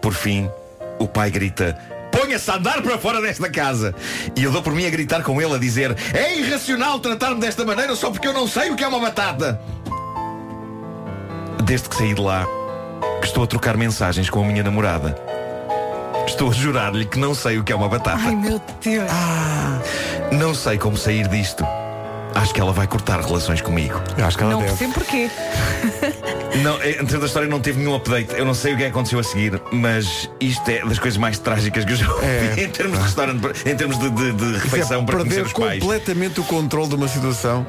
Por 0.00 0.12
fim, 0.12 0.50
o 0.98 1.06
pai 1.06 1.30
grita 1.30 1.78
Ponha-se 2.10 2.50
a 2.50 2.56
andar 2.56 2.82
para 2.82 2.98
fora 2.98 3.20
desta 3.20 3.48
casa 3.50 3.94
E 4.34 4.42
eu 4.42 4.50
dou 4.50 4.62
por 4.62 4.72
mim 4.72 4.86
a 4.86 4.90
gritar 4.90 5.22
com 5.22 5.40
ele 5.40 5.54
a 5.54 5.58
dizer 5.58 5.96
É 6.14 6.36
irracional 6.36 6.98
tratar-me 6.98 7.40
desta 7.40 7.64
maneira 7.64 7.94
Só 7.94 8.10
porque 8.10 8.26
eu 8.26 8.32
não 8.32 8.48
sei 8.48 8.70
o 8.70 8.76
que 8.76 8.82
é 8.82 8.88
uma 8.88 8.98
batata 8.98 9.60
Desde 11.64 11.88
que 11.88 11.96
saí 11.96 12.14
de 12.14 12.20
lá 12.20 12.46
estou 13.28 13.44
a 13.44 13.46
trocar 13.46 13.76
mensagens 13.76 14.28
com 14.30 14.42
a 14.42 14.44
minha 14.46 14.62
namorada 14.62 15.16
Estou 16.26 16.50
a 16.50 16.52
jurar-lhe 16.52 17.04
que 17.04 17.18
não 17.18 17.34
sei 17.34 17.58
o 17.58 17.64
que 17.64 17.72
é 17.72 17.76
uma 17.76 17.88
batata 17.88 18.18
Ai 18.22 18.34
meu 18.34 18.60
Deus. 18.82 19.10
Não 20.32 20.54
sei 20.54 20.76
como 20.78 20.96
sair 20.96 21.26
disto 21.28 21.64
Acho 22.34 22.52
que 22.54 22.60
ela 22.60 22.72
vai 22.72 22.86
cortar 22.86 23.20
relações 23.20 23.60
comigo 23.60 24.00
Acho 24.22 24.36
que 24.36 24.42
ela 24.44 24.52
Não 24.52 24.60
deve. 24.60 24.70
percebo 24.76 24.94
porquê. 24.94 25.30
Não, 26.62 26.80
é, 26.80 26.90
entre 27.00 27.18
da 27.18 27.26
história 27.26 27.46
não 27.48 27.60
teve 27.60 27.78
nenhum 27.78 27.94
update. 27.94 28.34
Eu 28.34 28.44
não 28.44 28.54
sei 28.54 28.72
o 28.72 28.76
que 28.76 28.82
é 28.82 28.86
que 28.86 28.90
aconteceu 28.92 29.18
a 29.18 29.22
seguir, 29.22 29.60
mas 29.70 30.28
isto 30.40 30.68
é 30.70 30.80
das 30.84 30.98
coisas 30.98 31.16
mais 31.18 31.38
trágicas 31.38 31.84
que 31.84 31.92
eu 31.92 31.96
já 31.96 32.10
ouvi 32.10 32.24
É. 32.26 32.64
em 32.64 32.68
termos 32.70 32.98
de 32.98 33.04
restaurante, 33.04 33.68
em 33.68 33.76
termos 33.76 33.98
de, 33.98 34.10
de- 34.10 34.32
de 34.32 34.44
Isso 34.44 34.56
é 34.56 34.58
refeição 34.62 35.04
para 35.04 35.18
conhecer 35.18 35.34
perder 35.44 35.46
os 35.46 35.52
pais. 35.52 35.80
completamente 35.82 36.40
o 36.40 36.44
controle 36.44 36.88
de 36.88 36.94
uma 36.96 37.06
situação. 37.06 37.66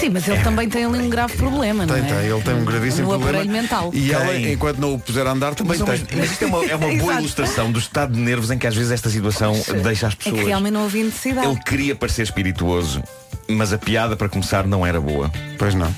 Sim, 0.00 0.10
mas 0.10 0.28
ele 0.28 0.42
também 0.42 0.68
tem 0.68 0.84
ali 0.84 0.98
um 0.98 1.08
grave 1.10 1.36
problema, 1.36 1.86
não 1.86 1.94
Tem, 1.94 2.04
é? 2.04 2.06
tem, 2.06 2.30
ele 2.30 2.42
tem 2.42 2.54
um 2.54 2.64
gravíssimo 2.64 3.02
no 3.04 3.08
problema. 3.18 3.30
aparelho 3.38 3.50
mental. 3.62 3.90
E 3.94 4.12
ela, 4.12 4.26
Tem. 4.26 4.52
enquanto 4.52 4.78
não 4.78 4.94
o 4.94 4.98
puser 4.98 5.26
a 5.26 5.30
andar, 5.32 5.54
também 5.54 5.78
Mas, 5.78 5.88
mas, 5.88 6.02
tem. 6.02 6.18
mas 6.18 6.30
isto 6.32 6.44
é 6.44 6.46
uma, 6.46 6.64
é 6.64 6.76
uma 6.76 6.86
boa 6.88 6.94
Exato. 7.12 7.18
ilustração 7.20 7.72
do 7.72 7.78
estado 7.78 8.12
de 8.12 8.20
nervos 8.20 8.50
em 8.50 8.58
que 8.58 8.66
às 8.66 8.74
vezes 8.74 8.92
esta 8.92 9.08
situação 9.10 9.52
deixa 9.82 10.06
as 10.08 10.12
É 10.12 10.16
pessoas. 10.16 10.40
que 10.40 10.46
realmente 10.46 10.72
não 10.72 10.84
havia 10.84 11.04
necessidade. 11.04 11.46
Ele 11.46 11.60
queria 11.60 11.94
parecer 11.96 12.22
espirituoso, 12.22 13.02
mas 13.48 13.72
a 13.72 13.78
piada 13.78 14.16
para 14.16 14.28
começar 14.28 14.66
não 14.66 14.86
era 14.86 15.00
boa. 15.00 15.30
Pois 15.58 15.74
não. 15.74 15.92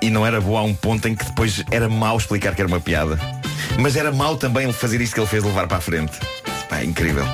E 0.00 0.10
não 0.10 0.26
era 0.26 0.40
boa 0.40 0.60
a 0.60 0.64
um 0.64 0.74
ponto 0.74 1.06
em 1.06 1.14
que 1.14 1.24
depois 1.24 1.62
era 1.70 1.88
mau 1.88 2.16
explicar 2.16 2.54
que 2.54 2.60
era 2.60 2.68
uma 2.68 2.80
piada. 2.80 3.18
Mas 3.78 3.96
era 3.96 4.10
mau 4.12 4.36
também 4.36 4.64
ele 4.64 4.72
fazer 4.72 5.00
isto 5.00 5.14
que 5.14 5.20
ele 5.20 5.26
fez 5.28 5.42
levar 5.44 5.66
para 5.68 5.76
a 5.78 5.80
frente. 5.80 6.12
Pá, 6.68 6.78
é 6.80 6.84
incrível. 6.84 7.24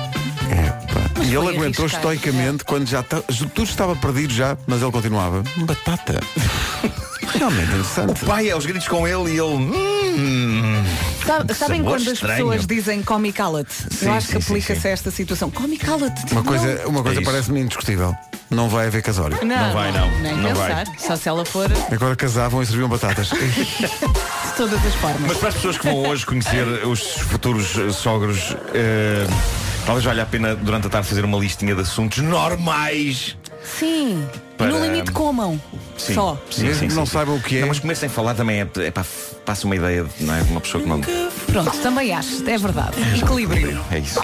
É, 0.51 0.69
pá. 0.93 1.21
E 1.23 1.35
ele 1.35 1.37
aguentou 1.49 1.85
arriscado. 1.85 2.13
estoicamente 2.13 2.63
quando 2.63 2.87
já 2.87 3.03
ta- 3.03 3.21
tudo 3.53 3.63
estava 3.69 3.95
perdido 3.95 4.33
já, 4.33 4.57
mas 4.67 4.81
ele 4.81 4.91
continuava. 4.91 5.43
Batata. 5.57 6.19
Realmente 7.37 7.67
interessante. 7.67 8.23
O 8.23 8.27
pai 8.27 8.49
aos 8.49 8.65
gritos 8.65 8.87
com 8.87 9.07
ele 9.07 9.33
e 9.35 9.39
ele. 9.39 9.43
"Hum, 9.43 10.83
Sabe- 11.25 11.53
sabem 11.53 11.83
quando 11.83 12.01
as 12.01 12.13
estranho." 12.13 12.37
pessoas 12.47 12.65
dizem 12.65 13.03
come 13.03 13.29
e 13.29 13.33
cala-te? 13.33 13.71
Eu 14.01 14.13
acho 14.13 14.27
sim, 14.27 14.31
que 14.33 14.43
aplica-se 14.43 14.87
a 14.87 14.91
esta 14.91 15.11
situação. 15.11 15.51
Come 15.51 15.75
e 15.75 15.77
cala-te. 15.77 16.31
Uma 16.33 16.43
coisa, 16.43 16.87
uma 16.87 17.03
coisa 17.03 17.21
É 17.21 17.23
parece-me 17.23 17.61
indiscutível. 17.61 18.15
Não 18.49 18.67
vai 18.67 18.87
haver 18.87 19.03
casório. 19.03 19.37
Não, 19.45 19.55
Não 19.67 19.73
vai, 19.73 19.91
não. 19.91 20.09
Nem 20.21 20.35
Não 20.37 20.49
pensar. 20.53 20.87
Só 20.97 21.15
se 21.15 21.29
ela 21.29 21.45
for 21.45 21.69
Agora 21.91 22.15
casavam 22.15 22.63
e 22.63 22.65
serviam 22.65 22.89
batatas. 22.89 23.29
de 23.37 24.53
todas 24.57 24.83
as 24.83 24.95
formas. 24.95 25.21
Mas 25.27 25.37
para 25.37 25.49
as 25.49 25.55
pessoas 25.55 25.77
que 25.77 25.83
vão 25.85 25.97
hoje 26.07 26.25
conhecer 26.25 26.65
os 26.87 26.99
futuros 27.19 27.67
sogros, 27.95 28.55
eh, 28.73 29.27
talvez 29.85 30.05
valha 30.05 30.23
a 30.23 30.25
pena 30.25 30.55
durante 30.55 30.87
a 30.87 30.89
tarde 30.89 31.07
fazer 31.07 31.23
uma 31.25 31.37
listinha 31.37 31.75
de 31.75 31.81
assuntos 31.81 32.19
normais. 32.19 33.37
Sim. 33.63 34.25
Para- 34.57 34.67
No 34.71 34.83
limite 34.83 35.11
comam. 35.11 35.59
Sim, 35.97 36.13
Só. 36.13 36.41
sim, 36.49 36.63
Mesmo 36.63 36.79
sim, 36.79 36.87
que 36.87 36.93
não 36.93 37.05
sim, 37.05 37.11
saibam 37.13 37.35
sim. 37.35 37.41
o 37.41 37.43
que 37.43 37.57
é. 37.57 37.61
Não, 37.61 37.67
mas 37.69 37.79
comer 37.79 37.95
sem 37.95 38.09
falar 38.09 38.33
também 38.33 38.61
é, 38.61 38.67
é 38.85 38.91
pá, 38.91 39.05
passa 39.45 39.65
uma 39.65 39.75
ideia 39.75 40.05
não 40.21 40.33
é, 40.33 40.41
de 40.41 40.51
uma 40.51 40.61
pessoa 40.61 40.81
que 40.83 40.89
não. 40.89 41.01
Pronto, 41.01 41.77
também 41.81 42.13
acho. 42.13 42.47
É 42.49 42.57
verdade. 42.57 42.95
Equilíbrio. 43.21 43.81
É 43.91 43.99
isso. 43.99 44.19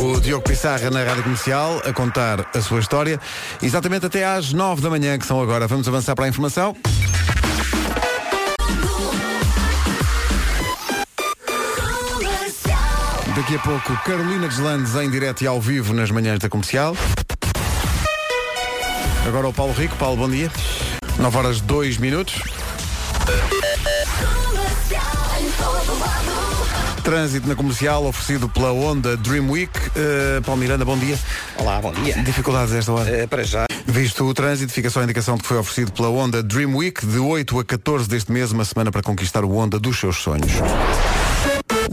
O 0.00 0.18
Diogo 0.20 0.42
Pissarra 0.42 0.90
na 0.90 1.04
Rádio 1.04 1.22
Comercial 1.22 1.80
a 1.86 1.92
contar 1.92 2.46
a 2.54 2.60
sua 2.60 2.80
história 2.80 3.20
exatamente 3.62 4.06
até 4.06 4.24
às 4.24 4.52
9 4.52 4.80
da 4.82 4.90
manhã, 4.90 5.16
que 5.18 5.26
são 5.26 5.40
agora. 5.40 5.66
Vamos 5.68 5.86
avançar 5.86 6.14
para 6.14 6.24
a 6.24 6.28
informação. 6.28 6.74
Daqui 13.42 13.56
a 13.56 13.58
pouco, 13.58 13.96
Carolina 14.04 14.46
Deslandes 14.46 14.94
em 14.94 15.10
direto 15.10 15.42
e 15.42 15.48
ao 15.48 15.60
vivo 15.60 15.92
nas 15.92 16.12
manhãs 16.12 16.38
da 16.38 16.48
comercial. 16.48 16.96
Agora 19.26 19.48
o 19.48 19.52
Paulo 19.52 19.72
Rico. 19.72 19.96
Paulo, 19.96 20.16
bom 20.16 20.30
dia. 20.30 20.48
9 21.18 21.36
horas 21.36 21.60
2 21.60 21.98
minutos. 21.98 22.40
Trânsito 27.02 27.48
na 27.48 27.56
comercial 27.56 28.06
oferecido 28.06 28.48
pela 28.48 28.70
Honda 28.70 29.16
Dream 29.16 29.50
Week. 29.50 29.72
Uh, 29.76 30.40
Paulo 30.42 30.60
Miranda, 30.60 30.84
bom 30.84 30.96
dia. 30.96 31.18
Olá, 31.56 31.80
bom 31.80 31.92
dia. 31.92 32.22
Dificuldades 32.22 32.72
esta 32.72 32.92
hora? 32.92 33.10
Eh, 33.10 33.26
para 33.26 33.42
já. 33.42 33.66
Visto 33.84 34.24
o 34.24 34.32
trânsito, 34.32 34.72
fica 34.72 34.88
só 34.88 35.00
a 35.00 35.02
indicação 35.02 35.34
de 35.34 35.42
que 35.42 35.48
foi 35.48 35.58
oferecido 35.58 35.90
pela 35.90 36.08
Honda 36.08 36.44
Dream 36.44 36.76
Week 36.76 37.04
de 37.04 37.18
8 37.18 37.58
a 37.58 37.64
14 37.64 38.08
deste 38.08 38.30
mês, 38.30 38.52
uma 38.52 38.64
semana 38.64 38.92
para 38.92 39.02
conquistar 39.02 39.44
o 39.44 39.50
Honda 39.50 39.80
dos 39.80 39.98
seus 39.98 40.18
sonhos. 40.18 40.52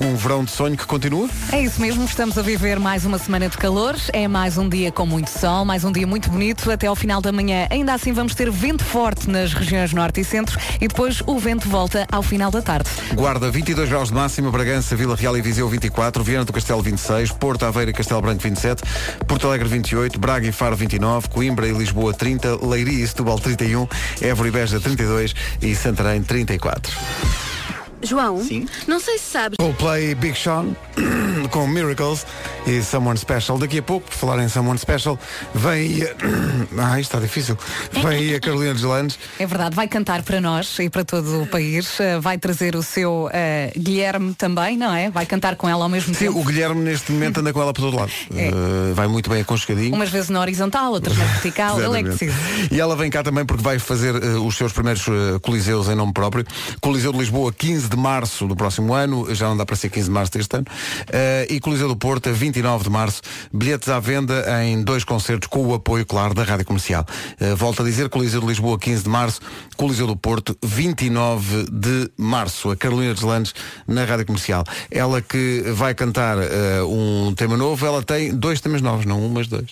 Um 0.02 0.16
verão 0.16 0.46
de 0.46 0.52
sonho 0.52 0.78
que 0.78 0.86
continua? 0.86 1.30
É 1.52 1.62
isso 1.62 1.82
mesmo, 1.82 2.06
estamos 2.06 2.38
a 2.38 2.42
viver 2.42 2.80
mais 2.80 3.06
uma 3.06 3.20
semana 3.20 3.50
de 3.50 3.58
calor, 3.58 3.98
é 4.14 4.30
mais 4.30 4.58
um 4.58 4.70
dia 4.70 4.94
com 4.94 5.06
muito 5.06 5.30
sol, 5.30 5.66
mais 5.66 5.84
um 5.84 5.92
dia 5.92 6.08
muito 6.08 6.30
bonito, 6.30 6.72
até 6.72 6.88
ao 6.88 6.96
final 6.96 7.20
da 7.20 7.34
manhã. 7.34 7.68
Ainda 7.70 7.94
assim 7.94 8.14
vamos 8.14 8.34
ter 8.34 8.50
vento 8.50 8.86
forte 8.86 9.30
nas 9.30 9.54
regiões 9.54 9.92
norte 9.92 10.22
e 10.22 10.24
centro 10.24 10.58
e 10.80 10.88
depois 10.88 11.22
o 11.26 11.38
vento 11.38 11.68
volta 11.68 12.08
ao 12.10 12.24
final 12.24 12.50
da 12.50 12.62
tarde. 12.62 12.90
Guarda 13.14 13.52
22 13.52 13.90
graus 13.90 14.08
de 14.08 14.16
máxima, 14.16 14.50
Bragança, 14.50 14.96
Vila 14.96 15.18
Real 15.18 15.38
e 15.38 15.42
Viseu 15.42 15.68
24, 15.68 16.24
Viana 16.24 16.46
do 16.46 16.54
Castelo 16.54 16.82
26, 16.82 17.32
Porto 17.34 17.66
Aveiro 17.66 17.92
e 17.92 17.94
Castelo 17.94 18.22
Branco 18.22 18.42
27, 18.42 18.82
Porto 19.28 19.48
Alegre 19.48 19.68
28, 19.68 20.18
Braga 20.18 20.48
e 20.48 20.54
Faro 20.54 20.78
29, 20.78 21.28
Coimbra 21.28 21.68
e 21.68 21.74
Lisboa 21.74 22.14
30, 22.14 22.66
Leiria 22.66 23.04
e 23.04 23.08
Setúbal 23.08 23.38
31, 23.38 23.86
Évora 24.22 24.48
e 24.48 24.52
Beja 24.52 24.80
32 24.80 25.36
e 25.62 25.76
Santarém 25.76 26.24
34. 26.24 27.59
João, 28.02 28.46
não 28.88 29.00
sei 29.00 29.18
se 29.18 29.32
sabes. 29.32 29.58
Coldplay 29.60 30.16
Big 30.16 30.38
Sean 30.38 30.68
com 31.52 31.68
Miracles 31.68 32.26
e 32.66 32.82
Someone 32.82 33.18
Special. 33.18 33.58
Daqui 33.58 33.80
a 33.80 33.84
pouco, 33.84 34.10
por 34.10 34.16
falar 34.16 34.44
em 34.44 34.50
Someone 34.50 34.78
Special, 34.80 35.18
vem 35.54 36.04
Ah, 36.78 37.00
isto 37.00 37.16
está 37.16 37.20
difícil. 37.20 37.58
Vem 37.92 38.06
aí 38.06 38.36
a 38.36 38.40
Carolina 38.40 38.74
Deslandes. 38.74 39.18
É 39.38 39.46
verdade, 39.46 39.76
vai 39.76 39.88
cantar 39.88 40.24
para 40.24 40.40
nós 40.40 40.78
e 40.80 40.90
para 40.90 41.04
todo 41.04 41.44
o 41.44 41.48
país, 41.48 42.00
eh, 42.00 42.20
vai 42.20 42.38
trazer 42.38 42.76
o 42.76 42.84
seu 42.84 43.30
eh, 43.34 43.72
Guilherme 43.78 44.34
também, 44.34 44.78
não 44.78 44.94
é? 44.94 45.10
Vai 45.10 45.26
cantar 45.26 45.56
com 45.56 45.68
ela 45.68 45.84
ao 45.84 45.90
mesmo 45.90 46.14
Sim, 46.14 46.28
tempo. 46.28 46.40
o 46.40 46.44
Guilherme 46.44 46.82
neste 46.82 47.12
momento 47.12 47.40
anda 47.40 47.52
com 47.52 47.62
ela 47.62 47.74
por 47.74 47.82
todo 47.82 47.98
lado. 47.98 48.12
É. 48.36 48.50
Uh, 48.50 48.94
vai 48.94 49.08
muito 49.08 49.30
bem 49.30 49.42
aconchegadinho. 49.42 49.94
Umas 49.96 50.10
vezes 50.10 50.30
na 50.30 50.40
horizontal, 50.40 50.92
outras 50.92 51.18
na 51.18 51.26
vertical, 51.26 51.82
ele 51.82 52.00
é 52.00 52.16
que. 52.16 52.30
E 52.72 52.80
ela 52.80 52.96
vem 52.96 53.10
cá 53.10 53.24
também 53.24 53.46
porque 53.46 53.64
vai 53.64 53.80
fazer 53.80 54.16
eh, 54.16 54.28
os 54.38 54.56
seus 54.56 54.72
primeiros 54.72 55.06
coliseus 55.42 55.88
em 55.90 55.96
nome 55.96 56.14
próprio. 56.14 56.46
Coliseu 56.82 57.12
de 57.12 57.18
Lisboa, 57.18 57.52
15 57.52 57.89
de 57.90 57.98
março 57.98 58.48
do 58.48 58.56
próximo 58.56 58.94
ano, 58.94 59.34
já 59.34 59.48
não 59.48 59.58
dá 59.58 59.66
para 59.66 59.76
ser 59.76 59.90
15 59.90 60.06
de 60.06 60.12
março 60.12 60.32
deste 60.32 60.56
ano. 60.56 60.66
Eh, 61.12 61.48
e 61.50 61.60
Coliseu 61.60 61.88
do 61.88 61.96
Porto, 61.96 62.30
a 62.30 62.32
29 62.32 62.86
de 62.86 62.90
março. 62.90 63.22
Bilhetes 63.54 63.90
à 63.90 64.00
venda 64.00 64.46
em 64.64 64.82
dois 64.82 65.04
concertos 65.04 65.48
com 65.48 65.66
o 65.66 65.74
apoio, 65.74 66.06
claro, 66.06 66.34
da 66.34 66.44
Rádio 66.44 66.66
Comercial. 66.66 67.06
Eh, 67.40 67.56
volto 67.56 67.82
a 67.82 67.86
dizer, 67.86 68.10
Coliseu 68.10 68.42
de 68.42 68.48
Lisboa, 68.48 68.78
15 68.78 69.04
de 69.04 69.10
março. 69.10 69.42
Coliseu 69.76 70.08
do 70.08 70.16
Porto, 70.16 70.58
29 70.64 71.66
de 71.72 72.10
março. 72.18 72.72
A 72.72 72.76
Carolina 72.76 73.14
Deslandes 73.14 73.54
na 73.88 74.06
Rádio 74.06 74.26
Comercial. 74.26 74.64
Ela 74.92 75.22
que 75.22 75.64
vai 75.74 75.94
cantar 75.94 76.38
eh, 76.38 76.82
um 76.84 77.34
tema 77.36 77.58
novo, 77.58 77.86
ela 77.86 78.04
tem 78.04 78.36
dois 78.36 78.62
temas 78.62 78.82
novos, 78.82 79.06
não 79.06 79.22
um, 79.24 79.30
mas 79.30 79.48
dois. 79.48 79.68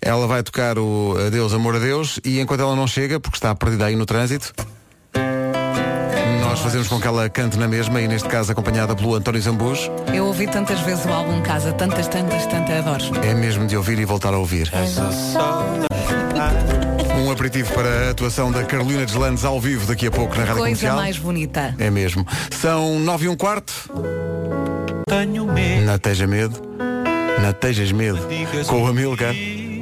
Ela 0.00 0.26
vai 0.26 0.42
tocar 0.42 0.78
o 0.78 1.16
Adeus, 1.26 1.52
Amor 1.52 1.76
a 1.76 1.78
Deus 1.78 2.20
e 2.24 2.40
enquanto 2.40 2.60
ela 2.60 2.76
não 2.76 2.86
chega, 2.86 3.20
porque 3.20 3.36
está 3.36 3.54
perdida 3.54 3.86
aí 3.86 3.96
no 3.96 4.06
trânsito, 4.06 4.52
nós 6.42 6.60
fazemos 6.60 6.88
com 6.88 7.00
que 7.00 7.06
ela 7.06 7.28
cante 7.28 7.56
na 7.56 7.68
mesma 7.68 8.00
e 8.00 8.08
neste 8.08 8.28
caso 8.28 8.52
acompanhada 8.52 8.94
pelo 8.94 9.14
António 9.14 9.40
Zambujo. 9.40 9.90
Eu 10.12 10.26
ouvi 10.26 10.46
tantas 10.46 10.80
vezes 10.80 11.04
o 11.06 11.08
álbum 11.08 11.40
Casa, 11.42 11.72
tantas, 11.72 12.08
tantas, 12.08 12.44
tantas 12.46 12.78
adoro. 12.86 13.24
É 13.24 13.32
mesmo 13.34 13.66
de 13.66 13.76
ouvir 13.76 13.98
e 13.98 14.04
voltar 14.04 14.34
a 14.34 14.38
ouvir. 14.38 14.70
Um 17.24 17.30
aperitivo 17.30 17.72
para 17.72 18.08
a 18.08 18.10
atuação 18.10 18.50
da 18.50 18.64
Carolina 18.64 19.06
Deslandes 19.06 19.44
ao 19.44 19.60
vivo 19.60 19.86
daqui 19.86 20.06
a 20.06 20.10
pouco 20.10 20.34
na 20.34 20.40
Rádio 20.44 20.56
Coisa 20.58 20.64
Comercial. 20.64 20.96
mais 20.96 21.18
bonita. 21.18 21.74
É 21.78 21.90
mesmo. 21.90 22.26
São 22.50 22.98
nove 22.98 23.26
e 23.26 23.28
um 23.28 23.36
quarto. 23.36 23.72
Tenho 25.06 25.46
medo. 25.46 25.86
Na 25.86 25.98
Teja 25.98 26.26
Medo. 26.26 26.60
Na 27.40 27.52
Tejas 27.52 27.92
Medo. 27.92 28.18
Com 28.66 28.82
o 28.82 28.86
Amilcar. 28.86 29.34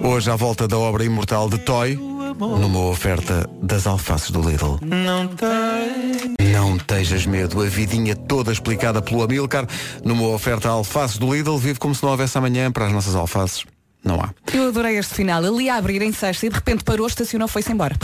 Hoje 0.02 0.30
à 0.30 0.36
volta 0.36 0.68
da 0.68 0.78
obra 0.78 1.04
imortal 1.04 1.48
de 1.48 1.58
Toy. 1.58 1.98
Numa 2.46 2.80
oferta 2.86 3.48
das 3.62 3.86
alfaces 3.86 4.30
do 4.30 4.40
Lidl. 4.40 4.78
Não 4.80 5.28
tem. 5.28 6.52
Não 6.52 6.78
tejas 6.78 7.26
medo, 7.26 7.60
a 7.60 7.66
vidinha 7.66 8.16
toda 8.16 8.50
explicada 8.50 9.02
pelo 9.02 9.22
Amilcar 9.22 9.66
numa 10.04 10.26
oferta 10.28 10.68
a 10.68 10.72
alfaces 10.72 11.18
do 11.18 11.34
Lidl, 11.34 11.58
vive 11.58 11.78
como 11.78 11.94
se 11.94 12.02
não 12.02 12.10
houvesse 12.10 12.36
amanhã 12.38 12.72
para 12.72 12.86
as 12.86 12.92
nossas 12.92 13.14
alfaces. 13.14 13.64
Não 14.02 14.18
há. 14.18 14.30
Eu 14.52 14.68
adorei 14.68 14.96
este 14.96 15.14
final. 15.14 15.44
Ele 15.44 15.64
ia 15.64 15.74
abrir 15.74 16.00
em 16.00 16.12
sexta 16.12 16.46
e 16.46 16.48
de 16.48 16.54
repente 16.54 16.82
parou, 16.82 17.06
estacionou, 17.06 17.46
foi-se 17.46 17.70
embora. 17.70 17.94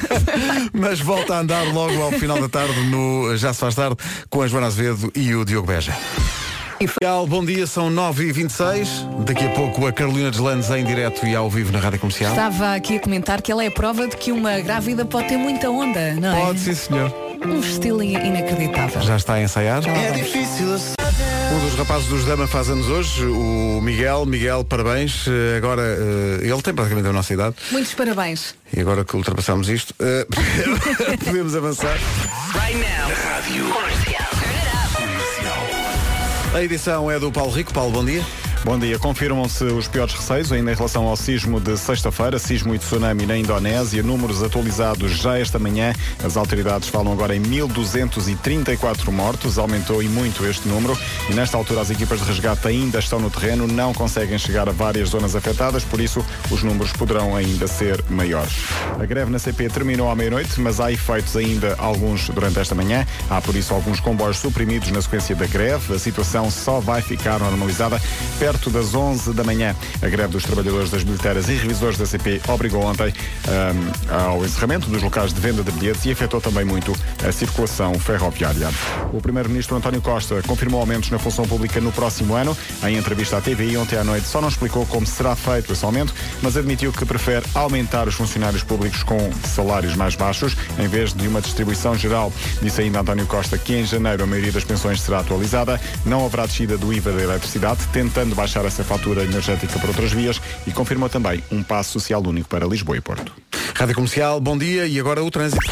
Mas 0.72 1.00
volta 1.00 1.34
a 1.34 1.40
andar 1.40 1.64
logo 1.72 2.00
ao 2.02 2.12
final 2.12 2.40
da 2.40 2.48
tarde 2.48 2.80
no 2.86 3.36
Já 3.36 3.52
se 3.52 3.60
faz 3.60 3.74
tarde 3.74 3.96
com 4.30 4.40
a 4.40 4.48
Joana 4.48 4.68
Azevedo 4.68 5.12
e 5.14 5.34
o 5.34 5.44
Diogo 5.44 5.66
Beja. 5.66 5.94
Bom 7.28 7.44
dia, 7.44 7.66
são 7.66 7.90
9h26. 7.90 9.24
Daqui 9.24 9.44
a 9.44 9.48
pouco 9.50 9.84
a 9.86 9.92
Carolina 9.92 10.30
Deslandes 10.30 10.70
em 10.70 10.84
direto 10.84 11.26
e 11.26 11.34
ao 11.34 11.50
vivo 11.50 11.72
na 11.72 11.80
Rádio 11.80 11.98
Comercial. 11.98 12.30
Estava 12.30 12.74
aqui 12.74 12.96
a 12.96 13.00
comentar 13.00 13.42
que 13.42 13.50
ela 13.50 13.64
é 13.64 13.66
a 13.66 13.70
prova 13.70 14.06
de 14.06 14.16
que 14.16 14.30
uma 14.30 14.60
grávida 14.60 15.04
pode 15.04 15.26
ter 15.28 15.36
muita 15.36 15.68
onda, 15.70 16.14
não 16.14 16.36
é? 16.36 16.40
Pode, 16.40 16.60
sim, 16.60 16.74
senhor. 16.74 17.12
Um 17.44 17.58
estilo 17.58 18.00
inacreditável. 18.02 19.02
Já 19.02 19.16
está 19.16 19.34
a 19.34 19.42
ensaiar? 19.42 19.82
É 19.88 20.12
difícil. 20.12 20.66
Um 20.68 21.58
dos 21.66 21.74
rapazes 21.76 22.08
dos 22.08 22.24
Dama 22.24 22.46
faz 22.46 22.68
anos 22.70 22.86
hoje, 22.88 23.24
o 23.26 23.80
Miguel. 23.82 24.24
Miguel, 24.24 24.64
parabéns. 24.64 25.26
Eh, 25.26 25.56
Agora, 25.56 25.82
eh, 25.82 26.46
ele 26.46 26.62
tem 26.62 26.74
praticamente 26.74 27.08
a 27.08 27.12
nossa 27.12 27.32
idade. 27.34 27.56
Muitos 27.72 27.94
parabéns. 27.94 28.54
E 28.72 28.80
agora 28.80 29.04
que 29.04 29.16
ultrapassamos 29.16 29.68
isto, 29.68 29.94
eh, 29.98 30.26
podemos 31.24 31.56
avançar. 31.56 31.96
Rádio 32.52 33.64
Comercial. 33.72 34.07
A 36.58 36.64
edição 36.64 37.08
é 37.08 37.20
do 37.20 37.30
Paulo 37.30 37.52
Rico. 37.52 37.72
Paulo, 37.72 37.92
bom 37.92 38.04
dia. 38.04 38.20
Bom 38.64 38.76
dia. 38.76 38.98
Confirmam-se 38.98 39.64
os 39.64 39.86
piores 39.86 40.14
receios 40.14 40.50
ainda 40.50 40.72
em 40.72 40.74
relação 40.74 41.06
ao 41.06 41.16
sismo 41.16 41.60
de 41.60 41.76
sexta-feira, 41.78 42.38
sismo 42.38 42.74
e 42.74 42.78
tsunami 42.78 43.24
na 43.24 43.36
Indonésia. 43.36 44.02
Números 44.02 44.42
atualizados 44.42 45.12
já 45.12 45.38
esta 45.38 45.58
manhã. 45.58 45.92
As 46.22 46.36
autoridades 46.36 46.88
falam 46.88 47.12
agora 47.12 47.36
em 47.36 47.40
1.234 47.40 49.10
mortos. 49.12 49.58
Aumentou 49.58 50.02
e 50.02 50.08
muito 50.08 50.44
este 50.44 50.68
número. 50.68 50.98
E 51.30 51.34
nesta 51.34 51.56
altura 51.56 51.82
as 51.82 51.90
equipas 51.90 52.20
de 52.20 52.26
resgate 52.26 52.66
ainda 52.66 52.98
estão 52.98 53.20
no 53.20 53.30
terreno, 53.30 53.66
não 53.66 53.94
conseguem 53.94 54.38
chegar 54.38 54.68
a 54.68 54.72
várias 54.72 55.10
zonas 55.10 55.36
afetadas, 55.36 55.84
por 55.84 56.00
isso 56.00 56.24
os 56.50 56.62
números 56.62 56.92
poderão 56.92 57.36
ainda 57.36 57.66
ser 57.68 58.04
maiores. 58.10 58.54
A 58.98 59.06
greve 59.06 59.30
na 59.30 59.38
CP 59.38 59.68
terminou 59.68 60.10
à 60.10 60.16
meia-noite, 60.16 60.60
mas 60.60 60.80
há 60.80 60.90
efeitos 60.90 61.36
ainda 61.36 61.76
alguns 61.78 62.28
durante 62.28 62.58
esta 62.58 62.74
manhã. 62.74 63.06
Há 63.30 63.40
por 63.40 63.54
isso 63.54 63.72
alguns 63.72 64.00
comboios 64.00 64.38
suprimidos 64.38 64.90
na 64.90 65.00
sequência 65.00 65.36
da 65.36 65.46
greve. 65.46 65.94
A 65.94 65.98
situação 65.98 66.50
só 66.50 66.80
vai 66.80 67.00
ficar 67.00 67.38
normalizada 67.38 68.00
perto 68.48 68.70
das 68.70 68.94
11 68.94 69.34
da 69.34 69.44
manhã. 69.44 69.76
A 70.00 70.08
greve 70.08 70.32
dos 70.32 70.42
trabalhadores 70.42 70.88
das 70.88 71.02
bilheteiras 71.02 71.50
e 71.50 71.52
revisores 71.52 71.98
da 71.98 72.06
CP 72.06 72.40
obrigou 72.48 72.82
ontem 72.82 73.12
ahm, 73.46 74.30
ao 74.30 74.42
encerramento 74.42 74.88
dos 74.88 75.02
locais 75.02 75.34
de 75.34 75.40
venda 75.40 75.62
de 75.62 75.70
bilhetes 75.72 76.06
e 76.06 76.12
afetou 76.12 76.40
também 76.40 76.64
muito 76.64 76.94
a 77.26 77.30
circulação 77.30 77.92
ferroviária. 77.98 78.70
O 79.12 79.20
primeiro-ministro 79.20 79.76
António 79.76 80.00
Costa 80.00 80.42
confirmou 80.46 80.80
aumentos 80.80 81.10
na 81.10 81.18
função 81.18 81.46
pública 81.46 81.78
no 81.78 81.92
próximo 81.92 82.34
ano. 82.34 82.56
Em 82.82 82.96
entrevista 82.96 83.36
à 83.36 83.40
TVI 83.42 83.76
ontem 83.76 83.98
à 83.98 84.04
noite 84.04 84.26
só 84.26 84.40
não 84.40 84.48
explicou 84.48 84.86
como 84.86 85.06
será 85.06 85.36
feito 85.36 85.70
esse 85.70 85.84
aumento, 85.84 86.14
mas 86.40 86.56
admitiu 86.56 86.90
que 86.90 87.04
prefere 87.04 87.44
aumentar 87.54 88.08
os 88.08 88.14
funcionários 88.14 88.62
públicos 88.62 89.02
com 89.02 89.30
salários 89.44 89.94
mais 89.94 90.14
baixos 90.14 90.56
em 90.78 90.88
vez 90.88 91.12
de 91.12 91.28
uma 91.28 91.42
distribuição 91.42 91.94
geral. 91.94 92.32
Disse 92.62 92.80
ainda 92.80 93.00
António 93.00 93.26
Costa 93.26 93.58
que 93.58 93.74
em 93.74 93.84
janeiro 93.84 94.22
a 94.22 94.26
maioria 94.26 94.52
das 94.52 94.64
pensões 94.64 95.02
será 95.02 95.18
atualizada, 95.18 95.78
não 96.06 96.24
haverá 96.24 96.46
descida 96.46 96.78
do 96.78 96.90
IVA 96.94 97.12
da 97.12 97.22
eletricidade, 97.22 97.86
tentando 97.92 98.37
baixar 98.38 98.64
essa 98.64 98.84
fatura 98.84 99.24
energética 99.24 99.80
por 99.80 99.88
outras 99.88 100.12
vias 100.12 100.40
e 100.64 100.70
confirmou 100.70 101.08
também 101.08 101.42
um 101.50 101.60
passo 101.60 101.98
social 101.98 102.22
único 102.24 102.48
para 102.48 102.64
Lisboa 102.66 102.96
e 102.96 103.00
Porto. 103.00 103.32
Rádio 103.74 103.96
Comercial, 103.96 104.40
bom 104.40 104.56
dia. 104.56 104.86
E 104.86 104.98
agora 105.00 105.24
o 105.24 105.30
trânsito. 105.30 105.66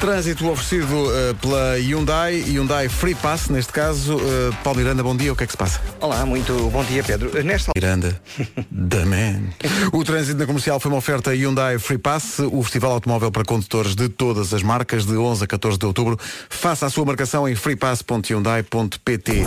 Trânsito 0.00 0.48
oferecido 0.50 1.10
eh, 1.14 1.34
pela 1.40 1.78
Hyundai, 1.78 2.42
Hyundai 2.46 2.88
Free 2.88 3.14
Pass, 3.14 3.48
neste 3.48 3.72
caso. 3.72 4.18
Eh, 4.18 4.50
Paulo 4.62 4.78
Miranda, 4.78 5.02
bom 5.02 5.16
dia. 5.16 5.32
O 5.32 5.36
que 5.36 5.44
é 5.44 5.46
que 5.46 5.52
se 5.52 5.56
passa? 5.56 5.80
Olá, 6.00 6.26
muito 6.26 6.52
bom 6.70 6.84
dia, 6.84 7.02
Pedro. 7.02 7.30
Nesta 7.42 7.72
Miranda, 7.74 8.20
the 8.90 9.04
man. 9.04 9.48
O 9.92 10.04
trânsito 10.04 10.38
na 10.38 10.46
comercial 10.46 10.78
foi 10.78 10.90
uma 10.90 10.98
oferta 10.98 11.34
Hyundai 11.34 11.78
Free 11.78 11.96
Pass, 11.98 12.38
o 12.38 12.62
festival 12.62 12.92
automóvel 12.92 13.30
para 13.32 13.44
condutores 13.44 13.94
de 13.94 14.08
todas 14.10 14.52
as 14.52 14.62
marcas, 14.62 15.06
de 15.06 15.16
11 15.16 15.44
a 15.44 15.46
14 15.46 15.78
de 15.78 15.86
outubro. 15.86 16.18
Faça 16.50 16.84
a 16.86 16.90
sua 16.90 17.04
marcação 17.06 17.48
em 17.48 17.54
freepass.hyundai.pt. 17.54 19.44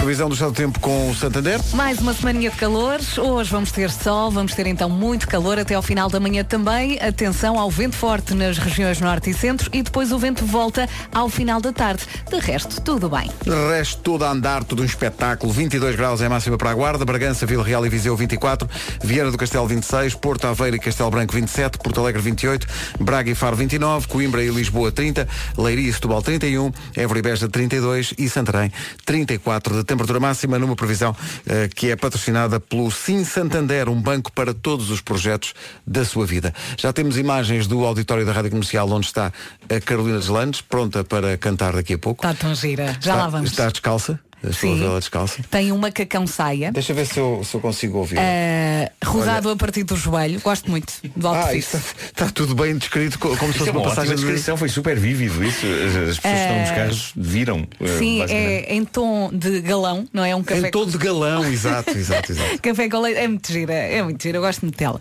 Previsão 0.00 0.28
do 0.30 0.32
estado 0.32 0.52
do 0.52 0.56
tempo 0.56 0.80
com 0.80 1.10
o 1.10 1.14
Santander. 1.14 1.60
Mais 1.74 1.98
uma 1.98 2.14
semaninha 2.14 2.50
de 2.50 2.56
calor. 2.56 3.00
Hoje 3.18 3.50
vamos 3.50 3.70
ter 3.70 3.90
sol, 3.90 4.30
vamos 4.30 4.54
ter 4.54 4.66
então 4.66 4.88
muito 4.88 5.28
calor 5.28 5.58
até 5.58 5.74
ao 5.74 5.82
final 5.82 6.08
da 6.08 6.18
manhã 6.18 6.42
também. 6.42 6.98
Atenção 6.98 7.58
ao 7.58 7.70
vento 7.70 7.96
forte 7.96 8.32
nas 8.32 8.56
regiões 8.56 8.98
norte 8.98 9.28
e 9.28 9.34
centro 9.34 9.68
e 9.74 9.82
depois 9.82 10.10
o 10.10 10.18
vento 10.18 10.46
volta 10.46 10.88
ao 11.12 11.28
final 11.28 11.60
da 11.60 11.70
tarde. 11.70 12.04
De 12.30 12.38
resto, 12.38 12.80
tudo 12.80 13.10
bem. 13.10 13.30
De 13.44 13.50
resto, 13.68 14.00
tudo 14.00 14.24
a 14.24 14.30
andar, 14.30 14.64
tudo 14.64 14.80
um 14.80 14.86
espetáculo. 14.86 15.52
22 15.52 15.94
graus 15.94 16.22
é 16.22 16.26
a 16.26 16.30
máxima 16.30 16.56
para 16.56 16.70
a 16.70 16.74
Guarda, 16.74 17.04
Bragança, 17.04 17.44
Vila 17.44 17.62
Real 17.62 17.84
e 17.84 17.90
Viseu 17.90 18.16
24, 18.16 18.66
Viana 19.04 19.30
do 19.30 19.36
Castelo 19.36 19.66
26, 19.66 20.14
Porto 20.14 20.46
Aveiro 20.46 20.76
e 20.76 20.80
Castelo 20.80 21.10
Branco 21.10 21.34
27, 21.34 21.76
Porto 21.76 22.00
Alegre 22.00 22.22
28, 22.22 22.66
Braga 23.00 23.30
e 23.30 23.34
Faro 23.34 23.54
29, 23.54 24.08
Coimbra 24.08 24.42
e 24.42 24.48
Lisboa 24.48 24.90
30, 24.90 25.28
Leiria 25.58 25.90
e 25.90 25.92
Setúbal 25.92 26.22
31, 26.22 26.72
Évora 26.96 27.18
e 27.18 27.22
Beja 27.22 27.48
32 27.50 28.14
e 28.16 28.30
Santarém 28.30 28.72
34 29.04 29.76
de 29.76 29.89
temperatura 29.90 30.20
máxima 30.20 30.58
numa 30.58 30.76
previsão 30.76 31.16
eh, 31.46 31.68
que 31.74 31.90
é 31.90 31.96
patrocinada 31.96 32.60
pelo 32.60 32.90
Sim 32.90 33.24
Santander, 33.24 33.88
um 33.88 34.00
banco 34.00 34.32
para 34.32 34.54
todos 34.54 34.88
os 34.88 35.00
projetos 35.00 35.52
da 35.84 36.04
sua 36.04 36.24
vida. 36.24 36.54
Já 36.78 36.92
temos 36.92 37.18
imagens 37.18 37.66
do 37.66 37.84
auditório 37.84 38.24
da 38.24 38.32
Rádio 38.32 38.50
Comercial 38.50 38.88
onde 38.88 39.06
está 39.06 39.32
a 39.68 39.80
Carolina 39.80 40.18
Deslandes, 40.18 40.60
pronta 40.60 41.02
para 41.02 41.36
cantar 41.36 41.72
daqui 41.72 41.94
a 41.94 41.98
pouco. 41.98 42.24
Está 42.24 42.46
tão 42.46 42.54
gira. 42.54 42.86
Já 42.86 42.98
está, 42.98 43.14
lá 43.16 43.28
vamos. 43.28 43.50
Está 43.50 43.68
descalça. 43.68 44.20
Sim. 44.52 44.80
descalça. 44.98 45.42
Tem 45.50 45.70
um 45.72 45.78
macacão 45.78 46.26
saia. 46.26 46.72
Deixa 46.72 46.94
ver 46.94 47.06
se 47.06 47.18
eu, 47.18 47.42
se 47.44 47.54
eu 47.54 47.60
consigo 47.60 47.98
ouvir. 47.98 48.16
eh, 48.18 48.90
rodado 49.04 49.50
a 49.50 49.56
partir 49.56 49.84
do 49.84 49.96
joelho. 49.96 50.40
Gosto 50.40 50.70
muito 50.70 50.92
do 51.16 51.28
Ah, 51.28 51.54
está, 51.54 51.78
está 51.78 52.28
tudo 52.30 52.54
bem 52.54 52.76
descrito 52.76 53.18
co- 53.18 53.36
como 53.36 53.52
se 53.52 53.58
fosse 53.58 53.70
é 53.70 53.72
uma 53.72 53.80
uma 53.80 53.88
passagem 53.88 54.14
de... 54.14 54.22
descrição, 54.22 54.56
foi 54.56 54.68
super 54.68 54.98
vívido 54.98 55.44
isso. 55.44 55.66
As, 55.66 55.96
as 56.10 56.18
pessoas 56.18 56.18
que 56.20 56.28
estão 56.28 56.60
nos 56.60 56.70
carros 56.70 57.12
viram. 57.16 57.66
eh, 57.80 57.98
Sim, 57.98 58.22
é 58.28 58.74
em 58.74 58.84
tom 58.84 59.30
de 59.32 59.60
galão, 59.60 60.06
não 60.12 60.24
é 60.24 60.34
um 60.34 60.42
café. 60.42 60.68
Em 60.68 60.70
todo 60.70 60.90
de 60.90 60.98
galão, 60.98 61.44
exato, 61.50 61.90
exato, 61.90 62.32
exato. 62.32 62.58
Café 62.62 62.88
com 62.88 63.00
leite 63.00 63.18
é 63.18 63.28
muito 63.28 63.52
gira, 63.52 63.72
é 63.74 64.02
muito 64.02 64.22
gira, 64.22 64.38
eu 64.38 64.42
gosto 64.42 64.62
muito 64.62 64.78
dela. 64.78 65.00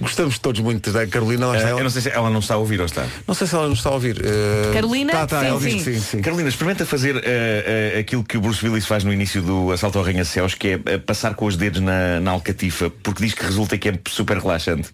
Gostamos 0.00 0.38
todos 0.38 0.60
muito 0.60 0.90
da 0.92 1.06
Carolina. 1.06 1.46
Eh, 1.56 1.60
ela. 1.62 1.78
eu 1.80 1.84
não 1.84 1.90
sei 1.90 2.02
se 2.02 2.08
ela 2.10 2.30
não 2.30 2.40
está 2.40 2.54
a 2.54 2.58
ouvir 2.58 2.80
ou 2.80 2.86
está. 2.86 3.06
Não 3.26 3.34
sei 3.34 3.46
se 3.46 3.54
ela 3.54 3.68
nos 3.68 3.78
está 3.78 3.90
a 3.90 3.94
ouvir. 3.94 4.20
Eh, 4.24 4.72
Carolina? 4.74 5.12
Tá, 5.12 5.26
tá, 5.26 5.40
Sim, 5.40 5.46
ela 5.46 5.60
diz 5.60 5.72
sim. 5.72 5.78
que 5.78 5.84
sim, 5.84 6.00
sim. 6.00 6.20
Carolina, 6.22 6.48
experimenta 6.48 6.84
fazer 6.86 7.22
aquilo 7.98 8.24
que 8.24 8.36
o 8.36 8.40
Bruce 8.40 8.64
Willis 8.66 8.79
faz 8.86 9.04
no 9.04 9.12
início 9.12 9.40
do 9.42 9.72
Assalto 9.72 9.98
ao 9.98 10.04
Arranha-Céus, 10.04 10.54
que 10.54 10.68
é 10.68 10.80
eh, 10.86 10.98
passar 10.98 11.34
com 11.34 11.46
os 11.46 11.56
dedos 11.56 11.80
na, 11.80 12.20
na 12.20 12.30
alcatifa, 12.30 12.90
porque 13.02 13.24
diz 13.24 13.34
que 13.34 13.44
resulta 13.44 13.76
que 13.78 13.88
é 13.88 13.98
super 14.08 14.38
relaxante. 14.38 14.90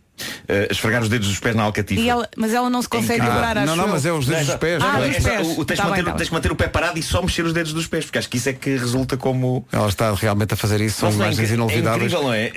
Eh, 0.49 0.68
esfregar 0.70 1.03
os 1.03 1.09
dedos 1.11 1.28
dos 1.28 1.39
pés 1.39 1.55
na 1.55 1.62
alcatifa. 1.64 2.01
E 2.01 2.09
ela, 2.09 2.28
mas 2.37 2.53
ela 2.55 2.70
não 2.70 2.80
se 2.80 2.89
consegue 2.89 3.14
incrível. 3.20 3.34
liberar, 3.34 3.59
acho 3.59 3.66
não, 3.66 3.76
não, 3.76 3.89
mas 3.89 4.07
é 4.07 4.12
os 4.12 4.26
dedos 4.26 4.47
Não, 4.47 4.55
dos 4.55 4.61
pés. 4.61 4.82
Ah, 4.82 4.93
não, 4.95 5.07
dos 5.09 5.16
é 5.16 5.20
só- 5.20 5.28
pés. 5.28 5.59
o- 5.59 5.64
tens, 5.64 5.76
Tá 5.76 5.82
que 5.84 5.91
bem, 5.91 5.99
manter, 6.01 6.05
tá 6.11 6.16
tens 6.16 6.28
que 6.28 6.34
manter 6.34 6.53
o 6.53 6.57
pé 6.57 6.68
parado 6.68 6.99
e 6.99 7.03
só 7.03 7.20
mexer 7.20 7.45
os 7.45 7.53
dedos 7.53 7.72
dos 7.74 7.87
pés, 7.87 8.05
porque 8.07 8.18
acho 8.18 8.28
que 8.30 8.39
isso 8.39 8.49
é 8.49 8.53
que 8.55 8.70
resulta 8.76 9.16
como. 9.16 9.66
Ela 9.70 9.89
está 9.89 10.12
realmente 10.14 10.55
a 10.55 10.57
fazer 10.57 10.80
isso, 10.80 11.01
são 11.01 11.11
é 11.11 11.12
imagens 11.12 11.39
incri- 11.39 11.51
é 11.51 11.55
inolvidáveis 11.55 12.12
incrível, 12.12 12.22
não 12.22 12.32
é? 12.32 12.53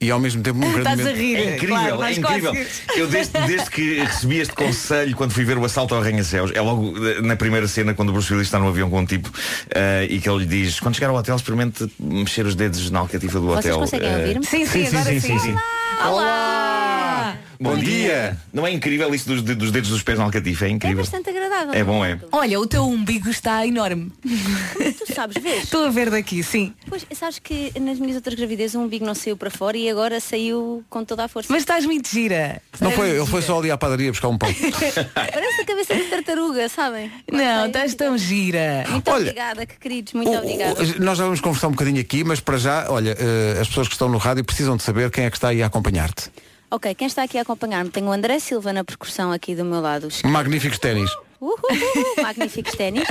E 0.00 0.10
ao 0.10 0.20
mesmo 0.20 0.42
tempo 0.42 0.58
um 0.58 0.60
grande 0.72 0.78
Estás 0.80 1.00
a 1.00 1.02
momento. 1.02 1.16
rir. 1.18 1.36
É 1.36 1.54
incrível, 1.56 1.76
claro, 1.76 1.94
é 1.94 1.98
mas 1.98 2.18
incrível. 2.18 2.50
consegues. 2.50 2.82
Eu 2.96 3.06
desde, 3.08 3.38
desde 3.46 3.70
que 3.70 3.98
recebi 4.00 4.38
este 4.38 4.54
conselho 4.54 5.16
quando 5.16 5.32
fui 5.32 5.44
ver 5.44 5.56
o 5.58 5.64
assalto 5.64 5.94
ao 5.94 6.00
arranha-céus, 6.02 6.50
é 6.54 6.60
logo 6.60 6.94
eh, 7.06 7.20
na 7.22 7.34
primeira 7.36 7.66
cena 7.66 7.94
quando 7.94 8.10
o 8.10 8.12
Bruce 8.12 8.32
Willis 8.32 8.46
está 8.48 8.58
no 8.58 8.68
avião 8.68 8.90
com 8.90 9.00
um 9.00 9.06
tipo 9.06 9.30
eh, 9.74 10.06
e 10.10 10.20
que 10.20 10.28
ele 10.28 10.40
lhe 10.40 10.46
diz, 10.46 10.78
quando 10.80 10.94
chegar 10.94 11.08
ao 11.08 11.16
hotel 11.16 11.36
experimente 11.36 11.90
mexer 11.98 12.44
os 12.44 12.54
dedos 12.54 12.90
na 12.90 12.98
alcatifa 13.00 13.40
do 13.40 13.46
Vocês 13.46 13.66
hotel. 13.74 13.78
conseguem 13.78 14.08
Eh, 14.10 14.16
ouvir-me? 14.18 14.44
Sim, 14.46 14.66
sim, 14.66 14.86
agora 14.86 15.04
sim. 15.04 15.20
sim, 15.20 15.38
sim. 15.38 15.56
Olá! 16.06 16.75
Bom 17.58 17.76
dia! 17.76 18.36
Não 18.52 18.66
é 18.66 18.70
incrível 18.72 19.14
isso 19.14 19.28
dos, 19.28 19.42
dos 19.42 19.70
dedos 19.70 19.90
dos 19.90 20.02
pés 20.02 20.18
na 20.18 20.24
alcatifa? 20.24 20.66
É 20.66 20.68
É 20.68 20.72
incrível. 20.72 20.98
bastante 20.98 21.30
agradável. 21.30 21.74
É 21.74 21.82
bom, 21.84 22.04
é. 22.04 22.18
Olha, 22.32 22.60
o 22.60 22.66
teu 22.66 22.84
umbigo 22.86 23.28
está 23.30 23.66
enorme. 23.66 24.12
Tu 24.22 25.14
sabes, 25.14 25.42
vês? 25.42 25.64
Estou 25.64 25.84
a 25.86 25.90
ver 25.90 26.10
daqui, 26.10 26.42
sim. 26.42 26.74
Pois, 26.88 27.06
sabes 27.14 27.38
que 27.38 27.72
nas 27.80 27.98
minhas 27.98 28.16
outras 28.16 28.34
gravidezes 28.34 28.74
o 28.74 28.80
umbigo 28.80 29.04
não 29.06 29.14
saiu 29.14 29.36
para 29.36 29.50
fora 29.50 29.76
e 29.76 29.88
agora 29.88 30.20
saiu 30.20 30.84
com 30.90 31.04
toda 31.04 31.24
a 31.24 31.28
força. 31.28 31.48
Mas 31.52 31.62
estás 31.62 31.84
muito 31.86 32.08
gira. 32.08 32.60
Não 32.80 32.90
foi, 32.90 33.10
ele 33.10 33.26
foi 33.26 33.42
só 33.42 33.58
ali 33.58 33.70
à 33.70 33.78
padaria 33.78 34.10
buscar 34.10 34.28
um 34.28 34.36
pão. 34.38 34.48
Parece 35.14 35.60
a 35.60 35.64
cabeça 35.64 35.94
de 35.94 36.02
tartaruga, 36.04 36.68
sabem? 36.68 37.10
Não, 37.30 37.66
estás 37.66 37.94
tão 37.94 38.18
gira. 38.18 38.84
Muito 38.88 39.10
Olha, 39.10 39.22
obrigada, 39.22 39.66
que 39.66 39.78
queridos, 39.78 40.12
muito 40.12 40.30
O- 40.30 40.36
obrigada. 40.38 40.82
o- 40.82 41.00
nós 41.02 41.16
já 41.18 41.24
vamos 41.24 41.40
conversar 41.40 41.68
um 41.68 41.72
bocadinho 41.72 42.00
aqui, 42.00 42.22
mas 42.24 42.40
para 42.40 42.58
já, 42.58 42.86
olha, 42.90 43.16
eh, 43.18 43.58
as 43.60 43.68
pessoas 43.68 43.88
que 43.88 43.94
estão 43.94 44.08
no 44.08 44.18
rádio 44.18 44.44
precisam 44.44 44.76
de 44.76 44.82
saber 44.82 45.10
quem 45.10 45.24
é 45.24 45.30
que 45.30 45.36
está 45.36 45.48
aí 45.48 45.62
a 45.62 45.66
acompanhar-te. 45.66 46.30
Ok, 46.76 46.94
quem 46.94 47.06
está 47.06 47.22
aqui 47.22 47.38
a 47.38 47.40
acompanhar-me? 47.40 47.88
Tenho 47.88 48.08
o 48.08 48.12
André 48.12 48.38
Silva 48.38 48.70
na 48.70 48.84
percussão 48.84 49.32
aqui 49.32 49.54
do 49.54 49.64
meu 49.64 49.80
lado. 49.80 50.08
Magníficos 50.26 50.78
ténis. 50.78 51.10
Uhul, 51.40 51.56
magníficos 52.22 52.74
ténis. 52.74 53.08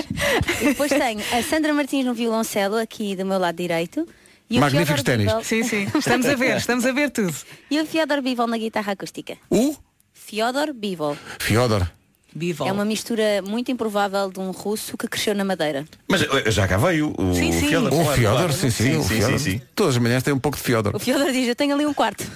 E 0.61 0.65
depois 0.65 0.91
tenho 0.91 1.19
a 1.33 1.41
Sandra 1.41 1.73
Martins 1.73 2.05
no 2.05 2.13
violoncelo 2.13 2.75
aqui 2.75 3.15
do 3.15 3.25
meu 3.25 3.39
lado 3.39 3.55
direito. 3.55 4.07
E 4.47 4.59
o 4.59 4.61
Magníficos 4.61 5.01
ténis. 5.01 5.31
Sim, 5.41 5.63
sim. 5.63 5.87
Estamos 5.97 6.27
a 6.27 6.35
ver, 6.35 6.57
estamos 6.57 6.85
a 6.85 6.91
ver 6.91 7.09
tudo. 7.09 7.35
E 7.71 7.79
o 7.79 7.87
Fiodor 7.87 8.21
Bivol 8.21 8.45
na 8.45 8.59
guitarra 8.59 8.93
acústica. 8.93 9.35
O 9.49 9.75
Fiodor 10.13 10.71
Bivol. 10.71 11.17
Fiodor. 11.39 11.87
Bivol. 12.35 12.67
É 12.67 12.71
uma 12.73 12.83
mistura 12.83 13.41
muito 13.41 13.71
improvável 13.71 14.29
de 14.29 14.41
um 14.41 14.51
russo 14.51 14.97
que 14.97 15.07
cresceu 15.07 15.33
na 15.33 15.45
Madeira. 15.45 15.85
Mas 16.05 16.21
eh, 16.21 16.51
já 16.51 16.67
cá 16.67 16.75
veio 16.75 17.13
o 17.17 17.33
Sim, 17.33 17.53
sim. 17.53 17.69
Fiodor. 17.69 17.93
O 17.93 18.05
Fiodor, 18.13 18.37
claro. 18.37 18.53
sim, 18.53 18.69
sim, 18.69 18.83
sim, 18.91 18.97
o 18.97 19.03
sim, 19.03 19.15
Fiodor. 19.15 19.39
sim, 19.39 19.51
sim. 19.51 19.61
Todas 19.73 19.95
as 19.95 20.01
manhãs 20.01 20.21
tem 20.21 20.33
um 20.33 20.39
pouco 20.39 20.57
de 20.57 20.63
Fiodor. 20.63 20.93
O 20.93 20.99
Fiodor 20.99 21.31
diz, 21.31 21.47
eu 21.47 21.55
tenho 21.55 21.73
ali 21.73 21.85
um 21.85 21.93
quarto. 21.93 22.25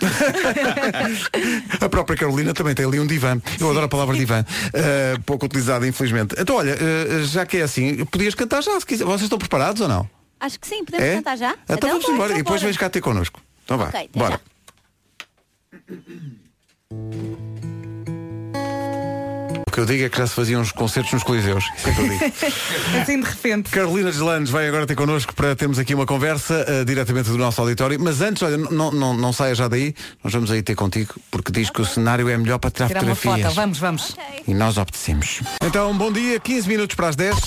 A 1.81 1.89
própria 1.89 2.15
Carolina 2.17 2.53
também 2.53 2.73
tem 2.73 2.85
ali 2.85 2.97
um 2.97 3.05
divã. 3.05 3.41
Eu 3.59 3.69
adoro 3.69 3.85
a 3.85 3.89
palavra 3.89 4.15
divã. 4.15 4.41
Uh, 4.41 5.21
pouco 5.23 5.45
utilizada, 5.45 5.85
infelizmente. 5.85 6.33
Então, 6.37 6.55
olha, 6.55 6.75
uh, 6.75 7.25
já 7.25 7.45
que 7.45 7.57
é 7.57 7.63
assim, 7.63 8.05
podias 8.05 8.33
cantar 8.35 8.63
já, 8.63 8.79
se 8.79 8.85
quiser. 8.85 9.03
Vocês 9.03 9.23
estão 9.23 9.37
preparados 9.37 9.81
ou 9.81 9.87
não? 9.87 10.09
Acho 10.39 10.59
que 10.59 10.67
sim, 10.67 10.85
podemos 10.85 11.05
é? 11.05 11.15
cantar 11.15 11.37
já? 11.37 11.55
Então 11.67 11.89
vamos 11.89 12.05
bora, 12.05 12.15
embora. 12.15 12.33
E 12.33 12.37
depois 12.37 12.61
bora. 12.61 12.71
vens 12.71 12.77
cá 12.77 12.89
ter 12.89 13.01
connosco. 13.01 13.41
Então 13.65 13.77
vá. 13.77 13.89
Ok, 13.89 13.99
até 13.99 14.19
bora. 14.19 14.41
O 16.91 17.75
que 19.79 19.83
eu 19.83 19.85
digo 19.85 20.03
é 20.03 20.09
que 20.09 20.17
já 20.17 20.27
se 20.27 20.33
faziam 20.33 20.61
uns 20.61 20.71
concertos 20.73 21.13
nos 21.13 21.23
Coliseus. 21.23 21.63
Isso 21.77 21.89
é 21.89 21.93
que 21.93 22.01
eu 22.01 22.09
digo. 22.09 22.25
Assim 23.01 23.19
de 23.21 23.25
repente. 23.25 23.69
Carolina 23.69 24.11
Deslandes 24.11 24.51
vai 24.51 24.67
agora 24.67 24.85
ter 24.85 24.95
connosco 24.95 25.33
para 25.33 25.55
termos 25.55 25.79
aqui 25.79 25.95
uma 25.95 26.05
conversa 26.05 26.65
uh, 26.67 26.83
diretamente 26.83 27.29
do 27.29 27.37
nosso 27.37 27.61
auditório. 27.61 27.97
Mas 27.99 28.21
antes, 28.21 28.43
olha, 28.43 28.57
não, 28.57 28.91
não, 28.91 29.13
não 29.13 29.31
saia 29.31 29.55
já 29.55 29.67
daí. 29.67 29.93
Nós 30.23 30.33
vamos 30.33 30.51
aí 30.51 30.61
ter 30.61 30.75
contigo, 30.75 31.13
porque 31.31 31.51
diz 31.51 31.69
que 31.69 31.81
o 31.81 31.85
cenário 31.85 32.27
é 32.27 32.37
melhor 32.37 32.57
para 32.59 32.71
tirar 32.71 32.87
Tirar 32.87 33.03
uma 33.03 33.15
fotografias. 33.15 33.53
foto, 33.53 33.55
vamos, 33.55 33.79
vamos. 33.79 34.15
E 34.47 34.53
nós 34.53 34.77
obedecemos. 34.77 35.41
Então, 35.63 35.95
bom 35.97 36.11
dia, 36.11 36.39
15 36.39 36.67
minutos 36.67 36.95
para 36.95 37.07
as 37.07 37.15
10. 37.15 37.37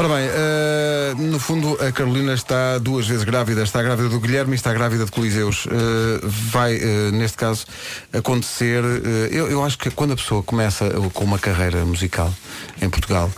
Ora 0.00 0.08
bem, 0.08 0.30
eh, 0.32 1.14
no 1.18 1.38
fundo 1.38 1.76
a 1.78 1.92
Carolina 1.92 2.32
está 2.32 2.78
duas 2.78 3.06
vezes 3.06 3.22
grávida, 3.22 3.62
está 3.62 3.82
grávida 3.82 4.08
do 4.08 4.18
Guilherme 4.18 4.52
e 4.52 4.54
está 4.54 4.72
grávida 4.72 5.04
de 5.04 5.10
Coliseus. 5.10 5.66
Eh, 5.70 6.20
vai, 6.22 6.74
eh, 6.76 7.10
neste 7.12 7.36
caso, 7.36 7.66
acontecer. 8.10 8.82
eu, 9.30 9.50
eu 9.50 9.62
acho 9.62 9.76
que 9.76 9.90
quando 9.90 10.14
a 10.14 10.16
pessoa 10.16 10.42
começa 10.42 10.88
com 11.12 11.22
uma 11.22 11.38
carreira 11.38 11.84
musical 11.84 12.32
em 12.80 12.88
Portugal, 12.88 13.30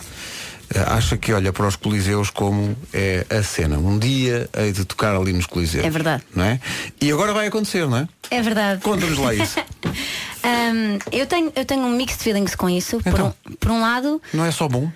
acha 0.87 1.17
que 1.17 1.33
olha 1.33 1.51
para 1.51 1.67
os 1.67 1.75
Coliseus 1.75 2.29
como 2.29 2.77
é 2.93 3.25
a 3.29 3.43
cena. 3.43 3.77
Um 3.77 3.99
dia 3.99 4.49
hei 4.55 4.71
de 4.71 4.85
tocar 4.85 5.17
ali 5.17 5.33
nos 5.33 5.45
Coliseus. 5.45 5.83
É 5.83 5.89
verdade. 5.89 6.23
Não 6.33 6.45
é? 6.45 6.61
E 7.01 7.11
agora 7.11 7.33
vai 7.33 7.47
acontecer, 7.47 7.85
não 7.89 7.97
é? 7.97 8.07
É 8.31 8.41
verdade. 8.41 8.79
Conta-nos 8.81 9.17
lá 9.17 9.33
isso. 9.33 9.59
Ahm, 10.43 10.97
eu, 11.11 11.25
tenho, 11.27 11.51
eu 11.57 11.65
tenho 11.65 11.81
um 11.83 11.91
mixed 11.91 12.23
feelings 12.23 12.55
com 12.55 12.69
isso. 12.69 12.99
Por, 12.99 13.09
Então. 13.09 13.33
um, 13.49 13.53
por 13.55 13.69
um 13.71 13.81
lado, 13.81 14.21
Não 14.33 14.45
é 14.45 14.51
só 14.51 14.69
bom? 14.69 14.89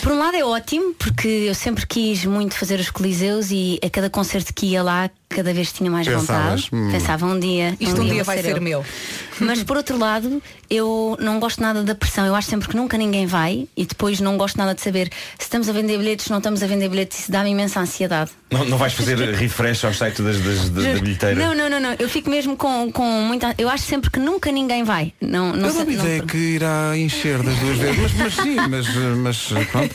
Por 0.00 0.12
um 0.12 0.18
lado 0.18 0.36
é 0.36 0.44
ótimo, 0.44 0.94
porque 0.94 1.28
eu 1.28 1.54
sempre 1.54 1.86
quis 1.86 2.24
muito 2.24 2.54
fazer 2.54 2.80
os 2.80 2.90
coliseus 2.90 3.50
e 3.50 3.78
a 3.84 3.90
cada 3.90 4.08
concerto 4.08 4.54
que 4.54 4.66
ia 4.66 4.82
lá, 4.82 5.10
cada 5.30 5.54
vez 5.54 5.72
tinha 5.72 5.90
mais 5.90 6.06
Pensavas, 6.06 6.64
vontade. 6.68 6.68
hum. 6.72 6.90
Pensava 6.90 7.24
um 7.26 7.38
dia. 7.38 7.76
Isto 7.80 8.00
um 8.02 8.04
dia 8.04 8.14
vou 8.16 8.24
vai 8.24 8.42
ser 8.42 8.56
eu. 8.56 8.60
meu. 8.60 8.84
Mas 9.38 9.62
por 9.62 9.76
outro 9.78 9.96
lado, 9.96 10.42
eu 10.68 11.16
não 11.20 11.40
gosto 11.40 11.62
nada 11.62 11.82
da 11.82 11.94
pressão. 11.94 12.26
Eu 12.26 12.34
acho 12.34 12.48
sempre 12.50 12.68
que 12.68 12.76
nunca 12.76 12.98
ninguém 12.98 13.26
vai 13.26 13.66
e 13.74 13.86
depois 13.86 14.20
não 14.20 14.36
gosto 14.36 14.58
nada 14.58 14.74
de 14.74 14.82
saber 14.82 15.08
se 15.38 15.44
estamos 15.44 15.66
a 15.68 15.72
vender 15.72 15.96
bilhetes, 15.96 16.24
se 16.26 16.30
não 16.30 16.38
estamos 16.38 16.62
a 16.62 16.66
vender 16.66 16.88
bilhetes, 16.90 17.20
isso 17.20 17.32
dá-me 17.32 17.50
imensa 17.50 17.80
ansiedade. 17.80 18.32
Não, 18.50 18.64
não 18.66 18.76
vais 18.76 18.92
fazer 18.92 19.16
refresh 19.34 19.84
ao 19.84 19.94
site 19.94 20.20
das, 20.20 20.36
das, 20.40 20.68
da, 20.68 20.82
da 20.82 20.98
bilheteira? 21.00 21.34
Não, 21.36 21.54
não, 21.54 21.70
não, 21.70 21.80
não. 21.80 21.94
Eu 21.98 22.08
fico 22.08 22.28
mesmo 22.28 22.54
com, 22.56 22.90
com 22.92 23.04
muita. 23.22 23.54
Eu 23.56 23.70
acho 23.70 23.84
sempre 23.84 24.10
que 24.10 24.18
nunca 24.18 24.50
ninguém 24.52 24.84
vai. 24.84 25.14
Não, 25.22 25.54
não 25.54 25.68
eu 25.68 25.72
sei. 25.74 25.84
não- 25.84 25.92
ideia 26.04 26.22
que 26.22 26.36
irá 26.36 26.92
encher 26.98 27.42
das 27.42 27.56
duas 27.60 27.78
vezes, 27.78 27.98
mas, 27.98 28.12
mas 28.14 28.34
sim, 28.34 28.56
mas, 28.68 28.86
mas 29.16 29.66
pronto. 29.70 29.94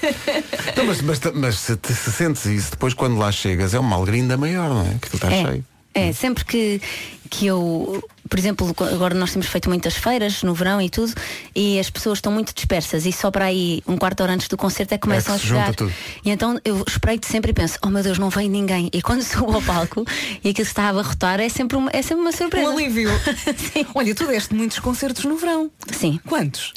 Então, 0.70 0.86
mas, 0.88 1.02
mas, 1.02 1.20
mas 1.36 1.60
se, 1.60 1.78
se 1.84 2.12
sentes 2.12 2.46
isso, 2.46 2.72
depois 2.72 2.94
quando 2.96 3.18
lá 3.18 3.32
chegas 3.32 3.74
é 3.76 3.80
uma 3.80 3.96
alegria 3.96 4.22
ainda 4.24 4.38
maior, 4.38 4.70
não 4.70 4.82
é? 4.82 4.96
Estás 5.28 5.46
é, 5.46 5.52
cheio. 5.52 5.66
É, 5.98 6.12
sempre 6.12 6.44
que, 6.44 6.82
que 7.30 7.46
eu, 7.48 8.04
por 8.30 8.38
exemplo, 8.38 8.76
agora 8.94 9.16
nós 9.16 9.32
temos 9.32 9.48
feito 9.48 9.70
muitas 9.70 9.96
feiras 9.96 10.44
no 10.44 10.54
verão 10.54 10.82
e 10.82 10.90
tudo, 10.90 11.14
e 11.56 11.80
as 11.80 11.90
pessoas 11.90 12.18
estão 12.18 12.34
muito 12.34 12.54
dispersas 12.54 13.06
e 13.06 13.14
só 13.14 13.32
para 13.32 13.46
aí 13.46 13.82
um 13.88 13.96
quarto 13.96 14.18
de 14.18 14.24
hora 14.24 14.34
antes 14.34 14.50
do 14.50 14.58
concerto 14.58 14.94
é 14.94 14.98
que 14.98 15.04
começam 15.04 15.34
É 15.34 15.40
que 15.40 15.46
a 15.46 15.48
chegar. 15.48 15.74
tudo. 15.74 15.94
E 16.26 16.30
então 16.30 16.60
eu 16.66 16.84
espreito 16.86 17.26
sempre 17.26 17.52
e 17.52 17.54
penso, 17.54 17.80
oh 17.82 17.88
meu 17.88 18.04
Deus, 18.04 18.20
não 18.20 18.30
vem 18.30 18.50
ninguém. 18.50 18.90
E 18.92 19.02
quando 19.02 19.24
subo 19.24 19.54
ao 19.54 19.62
palco 19.62 20.06
e 20.44 20.50
aquilo 20.50 20.66
se 20.66 20.72
está 20.72 20.84
a 20.84 20.90
abarrotar, 20.90 21.40
é 21.40 21.48
sempre 21.48 21.78
uma, 21.78 21.90
é 21.94 22.02
sempre 22.02 22.24
uma 22.24 22.34
surpresa. 22.34 22.70
Um 22.70 22.74
alívio. 22.74 23.10
Sim. 23.56 23.86
Olha, 23.96 24.14
tu 24.14 24.28
deste 24.28 24.54
muitos 24.54 24.80
concertos 24.80 25.24
no 25.24 25.38
verão. 25.38 25.72
Sim. 25.94 26.20
Quantos? 26.28 26.74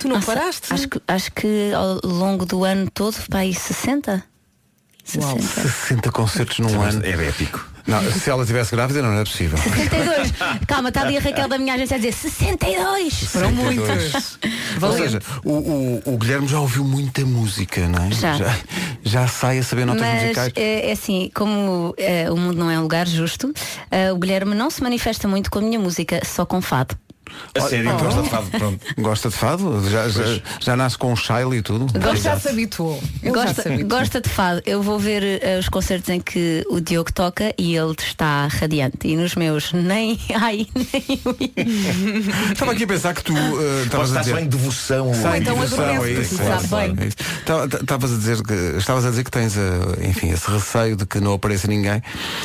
Tu 0.00 0.08
não 0.08 0.16
Nossa, 0.16 0.26
paraste? 0.26 0.72
Acho 0.72 0.88
que, 0.88 1.02
acho 1.06 1.32
que 1.32 1.70
ao 1.74 2.00
longo 2.02 2.46
do 2.46 2.64
ano 2.64 2.90
todo, 2.90 3.14
para 3.28 3.40
aí 3.40 3.52
60. 3.52 4.24
60. 5.04 5.42
60 5.42 6.10
concertos 6.12 6.58
num 6.60 6.80
ano. 6.80 7.04
É 7.04 7.10
épico. 7.28 7.73
Não, 7.86 8.02
se 8.12 8.30
ela 8.30 8.42
estivesse 8.42 8.74
grávida 8.74 9.02
não 9.02 9.12
era 9.12 9.24
possível. 9.24 9.58
62. 9.58 10.32
Calma, 10.66 10.88
está 10.88 11.02
ali 11.02 11.16
a 11.16 11.20
Raquel 11.20 11.48
da 11.48 11.58
minha 11.58 11.74
agência 11.74 11.96
a 11.96 11.98
dizer 11.98 12.12
62. 12.12 13.24
Foram 13.24 13.50
62. 13.50 13.76
muitos. 13.76 14.38
Ou 14.80 14.92
seja, 14.92 15.20
o, 15.44 15.52
o, 15.52 16.02
o 16.14 16.18
Guilherme 16.18 16.48
já 16.48 16.60
ouviu 16.60 16.84
muita 16.84 17.24
música, 17.26 17.86
não 17.88 18.04
é? 18.04 18.10
Já. 18.10 18.36
já, 18.36 18.56
já 19.02 19.28
sai 19.28 19.58
a 19.58 19.62
saber 19.62 19.84
notas 19.84 20.02
Mas 20.02 20.22
musicais. 20.22 20.52
é, 20.56 20.88
é 20.88 20.92
assim, 20.92 21.30
como 21.34 21.94
é, 21.98 22.30
o 22.30 22.36
mundo 22.36 22.58
não 22.58 22.70
é 22.70 22.78
um 22.78 22.82
lugar 22.82 23.06
justo, 23.06 23.52
é, 23.90 24.12
o 24.12 24.16
Guilherme 24.16 24.54
não 24.54 24.70
se 24.70 24.82
manifesta 24.82 25.28
muito 25.28 25.50
com 25.50 25.58
a 25.58 25.62
minha 25.62 25.78
música, 25.78 26.22
só 26.24 26.46
com 26.46 26.60
fado. 26.62 26.96
A 27.54 27.60
sério, 27.60 27.90
Então, 27.90 27.98
gosta 27.98 28.22
de 28.22 28.28
fado, 28.28 28.50
pronto. 28.50 28.86
Gosta 28.98 29.28
de 29.28 29.34
fado? 29.36 29.90
Já, 29.90 30.08
já, 30.08 30.40
já 30.60 30.76
nasce 30.76 30.98
com 30.98 31.12
um 31.12 31.16
Shile 31.16 31.56
e 31.56 31.62
tudo? 31.62 31.86
Ele 31.94 32.16
já 32.16 32.38
se 32.38 32.48
habituou. 32.48 33.02
Gosta, 33.22 33.68
habituou. 33.68 33.88
gosta 33.88 34.20
de 34.20 34.28
fado. 34.28 34.62
Eu 34.66 34.82
vou 34.82 34.98
ver 34.98 35.22
eh, 35.42 35.58
os 35.58 35.68
concertos 35.68 36.08
em 36.10 36.20
que 36.20 36.64
o 36.68 36.80
Diogo 36.80 37.12
toca 37.12 37.54
e 37.58 37.76
ele 37.76 37.94
está 37.98 38.46
radiante. 38.46 39.08
E 39.08 39.16
nos 39.16 39.34
meus, 39.34 39.72
nem 39.72 40.18
ai, 40.34 40.66
nem. 40.74 41.52
Estava 42.52 42.72
aqui 42.72 42.84
a 42.84 42.86
pensar 42.86 43.14
que 43.14 43.24
tu 43.24 43.32
Pode 43.34 43.84
estavas 43.84 44.16
a 44.16 44.20
dizer. 44.20 44.32
só 44.32 44.38
em 44.38 44.46
devoção. 44.46 45.12
Então 45.36 45.62
adormece, 45.62 46.40
é 46.40 46.46
é 46.46 47.06
é 47.06 47.78
Estavas 47.80 48.12
a 48.12 48.16
dizer 48.16 48.42
que 48.42 48.52
estavas 48.78 49.06
a 49.06 49.10
dizer 49.10 49.24
que 49.24 49.30
tens 49.30 49.56
eh, 49.56 50.08
enfim 50.08 50.30
esse 50.30 50.50
receio 50.50 50.96
de 50.96 51.06
que 51.06 51.20
não 51.20 51.34
apareça 51.34 51.66
ninguém. 51.68 52.02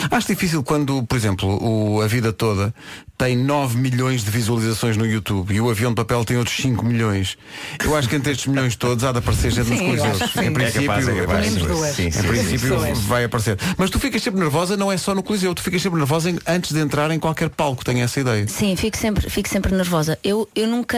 Acho 0.10 0.28
difícil 0.28 0.64
quando, 0.64 1.04
por 1.04 1.18
exemplo, 1.18 1.58
o, 1.62 2.02
a 2.02 2.08
vida 2.08 2.32
toda 2.32 2.74
tem 3.18 3.36
9 3.36 3.78
milhões 3.78 4.24
de 4.24 4.32
visualizações 4.32 4.69
no 4.98 5.06
YouTube 5.06 5.54
e 5.54 5.62
o 5.62 5.70
avião 5.70 5.92
de 5.92 5.96
papel 5.96 6.24
tem 6.26 6.38
outros 6.38 6.56
5 6.58 6.86
milhões. 6.86 7.38
Eu 7.84 7.96
acho 7.96 8.08
que 8.10 8.16
entre 8.16 8.32
estes 8.32 8.48
milhões 8.48 8.76
todos 8.76 9.04
há 9.04 9.12
de 9.12 9.20
aparecer 9.20 9.52
gente 9.52 9.70
nos 9.70 9.80
que 9.80 10.40
Em 10.46 10.54
princípio, 10.54 10.82
É 10.84 10.86
capaz, 10.88 11.08
é 11.08 11.22
capaz, 11.22 11.48
em 11.48 11.50
sim. 11.52 11.60
princípio- 11.66 11.94
Sim, 11.94 12.06
em 12.08 12.12
sim, 12.12 12.24
princípio 12.24 12.80
sim. 12.82 12.94
vai 13.08 13.24
aparecer. 13.24 13.58
Mas 13.78 13.90
tu 13.90 14.00
ficas 14.00 14.22
sempre 14.22 14.40
nervosa, 14.40 14.76
não 14.78 14.92
é 14.92 14.98
só 14.98 15.14
no 15.16 15.24
coliseu, 15.24 15.54
tu 15.56 15.62
ficas 15.62 15.82
sempre 15.82 15.98
nervosa 16.00 16.34
antes 16.48 16.72
de 16.72 16.80
entrar 16.80 17.10
em 17.12 17.20
qualquer 17.20 17.50
palco, 17.50 17.84
tenho 17.84 18.00
essa 18.04 18.20
ideia. 18.20 18.48
Sim, 18.48 18.76
fico 18.76 18.98
sempre, 18.98 19.30
fico 19.30 19.50
sempre 19.50 19.74
nervosa. 19.74 20.18
Eu, 20.24 20.48
eu 20.56 20.68
nunca, 20.68 20.98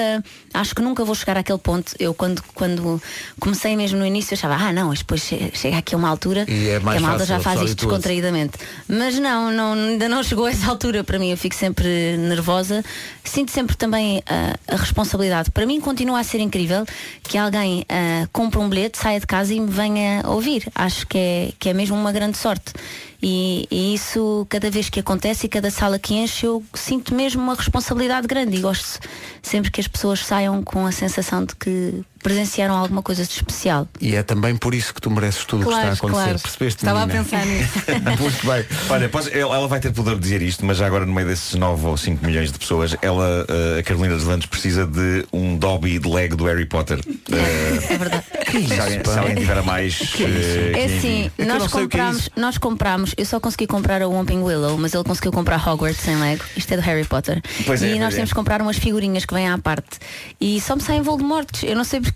acho 0.53 0.76
que 0.76 0.82
nunca 0.82 1.03
vou 1.05 1.15
chegar 1.15 1.38
àquele 1.38 1.59
ponto. 1.59 1.93
Eu 1.99 2.13
quando, 2.13 2.41
quando 2.53 3.01
comecei 3.39 3.76
mesmo 3.76 3.99
no 3.99 4.05
início 4.05 4.34
achava, 4.34 4.55
ah 4.55 4.74
não, 4.74 4.93
depois 4.93 5.22
che- 5.24 5.51
chega 5.53 5.78
aqui 5.78 5.95
a 5.95 5.97
uma 5.97 6.09
altura 6.09 6.45
E 6.47 6.69
é 6.69 6.80
mais 6.80 6.99
que 6.99 7.05
a 7.05 7.07
malta 7.07 7.26
fácil, 7.26 7.36
já 7.36 7.39
faz 7.41 7.61
isto 7.61 7.76
descontraídamente. 7.86 8.53
Mas 8.88 9.17
não, 9.19 9.51
não, 9.51 9.74
ainda 9.74 10.09
não 10.09 10.24
chegou 10.24 10.45
a 10.45 10.51
essa 10.51 10.67
altura 10.69 11.03
para 11.03 11.17
mim. 11.19 11.32
Eu 11.32 11.38
fico 11.38 11.55
sempre 11.55 12.17
nervosa. 12.17 12.84
Sinto 13.24 13.51
sempre 13.51 13.61
também 13.68 14.24
ah, 14.28 14.55
a 14.68 14.76
responsabilidade. 14.76 15.51
Para 15.51 15.66
mim 15.66 15.80
continua 15.80 16.20
a 16.20 16.24
ser 16.24 16.39
incrível 16.39 16.86
que 17.24 17.38
alguém 17.38 17.86
ah, 17.89 18.28
compre 18.32 18.59
um 18.59 18.70
bilhete, 18.70 18.97
saia 18.97 19.20
de 19.20 19.28
casa 19.28 19.53
e 19.53 19.59
me 19.59 19.72
venha 19.72 20.24
ouvir. 20.26 20.68
Acho 20.76 21.07
que 21.07 21.18
é, 21.18 21.53
que 21.59 21.70
é 21.70 21.74
mesmo 21.74 21.95
uma 21.95 22.12
grande 22.12 22.38
sorte. 22.38 22.74
E, 23.22 23.68
e 23.70 23.93
isso, 23.93 24.47
cada 24.49 24.72
vez 24.72 24.89
que 24.89 24.99
acontece 24.99 25.45
e 25.45 25.49
cada 25.49 25.70
sala 25.70 25.99
que 25.99 26.16
enche, 26.16 26.45
eu 26.47 26.64
sinto 26.74 27.14
mesmo 27.14 27.41
uma 27.41 27.53
responsabilidade 27.53 28.28
grande 28.28 28.57
e 28.57 28.59
gosto 28.59 28.99
sempre 29.41 29.72
que 29.72 29.80
as 29.80 29.88
pessoas 29.88 30.26
saiam 30.26 30.64
com 30.64 30.86
a 30.86 30.91
sensação 30.91 31.45
de 31.45 31.55
que 31.55 32.03
presenciaram 32.22 32.76
alguma 32.76 33.01
coisa 33.01 33.24
de 33.26 33.32
especial. 33.32 33.88
E 33.99 34.15
é 34.15 34.24
também 34.24 34.55
por 34.55 34.74
isso 34.74 34.93
que 34.93 35.01
tu 35.01 35.09
mereces 35.11 35.45
tudo 35.45 35.63
o 35.63 35.67
que 35.69 35.74
está 35.74 35.89
a 35.89 35.93
acontecer. 35.93 36.24
claro. 36.24 36.39
Percebeste? 36.39 36.78
Estava 36.84 37.05
menina? 37.05 37.22
a 37.22 37.24
pensar 37.24 37.45
nisso. 37.45 37.72
Muito 38.22 38.47
bem. 38.47 38.65
Olha, 38.89 39.09
posso- 39.09 39.30
ela 39.30 39.67
vai 39.67 39.80
ter 39.80 39.91
poder 39.91 40.15
de 40.15 40.22
dizer 40.22 40.41
isto, 40.41 40.65
mas 40.65 40.78
já 40.78 40.86
agora 40.88 41.05
no 41.05 41.13
meio 41.13 41.28
desses 41.28 41.53
9 41.55 41.86
ou 41.88 41.97
5 41.97 42.26
milhões 42.26 42.51
de 42.51 42.59
pessoas, 42.59 42.95
ela, 43.01 43.45
eh, 43.49 43.80
a 43.80 43.84
Carolina 43.84 44.15
dos 44.15 44.26
Landes, 44.26 44.47
precisa 44.47 44.86
de 44.86 45.26
um 45.34 45.57
Dobby 45.57 45.99
de 45.99 46.07
Lego 46.09 46.36
do 46.36 46.45
Harry 46.45 46.65
Potter. 46.65 46.99
Eh, 47.32 47.93
É 47.93 47.97
verdade. 47.97 48.24
se, 48.67 48.80
alguém, 48.80 49.03
se 49.03 49.19
alguém 49.19 49.36
tiver 49.36 49.57
a 49.57 49.63
mais. 49.63 49.99
eh, 50.19 50.72
É 50.72 50.88
que 50.88 50.93
assim, 50.97 51.32
que 51.36 51.41
eu 51.41 51.45
não 51.47 51.57
nós 51.59 51.72
sei 51.72 51.84
o 51.84 51.89
que 51.89 51.95
é 51.97 51.99
comprámos, 51.99 52.30
nós 52.36 52.57
comprámos, 52.57 53.13
eu 53.17 53.26
só 53.26 53.39
consegui 53.39 53.67
comprar 53.67 54.01
a 54.01 54.07
Whomping 54.07 54.39
Willow, 54.41 54.78
mas 54.78 54.93
ele 54.93 55.03
conseguiu 55.03 55.32
comprar 55.32 55.65
Hogwarts 55.67 56.01
sem 56.01 56.15
Lego. 56.19 56.43
Isto 56.55 56.74
é 56.74 56.78
do 56.78 56.84
Harry 56.84 57.05
Potter. 57.05 57.41
Pois 57.65 57.82
é, 57.82 57.95
e 57.95 57.99
nós 57.99 58.13
é. 58.13 58.17
temos 58.17 58.30
que 58.32 58.36
comprar 58.36 58.61
umas 58.61 58.78
figurinhas 58.78 59.26
que 59.26 59.34
vêm 59.34 59.47
à 59.49 59.57
parte. 59.57 59.99
E 60.39 60.59
só 60.61 60.76
me 60.76 60.82
saem 60.82 61.01
Voldemortes. 61.01 61.63
Eu 61.63 61.76
não 61.76 61.84
sei 61.84 61.99
porque, 62.01 62.11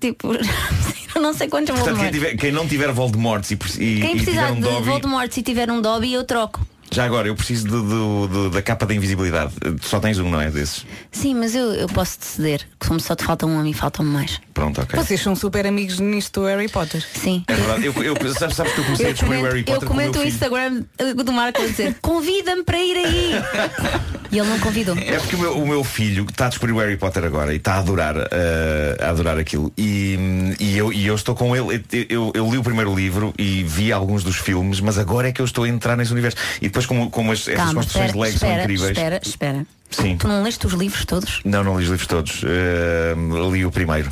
tipo, 0.00 0.32
eu 1.14 1.22
não 1.22 1.32
sei 1.34 1.48
quantos 1.48 1.70
Portanto, 1.74 1.96
quem, 1.98 2.04
Voldemortes. 2.10 2.12
tiver- 2.20 2.36
quem 2.36 2.52
não 2.52 2.66
tiver 2.68 2.92
Voldemort 2.92 3.50
e, 3.50 3.54
e, 3.54 3.56
Quem 3.56 3.80
e 3.80 4.00
tiver 4.00 4.12
precisar 4.16 4.52
um 4.52 4.54
de 4.56 4.60
Dobby, 4.62 4.86
Voldemortes 4.88 5.36
e 5.36 5.42
tiver 5.42 5.70
um 5.70 5.80
Dobby, 5.80 6.12
eu 6.12 6.24
troco. 6.24 6.64
já 6.92 7.04
agora, 7.04 7.28
eu 7.28 7.36
preciso 7.36 7.68
do- 7.68 7.82
do- 7.82 8.28
do- 8.28 8.50
da 8.50 8.60
capa 8.62 8.84
da 8.84 8.92
invisibilidade. 8.94 9.52
Eh, 9.64 9.74
Só 9.82 10.00
tens 10.00 10.18
um, 10.18 10.28
não 10.28 10.40
é? 10.40 10.50
Desses. 10.50 10.84
Sim, 11.12 11.34
mas 11.36 11.54
eu, 11.54 11.72
eu 11.72 11.86
posso 11.88 12.16
ceder. 12.20 12.66
Como 12.80 12.98
só 12.98 13.14
te 13.14 13.22
falta 13.24 13.46
um 13.46 13.58
a 13.60 13.62
mim, 13.62 13.72
faltam-me 13.72 14.10
mais. 14.10 14.40
Pronto, 14.52 14.80
ok. 14.80 14.98
Vocês 14.98 15.20
são 15.20 15.36
super 15.36 15.66
amigos 15.68 16.00
nisto 16.00 16.40
do 16.40 16.46
Harry 16.46 16.68
Potter. 16.68 17.00
Sim. 17.14 17.44
É 17.46 17.54
verdade. 17.54 17.86
Eu, 17.86 17.92
eu, 18.02 18.14
sabes, 18.34 18.56
sabes 18.56 18.72
que 18.72 18.80
eu 18.80 18.84
comecei 18.84 19.06
a 19.06 19.08
Eu 19.10 19.12
descobrir 19.14 19.38
o 19.38 19.42
Harry 19.44 19.60
eu 19.60 19.64
Potter 19.66 19.88
com 19.88 19.94
o 19.94 19.96
meu 19.96 20.06
comento 20.06 20.18
o. 20.24 20.28
Instagram 20.28 20.82
do 21.24 21.32
Marco 21.32 21.62
a 21.62 21.66
dizer 21.66 21.96
convida-me 22.02 22.64
para 22.64 22.78
ir 22.80 22.96
aí. 22.96 23.32
e 24.32 24.38
ele 24.38 24.48
não 24.48 24.58
convidou. 24.60 24.96
É 24.96 25.18
porque 25.18 25.36
o 25.36 25.38
meu, 25.38 25.58
o 25.58 25.66
meu 25.66 25.84
filho 25.84 26.26
está 26.28 26.46
a 26.46 26.48
descobrir 26.48 26.72
o 26.72 26.78
Harry 26.78 26.96
Potter 26.96 27.24
agora 27.24 27.52
e 27.52 27.56
está 27.56 27.74
a 27.74 27.78
adorar, 27.78 28.14
eh, 28.30 28.96
a 29.00 29.08
adorar 29.10 29.38
aquilo. 29.38 29.72
E, 29.76 30.16
e 30.60 30.76
eu, 30.78 30.92
e 30.92 31.06
eu 31.06 31.14
estou 31.14 31.34
com 31.34 31.54
ele. 31.56 31.82
Eu, 31.92 32.06
eu- 32.08 32.32
eu 32.34 32.50
li 32.50 32.58
o 32.58 32.62
primeiro 32.62 32.94
livro 32.94 33.34
e 33.38 33.62
vi 33.64 33.92
alguns 33.92 34.22
dos 34.24 34.36
filmes, 34.36 34.80
mas 34.80 34.98
agora 34.98 35.28
é 35.28 35.32
que 35.32 35.40
eu 35.40 35.44
estou 35.44 35.64
a 35.64 35.68
entrar 35.68 35.96
nesse 35.96 36.12
universo. 36.12 36.36
E 36.60 36.66
depois, 36.68 36.86
como, 36.86 37.10
como 37.10 37.32
as, 37.32 37.40
essas 37.40 37.54
Calma, 37.54 37.74
construções 37.74 38.04
espera, 38.06 38.12
de 38.12 38.18
Lego 38.18 38.38
são 38.38 38.60
incríveis. 38.60 38.90
espera, 38.96 39.20
espera. 39.22 39.66
Sim. 39.90 40.16
Tu 40.16 40.28
não 40.28 40.42
leste 40.42 40.66
os 40.66 40.72
livros 40.74 41.04
todos? 41.04 41.40
Não, 41.44 41.64
não 41.64 41.76
li 41.78 41.84
os 41.84 41.90
livros 41.90 42.06
todos. 42.06 42.42
Eh, 42.44 43.14
li 43.52 43.64
o 43.64 43.70
primeiro. 43.72 44.10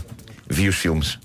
Vi 0.50 0.68
os 0.68 0.76
filmes. 0.76 1.18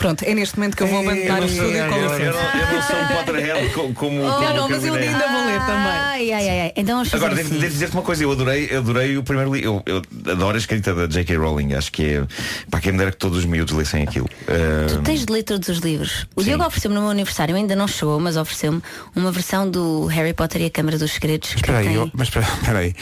Pronto, 0.00 0.24
é 0.24 0.34
neste 0.34 0.56
momento 0.58 0.76
que 0.76 0.82
eu 0.82 0.86
vou 0.86 1.00
abandonar 1.00 1.42
o 1.42 1.44
estúdio 1.44 1.88
com 1.88 1.94
licença. 2.00 2.22
eu 2.24 2.72
não, 2.72 2.82
sou 2.82 2.96
um 2.96 3.06
Potterhead 3.08 3.68
co- 3.74 3.92
como, 3.92 4.18
Não, 4.24 4.32
como 4.34 4.54
não, 4.54 4.68
mas 4.70 4.84
eu 4.84 4.96
é. 4.96 4.98
ainda 5.08 5.28
vou 5.28 5.44
ler 5.46 5.58
também. 5.60 5.92
Ai, 5.92 6.32
ai, 6.32 6.48
ai. 6.60 6.72
Então 6.74 6.94
vamos 6.96 7.10
fazer 7.10 7.22
Agora, 7.24 7.36
devo, 7.36 7.50
assim. 7.50 7.60
devo 7.60 7.72
dizer-te 7.72 7.92
uma 7.92 8.02
coisa, 8.02 8.22
eu 8.24 8.32
adorei, 8.32 8.68
eu 8.70 8.78
adorei 8.78 9.16
o 9.18 9.22
primeiro 9.22 9.52
livro. 9.54 9.82
Eu, 9.86 10.02
eu 10.24 10.32
adoro 10.32 10.54
a 10.54 10.58
escrita 10.58 10.94
da 10.94 11.06
J.K. 11.06 11.36
Rowling, 11.36 11.74
acho 11.74 11.92
que 11.92 12.02
é. 12.14 12.26
Para 12.70 12.80
quem 12.80 12.92
me 12.92 12.98
dera 12.98 13.10
que 13.10 13.18
todos 13.18 13.36
os 13.38 13.44
miúdos 13.44 13.74
lessem 13.74 14.02
aquilo. 14.02 14.26
Eh, 14.48 14.86
Tu 14.88 15.02
tens 15.02 15.26
de 15.26 15.30
ler 15.32 15.42
todos 15.42 15.68
os 15.68 15.78
livros. 15.80 16.26
O 16.34 16.40
Sim. 16.40 16.48
Diogo 16.48 16.64
ofereceu-me 16.64 16.94
no 16.94 17.02
meu 17.02 17.10
aniversário, 17.10 17.54
ainda 17.54 17.76
não 17.76 17.86
chegou, 17.86 18.18
mas 18.18 18.38
ofereceu-me 18.38 18.80
uma 19.14 19.30
versão 19.30 19.70
do 19.70 20.06
Harry 20.06 20.32
Potter 20.32 20.62
e 20.62 20.64
a 20.64 20.70
Câmara 20.70 20.96
dos 20.98 21.12
Segredos. 21.12 21.50
que 21.50 21.56
Espera 21.56 21.78
aí, 21.78 21.84
tem- 21.88 21.94
eu- 21.96 22.10
mas 22.14 22.28
espera, 22.28 22.46
espera 22.58 22.78
aí. 22.78 22.94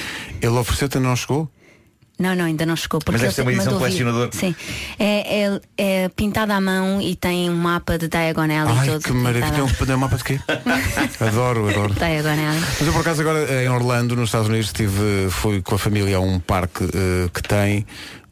Ele 0.42 0.52
ofereceu-te 0.58 0.96
e 0.98 1.00
não 1.00 1.14
chegou? 1.14 1.48
Não, 2.18 2.34
não, 2.34 2.46
ainda 2.46 2.66
não 2.66 2.74
chegou. 2.74 2.98
Porque 3.00 3.12
Mas 3.12 3.20
deve 3.20 3.28
ele 3.30 3.34
ser 3.36 3.42
uma 3.42 3.52
edição 3.52 3.72
mandou 3.72 3.88
vir. 3.88 3.94
colecionador. 4.04 4.28
Sim. 4.32 4.54
É, 4.98 5.44
é, 5.44 5.60
é 6.04 6.08
pintado 6.08 6.52
à 6.52 6.60
mão 6.60 7.00
e 7.00 7.14
tem 7.14 7.48
um 7.48 7.54
mapa 7.56 7.96
de 7.96 8.08
diagonal 8.08 8.66
e 8.68 8.78
Ai, 8.78 8.86
todo. 8.88 9.02
que 9.04 9.12
maravilha. 9.12 9.52
Tem 9.52 9.62
um- 9.62 9.94
um 9.96 9.98
mapa 9.98 10.16
de 10.16 10.24
quê? 10.24 10.40
adoro, 11.20 11.68
adoro. 11.68 11.94
Diagonal. 11.94 12.54
Mas 12.78 12.86
eu 12.86 12.92
por 12.92 13.00
acaso 13.00 13.20
agora 13.20 13.62
em 13.64 13.68
Orlando, 13.68 14.16
nos 14.16 14.28
Estados 14.28 14.48
Unidos, 14.48 14.66
estive, 14.66 15.28
fui 15.30 15.62
com 15.62 15.74
a 15.74 15.78
família 15.78 16.16
a 16.16 16.20
um 16.20 16.38
parque 16.40 16.84
eh, 16.84 17.28
que 17.32 17.42
tem 17.42 17.86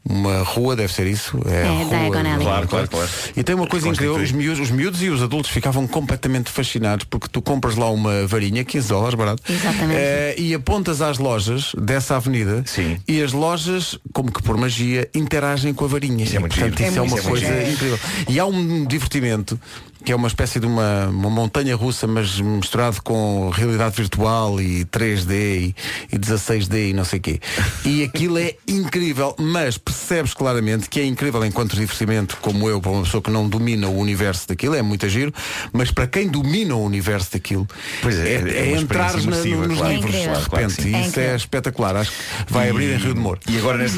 uma 0.09 0.41
rua, 0.43 0.75
deve 0.75 0.91
ser 0.93 1.07
isso? 1.07 1.37
É, 1.45 1.63
a 1.63 1.71
rua, 1.71 1.85
Diagon 1.89 2.29
Alley. 2.29 2.45
Claro, 2.45 2.67
claro, 2.67 2.87
claro. 2.89 3.09
E 3.35 3.43
tem 3.43 3.55
uma 3.55 3.67
coisa 3.67 3.87
incrível, 3.87 4.15
os 4.15 4.31
miúdos, 4.31 4.59
os 4.59 4.71
miúdos 4.71 5.01
e 5.01 5.09
os 5.09 5.21
adultos 5.21 5.51
ficavam 5.51 5.85
completamente 5.87 6.49
fascinados 6.49 7.05
porque 7.09 7.27
tu 7.27 7.41
compras 7.41 7.75
lá 7.75 7.89
uma 7.89 8.25
varinha, 8.25 8.63
15 8.63 8.87
dólares 8.87 9.15
barato, 9.15 9.43
Exatamente. 9.51 9.99
eh, 9.99 10.35
e 10.37 10.53
apontas 10.53 11.01
às 11.01 11.17
lojas 11.17 11.71
dessa 11.77 12.15
avenida 12.15 12.63
Sim. 12.65 12.97
e 13.07 13.21
as 13.21 13.31
lojas, 13.33 13.97
como 14.13 14.31
que 14.31 14.41
por 14.41 14.57
magia, 14.57 15.09
interagem 15.13 15.73
com 15.73 15.85
a 15.85 15.87
varinha. 15.87 16.23
Isso 16.23 16.35
é 16.35 16.39
muito 16.39 16.55
Portanto, 16.55 16.77
giro. 16.77 16.89
isso 16.89 16.95
é, 16.95 16.99
É 16.99 17.01
uma 17.01 17.09
muito 17.11 17.27
coisa 17.27 17.71
incrível. 17.71 17.99
E 18.29 18.39
há 18.39 18.45
um 18.45 18.85
divertimento 18.85 19.59
que 20.03 20.11
é 20.11 20.15
uma 20.15 20.27
espécie 20.27 20.59
de 20.59 20.65
uma, 20.65 21.07
uma 21.07 21.29
montanha 21.29 21.75
russa, 21.75 22.07
mas 22.07 22.39
misturado 22.39 23.01
com 23.01 23.49
realidade 23.49 23.95
virtual 23.95 24.59
e 24.61 24.85
3D 24.85 25.31
e, 25.31 25.75
e 26.11 26.17
16D 26.17 26.89
e 26.89 26.93
não 26.93 27.03
sei 27.03 27.19
o 27.19 27.21
quê. 27.21 27.39
E 27.85 28.03
aquilo 28.03 28.37
é 28.37 28.55
incrível, 28.67 29.35
mas 29.39 29.77
percebes 29.77 30.33
claramente 30.33 30.89
que 30.89 30.99
é 30.99 31.05
incrível 31.05 31.43
enquanto 31.45 31.75
divertimento, 31.75 32.37
como 32.41 32.69
eu, 32.69 32.79
para 32.81 32.91
uma 32.91 33.03
pessoa 33.03 33.21
que 33.21 33.29
não 33.31 33.47
domina 33.47 33.87
o 33.87 33.97
universo 33.97 34.47
daquilo, 34.47 34.75
é 34.75 34.81
muito 34.81 35.07
giro, 35.09 35.33
mas 35.73 35.91
para 35.91 36.07
quem 36.07 36.27
domina 36.27 36.75
o 36.75 36.83
universo 36.83 37.33
daquilo, 37.33 37.67
Pois 38.01 38.17
é, 38.19 38.35
é 38.35 38.39
uma 38.39 38.49
é, 38.49 38.71
entrar 38.81 39.07
experiência 39.17 39.49
imersiva, 39.49 39.67
nos 39.67 39.77
claro. 39.77 39.93
livros 39.93 40.15
É 40.15 40.19
incrível. 40.19 40.41
de 40.41 40.49
Claro 40.49 40.67
repente. 40.67 40.81
sim. 40.83 40.89
e 40.89 40.95
É 40.95 41.01
isso 41.07 41.19
é 41.19 41.35
espetacular. 41.35 41.95
Acho 41.95 42.11
que 42.11 42.53
vai 42.53 42.69
abrir 42.69 42.93
em 42.93 42.97
Rio 42.97 43.13
de 43.13 43.19
Moro. 43.19 43.39
E 43.47 43.57
agora 43.57 43.77
neste. 43.77 43.97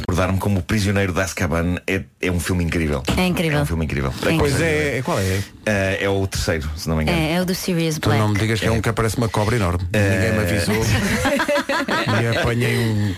Recordar-me 0.00 0.38
como 0.40 0.58
o 0.60 0.62
Prisioneiro 0.62 1.12
de 1.12 1.20
Azkaban 1.20 1.76
é, 1.86 2.02
é 2.20 2.30
um 2.30 2.40
filme 2.40 2.64
incrível. 2.64 3.02
É 3.16 3.26
incrível. 3.26 3.58
É 3.58 3.62
um 3.62 3.66
filme 3.66 3.84
incrível. 3.84 4.12
É 4.26 4.32
incrível. 4.32 4.47
Pois 4.50 4.60
é, 4.62 4.98
é, 4.98 5.02
qual 5.02 5.18
é? 5.18 5.40
Eh, 5.66 5.98
é 6.04 6.08
o 6.08 6.26
terceiro, 6.26 6.68
se 6.76 6.88
não 6.88 6.96
me 6.96 7.02
engano. 7.02 7.18
É, 7.18 7.32
é 7.34 7.40
o 7.40 7.44
do 7.44 7.54
Sirius 7.54 7.96
Tu 7.98 8.08
Black. 8.08 8.20
não 8.20 8.28
me 8.28 8.38
digas 8.38 8.60
que 8.60 8.66
é 8.66 8.70
um 8.70 8.80
que 8.80 8.88
aparece 8.88 9.16
uma 9.18 9.28
cobra 9.28 9.56
enorme. 9.56 9.84
Ninguém 9.92 10.32
me 10.32 10.38
avisou. 10.38 10.74
e 12.22 12.36
apanhei 12.38 12.76
um. 12.78 13.14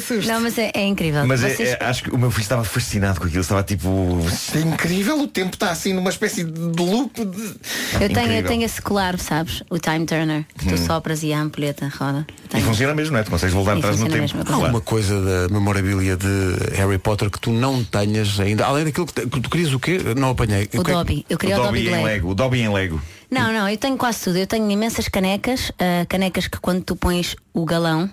Susto. 0.00 0.26
Não, 0.28 0.40
mas 0.40 0.58
é, 0.58 0.70
é 0.74 0.84
incrível. 0.86 1.26
Mas 1.26 1.42
é- 1.44 1.50
Vocês- 1.54 1.68
é- 1.70 1.84
acho 1.84 2.04
que 2.04 2.10
o 2.10 2.18
meu 2.18 2.30
filho 2.30 2.42
estava 2.42 2.64
fascinado 2.64 3.20
com 3.20 3.26
aquilo, 3.26 3.40
estava 3.40 3.62
tipo. 3.62 4.20
"Isto 4.26 4.58
É 4.58 4.60
incrível, 4.62 5.20
o 5.20 5.26
tempo 5.28 5.54
está 5.54 5.70
assim 5.70 5.92
numa 5.92 6.10
espécie 6.10 6.44
de 6.44 6.60
loop. 6.82 7.24
De... 7.24 7.54
eu, 8.00 8.08
tenho, 8.12 8.32
eu 8.32 8.44
tenho 8.44 8.62
esse 8.64 8.80
colar, 8.82 9.18
sabes? 9.18 9.62
O 9.70 9.78
Time 9.78 10.04
Turner. 10.06 10.44
Que 10.58 10.66
tu 10.68 10.78
sopras 10.78 11.22
e 11.22 11.32
a 11.32 11.40
ampulheta 11.40 11.90
roda. 11.98 12.26
E 12.44 12.48
Tenho. 12.48 12.64
funciona 12.66 12.94
mesmo, 12.94 13.12
não 13.14 13.20
é? 13.20 13.22
Tu 13.22 13.30
consegues 13.30 13.54
voltar 13.54 13.76
E 13.76 13.78
atrás 13.78 13.98
no 13.98 14.08
tempo. 14.08 14.34
Há 14.46 14.54
alguma 14.54 14.80
coisa 14.80 15.20
da 15.20 15.48
memorabilia 15.52 16.16
de 16.16 16.76
Harry 16.76 16.98
Potter 16.98 17.30
que 17.30 17.40
tu 17.40 17.50
não 17.50 17.82
tenhas 17.84 18.38
ainda? 18.40 18.66
Além 18.66 18.84
daquilo 18.84 19.06
que 19.06 19.12
tu 19.26 19.48
querias 19.50 19.72
o 19.72 19.78
quê? 19.80 19.98
Não 20.16 20.31
apanhei. 20.32 20.64
O 20.74 20.82
que- 20.84 20.92
Dobby. 20.92 21.26
Eu 21.30 21.36
O 21.36 21.38
queria 21.38 21.56
o 21.58 21.62
Dobby 21.62 21.78
Dobby 21.78 21.82
de 21.82 21.88
em 21.88 21.92
Lego. 21.92 22.04
Lego. 22.06 22.30
O 22.30 22.34
Dobby 22.34 22.60
em 22.60 22.68
Lego. 22.72 23.02
Não, 23.30 23.52
não, 23.52 23.68
eu 23.68 23.76
tenho 23.78 23.96
quase 23.96 24.20
tudo. 24.24 24.36
Eu 24.38 24.46
tenho 24.46 24.70
imensas 24.70 25.08
canecas, 25.08 25.72
ah, 25.78 26.04
canecas 26.06 26.46
que 26.48 26.58
quando 26.58 26.82
tu 26.82 26.94
pões 26.96 27.34
o 27.54 27.64
galão, 27.64 28.10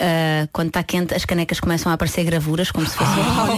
Ah, 0.00 0.48
quando 0.52 0.68
está 0.68 0.82
quente, 0.84 1.12
as 1.14 1.24
canecas 1.24 1.58
começam 1.60 1.90
a 1.90 1.94
aparecer 1.96 2.22
gravuras, 2.24 2.70
como 2.70 2.86
se 2.86 2.94
fosse. 2.96 3.10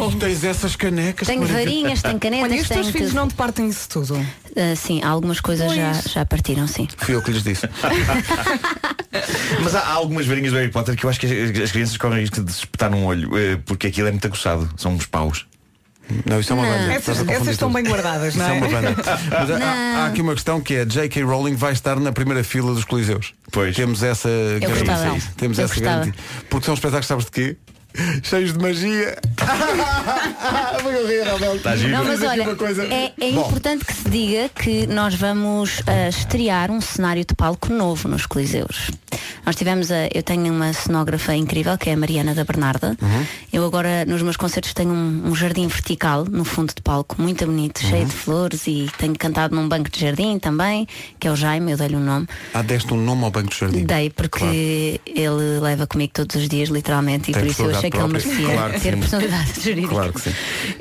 Oh, 0.03 0.11
tens 0.18 0.42
essas 0.42 0.74
canecas. 0.74 1.28
Tenho 1.28 1.46
varinhas, 1.46 2.01
tenho 2.03 2.18
canetas, 2.18 2.51
Olha, 2.51 2.57
e 2.59 2.62
os 2.62 2.68
teus 2.68 2.88
filhos 2.88 3.09
tudo. 3.11 3.20
não 3.20 3.28
te 3.28 3.34
partem 3.34 3.68
isso 3.68 3.86
tudo? 3.88 4.16
Ah, 4.57 4.74
sim, 4.74 5.03
algumas 5.05 5.40
coisas 5.40 5.72
já, 5.72 5.92
já 5.92 6.24
partiram, 6.24 6.66
sim. 6.66 6.88
Fui 6.96 7.14
eu 7.14 7.22
que 7.22 7.30
lhes 7.30 7.42
disse. 7.44 7.68
Mas 9.62 9.74
há, 9.74 9.80
há 9.80 9.92
algumas 9.92 10.26
varinhas 10.26 10.53
do 10.53 10.59
Harry 10.59 10.70
Potter 10.70 10.96
que 10.96 11.05
eu 11.05 11.11
acho 11.11 11.20
que 11.20 11.26
as, 11.26 11.61
as 11.61 11.72
crianças 11.72 11.96
correm 11.96 12.20
risco 12.20 12.42
de 12.42 12.53
se 12.53 12.61
espetar 12.61 12.90
num 12.90 13.05
olho, 13.05 13.36
eh, 13.36 13.57
porque 13.66 13.86
aquilo 13.88 14.09
é 14.09 14.11
muito 14.11 14.26
aguçado. 14.26 14.68
São 14.76 14.92
uns 14.94 15.07
paus. 15.07 15.46
Não, 16.26 16.40
isso 16.40 16.52
é 16.52 16.56
uma 16.56 16.66
Não. 16.66 16.78
banda. 16.78 16.92
Essas- 16.92 17.28
essas 17.28 17.48
estão 17.48 17.72
bem 17.72 17.84
guardadas, 17.84 18.34
não 18.34 18.44
Isso 18.44 18.52
é 18.52 18.56
é? 18.56 18.61
uma 18.61 18.68
banda. 18.68 18.96
Mas 19.30 19.50
há- 19.50 20.02
há, 20.02 20.06
aqui 20.06 20.20
uma 20.22 20.34
questão 20.34 20.61
que 20.61 20.74
é 20.74 20.84
J.K. 20.84 21.22
Rowling 21.22 21.54
vai 21.56 21.72
estar 21.72 21.98
na 22.00 22.12
primeira 22.12 22.42
fila 22.44 22.74
dos 22.74 22.84
Coliseus. 22.84 23.32
Pois. 23.52 23.74
Temos 23.76 24.02
essa 24.02 24.28
garantia. 24.61 24.84
gostava. 24.84 25.18
Temos 25.36 25.58
Eu 25.58 25.64
essa 25.64 25.74
gostava. 25.74 25.98
garantia. 26.00 26.24
Porque 26.48 26.64
são 26.66 26.74
espetáculos, 26.74 27.06
sabes 27.06 27.24
de 27.26 27.30
quê? 27.30 27.56
Cheios 28.22 28.52
de 28.52 28.58
magia. 28.61 29.16
Giro. 31.76 31.90
Não, 31.90 32.04
mas 32.04 32.22
olha, 32.22 32.42
é, 32.92 33.12
é 33.20 33.28
importante 33.30 33.84
que 33.84 33.92
se 33.92 34.08
diga 34.08 34.48
que 34.48 34.86
nós 34.86 35.14
vamos 35.14 35.82
ah, 35.86 36.08
estrear 36.08 36.70
um 36.70 36.80
cenário 36.80 37.24
de 37.24 37.34
palco 37.34 37.72
novo 37.72 38.08
nos 38.08 38.26
Coliseus. 38.26 38.90
Nós 39.44 39.56
tivemos 39.56 39.90
a, 39.90 40.06
eu 40.14 40.22
tenho 40.22 40.52
uma 40.52 40.72
cenógrafa 40.72 41.34
incrível 41.34 41.76
que 41.78 41.90
é 41.90 41.94
a 41.94 41.96
Mariana 41.96 42.34
da 42.34 42.44
Bernarda. 42.44 42.96
Uhum. 43.00 43.26
Eu 43.52 43.64
agora 43.64 44.04
nos 44.04 44.22
meus 44.22 44.36
concertos 44.36 44.72
tenho 44.74 44.90
um, 44.92 45.22
um 45.28 45.34
jardim 45.34 45.66
vertical 45.66 46.24
no 46.24 46.44
fundo 46.44 46.72
de 46.74 46.82
palco, 46.82 47.20
muito 47.20 47.44
bonito, 47.46 47.82
Uhum. 47.82 47.88
cheio 47.90 48.04
de 48.06 48.12
flores 48.12 48.66
e 48.66 48.88
tenho 48.98 49.16
cantado 49.18 49.54
num 49.54 49.68
banco 49.68 49.90
de 49.90 50.00
jardim 50.00 50.38
também, 50.38 50.86
que 51.18 51.26
é 51.26 51.30
o 51.30 51.36
Jaime, 51.36 51.72
eu 51.72 51.76
dei-lhe 51.78 51.96
um 51.96 52.04
nome. 52.04 52.26
Ah, 52.54 52.62
deste 52.62 52.92
um 52.92 52.96
nome 53.02 53.24
ao 53.24 53.30
Banco 53.30 53.48
do 53.50 53.54
Jardim. 53.54 53.84
Dei 53.84 54.11
porque 54.11 55.00
ele 55.06 55.58
leva 55.61 55.86
comigo 55.86 56.12
todos 56.14 56.36
os 56.36 56.48
dias, 56.48 56.68
literalmente, 56.68 57.30
e 57.30 57.34
Tem 57.34 57.42
por 57.42 57.50
isso 57.50 57.62
eu 57.62 57.70
achei 57.76 57.90
que 57.90 57.96
ele 57.96 58.08
merecia 58.08 58.52
Claro 58.52 58.72
que 58.74 58.80
ter 58.80 58.92
sim. 58.94 59.00
personalidade 59.00 59.52
jurídica. 59.62 59.88
Claro 59.88 60.12
que 60.12 60.20
sim. 60.20 60.32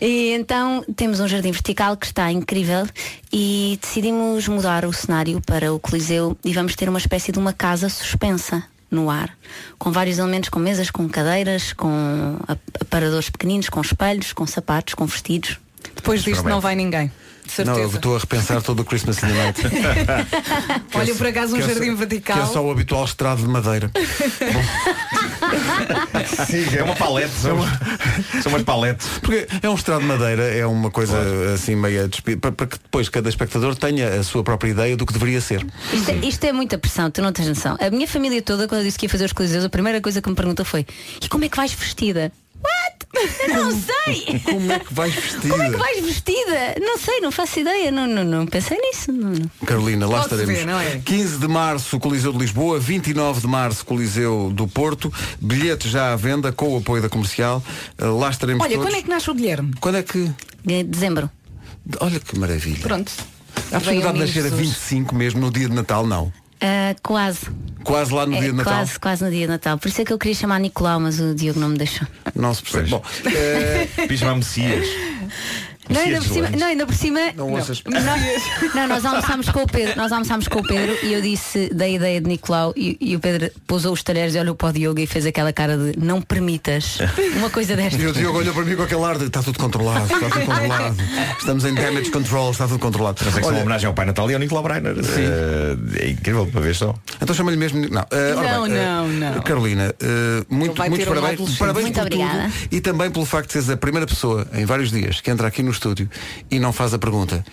E 0.01 0.32
então 0.34 0.84
temos 0.95 1.19
um 1.19 1.27
jardim 1.27 1.51
vertical 1.51 1.95
que 1.97 2.05
está 2.05 2.32
incrível 2.32 2.86
e 3.32 3.77
decidimos 3.82 4.47
mudar 4.47 4.86
o 4.86 4.93
cenário 4.93 5.41
para 5.45 5.73
o 5.73 5.80
Coliseu 5.80 6.38
e 6.43 6.53
vamos 6.53 6.75
ter 6.75 6.89
uma 6.89 6.97
espécie 6.99 7.32
de 7.32 7.39
uma 7.39 7.53
casa 7.53 7.89
suspensa 7.89 8.63
no 8.89 9.09
ar, 9.09 9.30
com 9.77 9.91
vários 9.91 10.17
elementos, 10.17 10.49
com 10.49 10.57
mesas, 10.59 10.89
com 10.89 11.07
cadeiras, 11.07 11.73
com 11.73 12.38
ap- 12.47 12.59
aparadores 12.82 13.30
pequeninos, 13.30 13.69
com 13.69 13.80
espelhos, 13.82 14.34
com 14.34 14.47
sapatos, 14.47 14.95
com 14.95 15.05
vestidos. 15.05 15.59
Depois 15.95 16.23
disto 16.23 16.43
não 16.49 16.59
vai 16.59 16.75
ninguém. 16.75 17.11
De 17.58 17.64
Não, 17.66 17.74
eu 17.74 17.76
certeza. 17.80 17.95
estou 17.97 18.16
a 18.16 18.20
repensar 18.20 18.62
todo 18.62 18.80
o 18.82 18.86
Christmas 18.86 19.18
in 19.18 19.28
the 19.28 19.34
Night. 19.34 19.62
Olha, 20.95 21.16
por 21.16 21.28
acaso 21.28 21.56
um 21.56 21.58
Que 21.58 21.64
é 21.64 21.68
jardim 21.68 21.89
Que 21.89 21.95
vertical. 21.95 22.41
é 22.43 22.45
só 22.45 22.64
o 22.64 22.72
habitual 22.72 23.06
estrado 23.06 23.41
de 23.41 23.47
madeira. 23.47 23.91
É 26.78 26.84
uma 26.84 26.95
palete. 26.95 27.32
São, 27.41 27.58
são 28.43 28.52
umas 28.52 28.64
paletes. 28.64 29.08
Porque 29.22 29.47
é 29.62 29.70
um 29.70 29.76
estrado 29.76 30.02
de 30.02 30.08
madeira, 30.08 30.43
é 30.43 30.66
uma 30.66 30.91
coisa 30.91 31.18
assim 31.54 31.76
meia 31.76 32.08
despi- 32.08 32.36
para, 32.36 32.52
para 32.52 32.68
que 32.68 32.78
depois 32.78 33.10
cada 33.10 33.30
espectador 33.30 33.76
tenha 33.76 34.08
a 34.20 34.24
sua 34.24 34.43
própria 34.43 34.70
ideia 34.72 34.95
do 34.97 35.06
que 35.06 35.14
deveria 35.14 35.41
ser. 35.41 35.66
Isto 35.93 36.12
é, 36.12 36.16
isto 36.26 36.43
é 36.45 36.52
muita 36.52 36.78
pressão, 36.78 37.10
tu 37.12 37.22
não 37.22 37.32
tens 37.32 37.47
noção. 37.47 37.78
A 37.80 37.89
minha 37.89 38.08
família 38.08 38.41
toda, 38.41 38.68
quando 38.68 38.82
eu 38.82 38.86
disse 38.86 38.97
que 38.97 39.06
ia 39.06 39.10
fazer 39.10 39.26
os 39.26 39.34
coliseus, 39.34 39.64
a 39.66 39.70
primeira 39.70 40.00
coisa 40.02 40.22
que 40.22 40.30
me 40.30 40.36
perguntou 40.36 40.66
foi 40.66 40.86
e 41.22 41.28
como 41.28 41.43
é 41.45 41.50
que 41.50 41.58
vais 41.58 41.74
vestida? 41.74 42.32
What? 42.64 42.99
Eu 43.49 43.64
não 43.66 43.72
sei! 43.72 44.39
Como 44.45 44.72
é 44.72 44.80
que 44.80 44.93
vais 44.93 45.14
vestida? 45.16 45.49
Como 45.49 45.64
é 45.64 45.70
que 45.70 45.78
vais 45.78 46.05
vestida? 46.05 46.76
Não 46.80 46.97
sei, 46.97 47.20
não 47.22 47.32
faço 47.32 47.60
ideia, 47.60 47.91
não, 47.91 48.07
não, 48.07 48.24
não 48.24 48.45
pensei 48.45 48.78
nisso. 48.78 49.12
Não, 49.12 49.30
não. 49.32 49.49
Carolina, 49.66 50.05
lá 50.07 50.22
Pode-se 50.22 50.36
estaremos. 50.36 50.60
ver, 50.60 50.66
não 50.68 50.80
é? 50.80 50.99
15 51.03 51.38
de 51.38 51.47
março, 51.47 51.99
Coliseu 51.99 52.32
de 52.32 52.38
Lisboa, 52.39 52.80
29 52.80 53.41
de 53.41 53.47
março, 53.47 53.86
Coliseu 53.86 54.51
do 54.53 54.68
Porto, 54.68 55.12
bilhetes 55.41 55.91
já 55.91 56.14
à 56.14 56.16
venda 56.16 56.51
com 56.51 56.74
o 56.74 56.78
apoio 56.78 57.01
da 57.01 57.10
comercial. 57.10 57.64
Uh, 57.99 58.18
Lá 58.18 58.30
estaremos 58.30 58.64
Olha, 58.64 58.76
todos. 58.76 58.89
quando 58.89 58.99
é 58.99 59.01
que 59.03 59.10
nasce 59.10 59.30
o 59.30 59.34
Guilherme? 59.34 59.74
Quando 59.80 59.95
é 59.97 60.03
que. 60.03 60.32
De- 60.64 60.84
Dezembro. 60.84 61.30
Olha 61.99 62.20
que 62.20 62.38
maravilha. 62.38 62.80
Pronto. 62.82 63.12
Há 63.72 63.80
possibilidade 63.80 64.14
de 64.14 64.20
nascer 64.26 64.39
a 64.39 64.43
menino 64.43 64.57
Jesus. 64.57 64.76
25 64.78 65.16
mesmo 65.16 65.41
no 65.41 65.51
dia 65.51 65.68
de 65.68 65.76
Natal, 65.76 66.05
não. 66.05 66.32
Ah, 66.62 66.95
quase. 67.01 67.47
Quase 67.84 68.14
lá 68.14 68.26
no 68.26 68.36
É, 68.36 68.39
dia 68.41 68.49
de 68.51 68.55
Natal. 68.57 68.74
quase, 68.74 68.99
quase 68.99 69.24
no 69.24 69.32
dia 69.32 69.41
de 69.41 69.47
Natal. 69.47 69.78
Por 69.78 69.88
isso 69.88 70.01
é 70.01 70.05
que 70.05 70.12
eu 70.14 70.18
queria 70.20 70.36
chamar 70.36 70.60
Nicolau, 70.60 70.99
mas 70.99 71.20
o 71.20 71.34
Diogo 71.34 71.60
não 71.60 71.70
me 71.70 71.78
deixou. 71.78 72.05
Não 72.36 72.53
se 72.53 72.62
percebe. 72.62 72.89
Bom, 72.89 73.01
eh, 73.26 73.88
Quis 74.07 74.20
chamar 74.20 74.36
Messias. 74.36 74.86
Não, 75.90 76.02
ainda 76.02 76.20
por 76.22 76.28
cima, 76.28 76.50
não, 76.52 76.68
ainda 76.68 76.86
por 76.86 76.96
cima. 76.96 77.20
não 77.36 77.52
ouças. 77.52 77.84
Nós, 77.86 78.04
não, 78.76 78.88
nós 78.88 79.06
almoçámos 79.06 79.50
com 79.50 79.64
o 79.64 79.68
Pedro, 79.68 79.96
nós 79.98 80.12
almoçámos 80.12 80.48
com 80.48 80.60
o 80.60 80.64
Pedro 80.64 80.96
e 81.04 81.14
eu 81.14 81.22
disse 81.22 81.70
da 81.74 81.88
ideia 81.88 82.22
de 82.22 82.28
Nicolau 82.28 82.74
e, 82.76 82.98
e 83.02 83.16
o 83.16 83.20
Pedro 83.20 83.50
pousou 83.68 83.94
os 83.94 84.04
talheres 84.04 84.36
e 84.36 84.40
olhou 84.40 84.56
para 84.56 84.70
o 84.70 84.74
Diogo 84.74 85.00
e 85.00 85.08
fez 85.08 85.26
aquela 85.26 85.52
cara 85.52 85.78
de 85.78 85.98
não 86.00 86.22
permitas 86.22 87.00
uma 87.38 87.50
coisa 87.50 87.76
desta. 87.76 88.00
E 88.00 88.06
o 88.06 88.14
Diogo 88.14 88.38
olhou 88.40 88.54
para 88.54 88.64
mim 88.64 88.76
com 88.76 88.84
aquele 88.84 89.04
ar 89.04 89.18
de 89.18 89.26
está 89.26 89.42
tudo 89.42 89.58
controlado, 89.60 90.06
está 90.06 90.30
tudo 90.30 90.46
controlado. 90.46 90.96
Estamos 91.40 91.66
em 91.66 91.74
damage 91.74 92.12
control, 92.12 92.52
está 92.52 92.68
tudo 92.68 92.80
controlado. 92.80 93.24
Não 93.24 93.32
sei 93.32 93.40
que 93.42 93.46
são 93.46 93.50
uma 93.50 93.58
Olha, 93.58 93.64
homenagem 93.64 93.88
ao 93.88 93.94
Pai 93.94 94.06
Natal 94.06 94.30
e 94.30 94.34
ao 94.34 94.40
Nicolau 94.40 94.64
Breiner. 94.64 94.96
Eh, 94.98 96.04
é 96.06 96.10
incrível 96.10 96.46
para 96.48 96.62
ver 96.62 96.76
só. 96.76 96.96
então 97.22 97.34
chama-lhe 97.36 97.58
mesmo. 97.58 97.80
Não, 97.90 98.06
ora 98.12 98.54
Não, 98.54 98.64
bem, 98.64 98.74
não, 98.74 99.08
não. 99.08 99.42
Carolina, 99.42 99.94
muito, 100.50 100.82
muitos 100.84 101.08
um 101.08 101.14
parabéns, 101.14 101.58
parabéns 101.58 101.84
Muito 101.86 101.96
por 101.96 102.02
obrigada. 102.04 102.44
tudo 102.44 102.68
e 102.72 102.82
também 102.82 103.10
pelo 103.10 103.26
facto 103.26 103.48
de 103.48 103.54
seres 103.54 103.70
a 103.70 103.78
primeira 103.78 104.06
pessoa 104.06 104.48
em 104.54 104.66
vários 104.66 104.92
dias 104.92 105.22
que 105.22 105.32
entra 105.32 105.48
aqui 105.48 105.64
no 105.64 105.72
estúdio 105.80 106.09
e 106.51 106.59
não 106.59 106.71
faz 106.73 106.93
a 106.93 106.99
pergunta. 106.99 107.43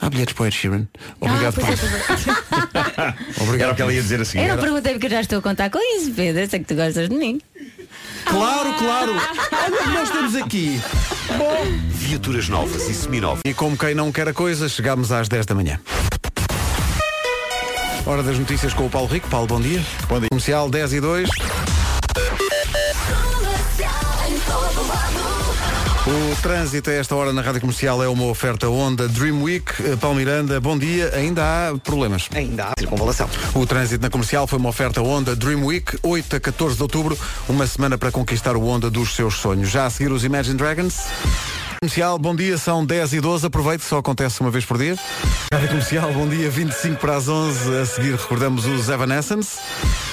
Há 0.00 0.10
bilhetes 0.10 0.34
para 0.34 0.42
o 0.42 0.46
Ed 0.46 0.56
Sheeran? 0.56 0.86
Obrigado 1.20 1.54
pois 1.60 1.78
por 1.80 1.88
é, 1.88 2.14
isso. 2.14 2.30
Era 2.96 3.16
Obrigado. 3.40 3.72
o 3.72 3.74
que 3.76 3.82
ela 3.82 3.92
ia 3.92 4.02
dizer 4.02 4.20
assim. 4.20 4.38
Eu 4.38 4.44
não 4.44 4.52
Era- 4.54 4.62
perguntei 4.62 4.92
porque 4.94 5.06
eu 5.06 5.10
já 5.10 5.20
estou 5.20 5.38
a 5.38 5.42
contar 5.42 5.70
com 5.70 5.78
isso, 5.96 6.10
Pedro. 6.12 6.40
Eu 6.42 6.48
sei 6.50 6.58
que 6.58 6.64
tu 6.66 6.74
gostas 6.74 7.08
de 7.08 7.14
mim. 7.14 7.40
Claro, 8.24 8.74
claro. 8.78 9.12
Olha 9.12 9.74
o 9.74 9.84
que 9.84 9.90
nós 9.90 10.10
temos 10.10 10.34
aqui. 10.36 10.80
Viaturas 11.92 12.48
novas 12.48 12.88
e 12.88 12.94
seminovas. 12.94 13.40
E 13.44 13.54
como 13.54 13.76
quem 13.76 13.94
não 13.94 14.10
quer 14.10 14.26
a 14.28 14.32
coisa, 14.34 14.68
chegámos 14.68 15.12
às 15.12 15.28
10 15.28 15.46
da 15.46 15.54
manhã. 15.54 15.78
Hora 18.04 18.22
das 18.24 18.36
notícias 18.38 18.74
com 18.74 18.86
o 18.86 18.90
Paulo 18.90 19.06
Rico. 19.08 19.28
Paulo, 19.28 19.46
bom 19.46 19.60
dia. 19.60 19.80
Bom 20.08 20.18
dia. 20.18 20.28
Comercial 20.30 20.68
10 20.68 20.94
e 20.94 21.00
2. 21.00 21.28
O 26.04 26.42
trânsito 26.42 26.90
a 26.90 26.94
esta 26.94 27.14
hora 27.14 27.32
na 27.32 27.40
Rádio 27.40 27.60
Comercial 27.60 28.02
é 28.02 28.08
uma 28.08 28.24
oferta 28.24 28.68
Honda 28.68 29.06
Dream 29.06 29.40
Week. 29.40 29.64
Eh, 29.84 29.94
Paulo 29.94 30.16
Miranda, 30.16 30.60
bom 30.60 30.76
dia. 30.76 31.14
Ainda 31.14 31.44
há 31.44 31.78
problemas. 31.78 32.28
Ainda 32.34 32.64
há 32.64 32.72
circunvalação. 32.76 33.30
O 33.54 33.64
trânsito 33.64 34.02
na 34.02 34.10
comercial 34.10 34.48
foi 34.48 34.58
uma 34.58 34.68
oferta 34.68 35.00
Honda 35.00 35.36
Dream 35.36 35.64
Week, 35.64 35.96
8 36.02 36.36
a 36.36 36.40
14 36.40 36.74
de 36.74 36.82
outubro, 36.82 37.16
uma 37.48 37.68
semana 37.68 37.96
para 37.96 38.10
conquistar 38.10 38.56
o 38.56 38.66
Honda 38.66 38.90
dos 38.90 39.14
seus 39.14 39.34
sonhos. 39.34 39.70
Já 39.70 39.86
a 39.86 39.90
seguir 39.90 40.10
os 40.10 40.24
Imagine 40.24 40.56
Dragons. 40.56 41.04
Comercial, 41.80 42.18
bom 42.18 42.34
dia, 42.34 42.58
são 42.58 42.84
10 42.84 43.12
e 43.12 43.20
12, 43.20 43.46
aproveite, 43.46 43.84
só 43.84 43.98
acontece 43.98 44.40
uma 44.40 44.50
vez 44.50 44.64
por 44.64 44.78
dia. 44.78 44.96
Rádio 45.54 45.68
Comercial, 45.68 46.12
bom 46.12 46.26
dia, 46.26 46.50
25 46.50 46.96
para 46.96 47.14
as 47.14 47.28
11, 47.28 47.76
a 47.76 47.86
seguir 47.86 48.16
recordamos 48.16 48.66
os 48.66 48.88
Evanescence. 48.88 49.60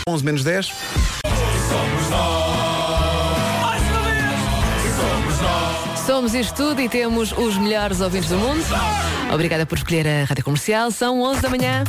11 0.07 0.23
menos 0.23 0.43
10. 0.43 0.67
Somos 0.67 2.09
isto 6.27 6.53
tudo 6.53 6.81
e 6.81 6.89
temos 6.89 7.31
os 7.31 7.57
melhores 7.57 8.01
ouvintes 8.01 8.29
do 8.29 8.37
mundo. 8.37 8.61
Obrigada 9.33 9.65
por 9.65 9.77
escolher 9.77 10.05
a 10.05 10.25
Rádio 10.25 10.43
Comercial. 10.43 10.91
São 10.91 11.21
11 11.21 11.41
da 11.41 11.49
manhã. 11.49 11.83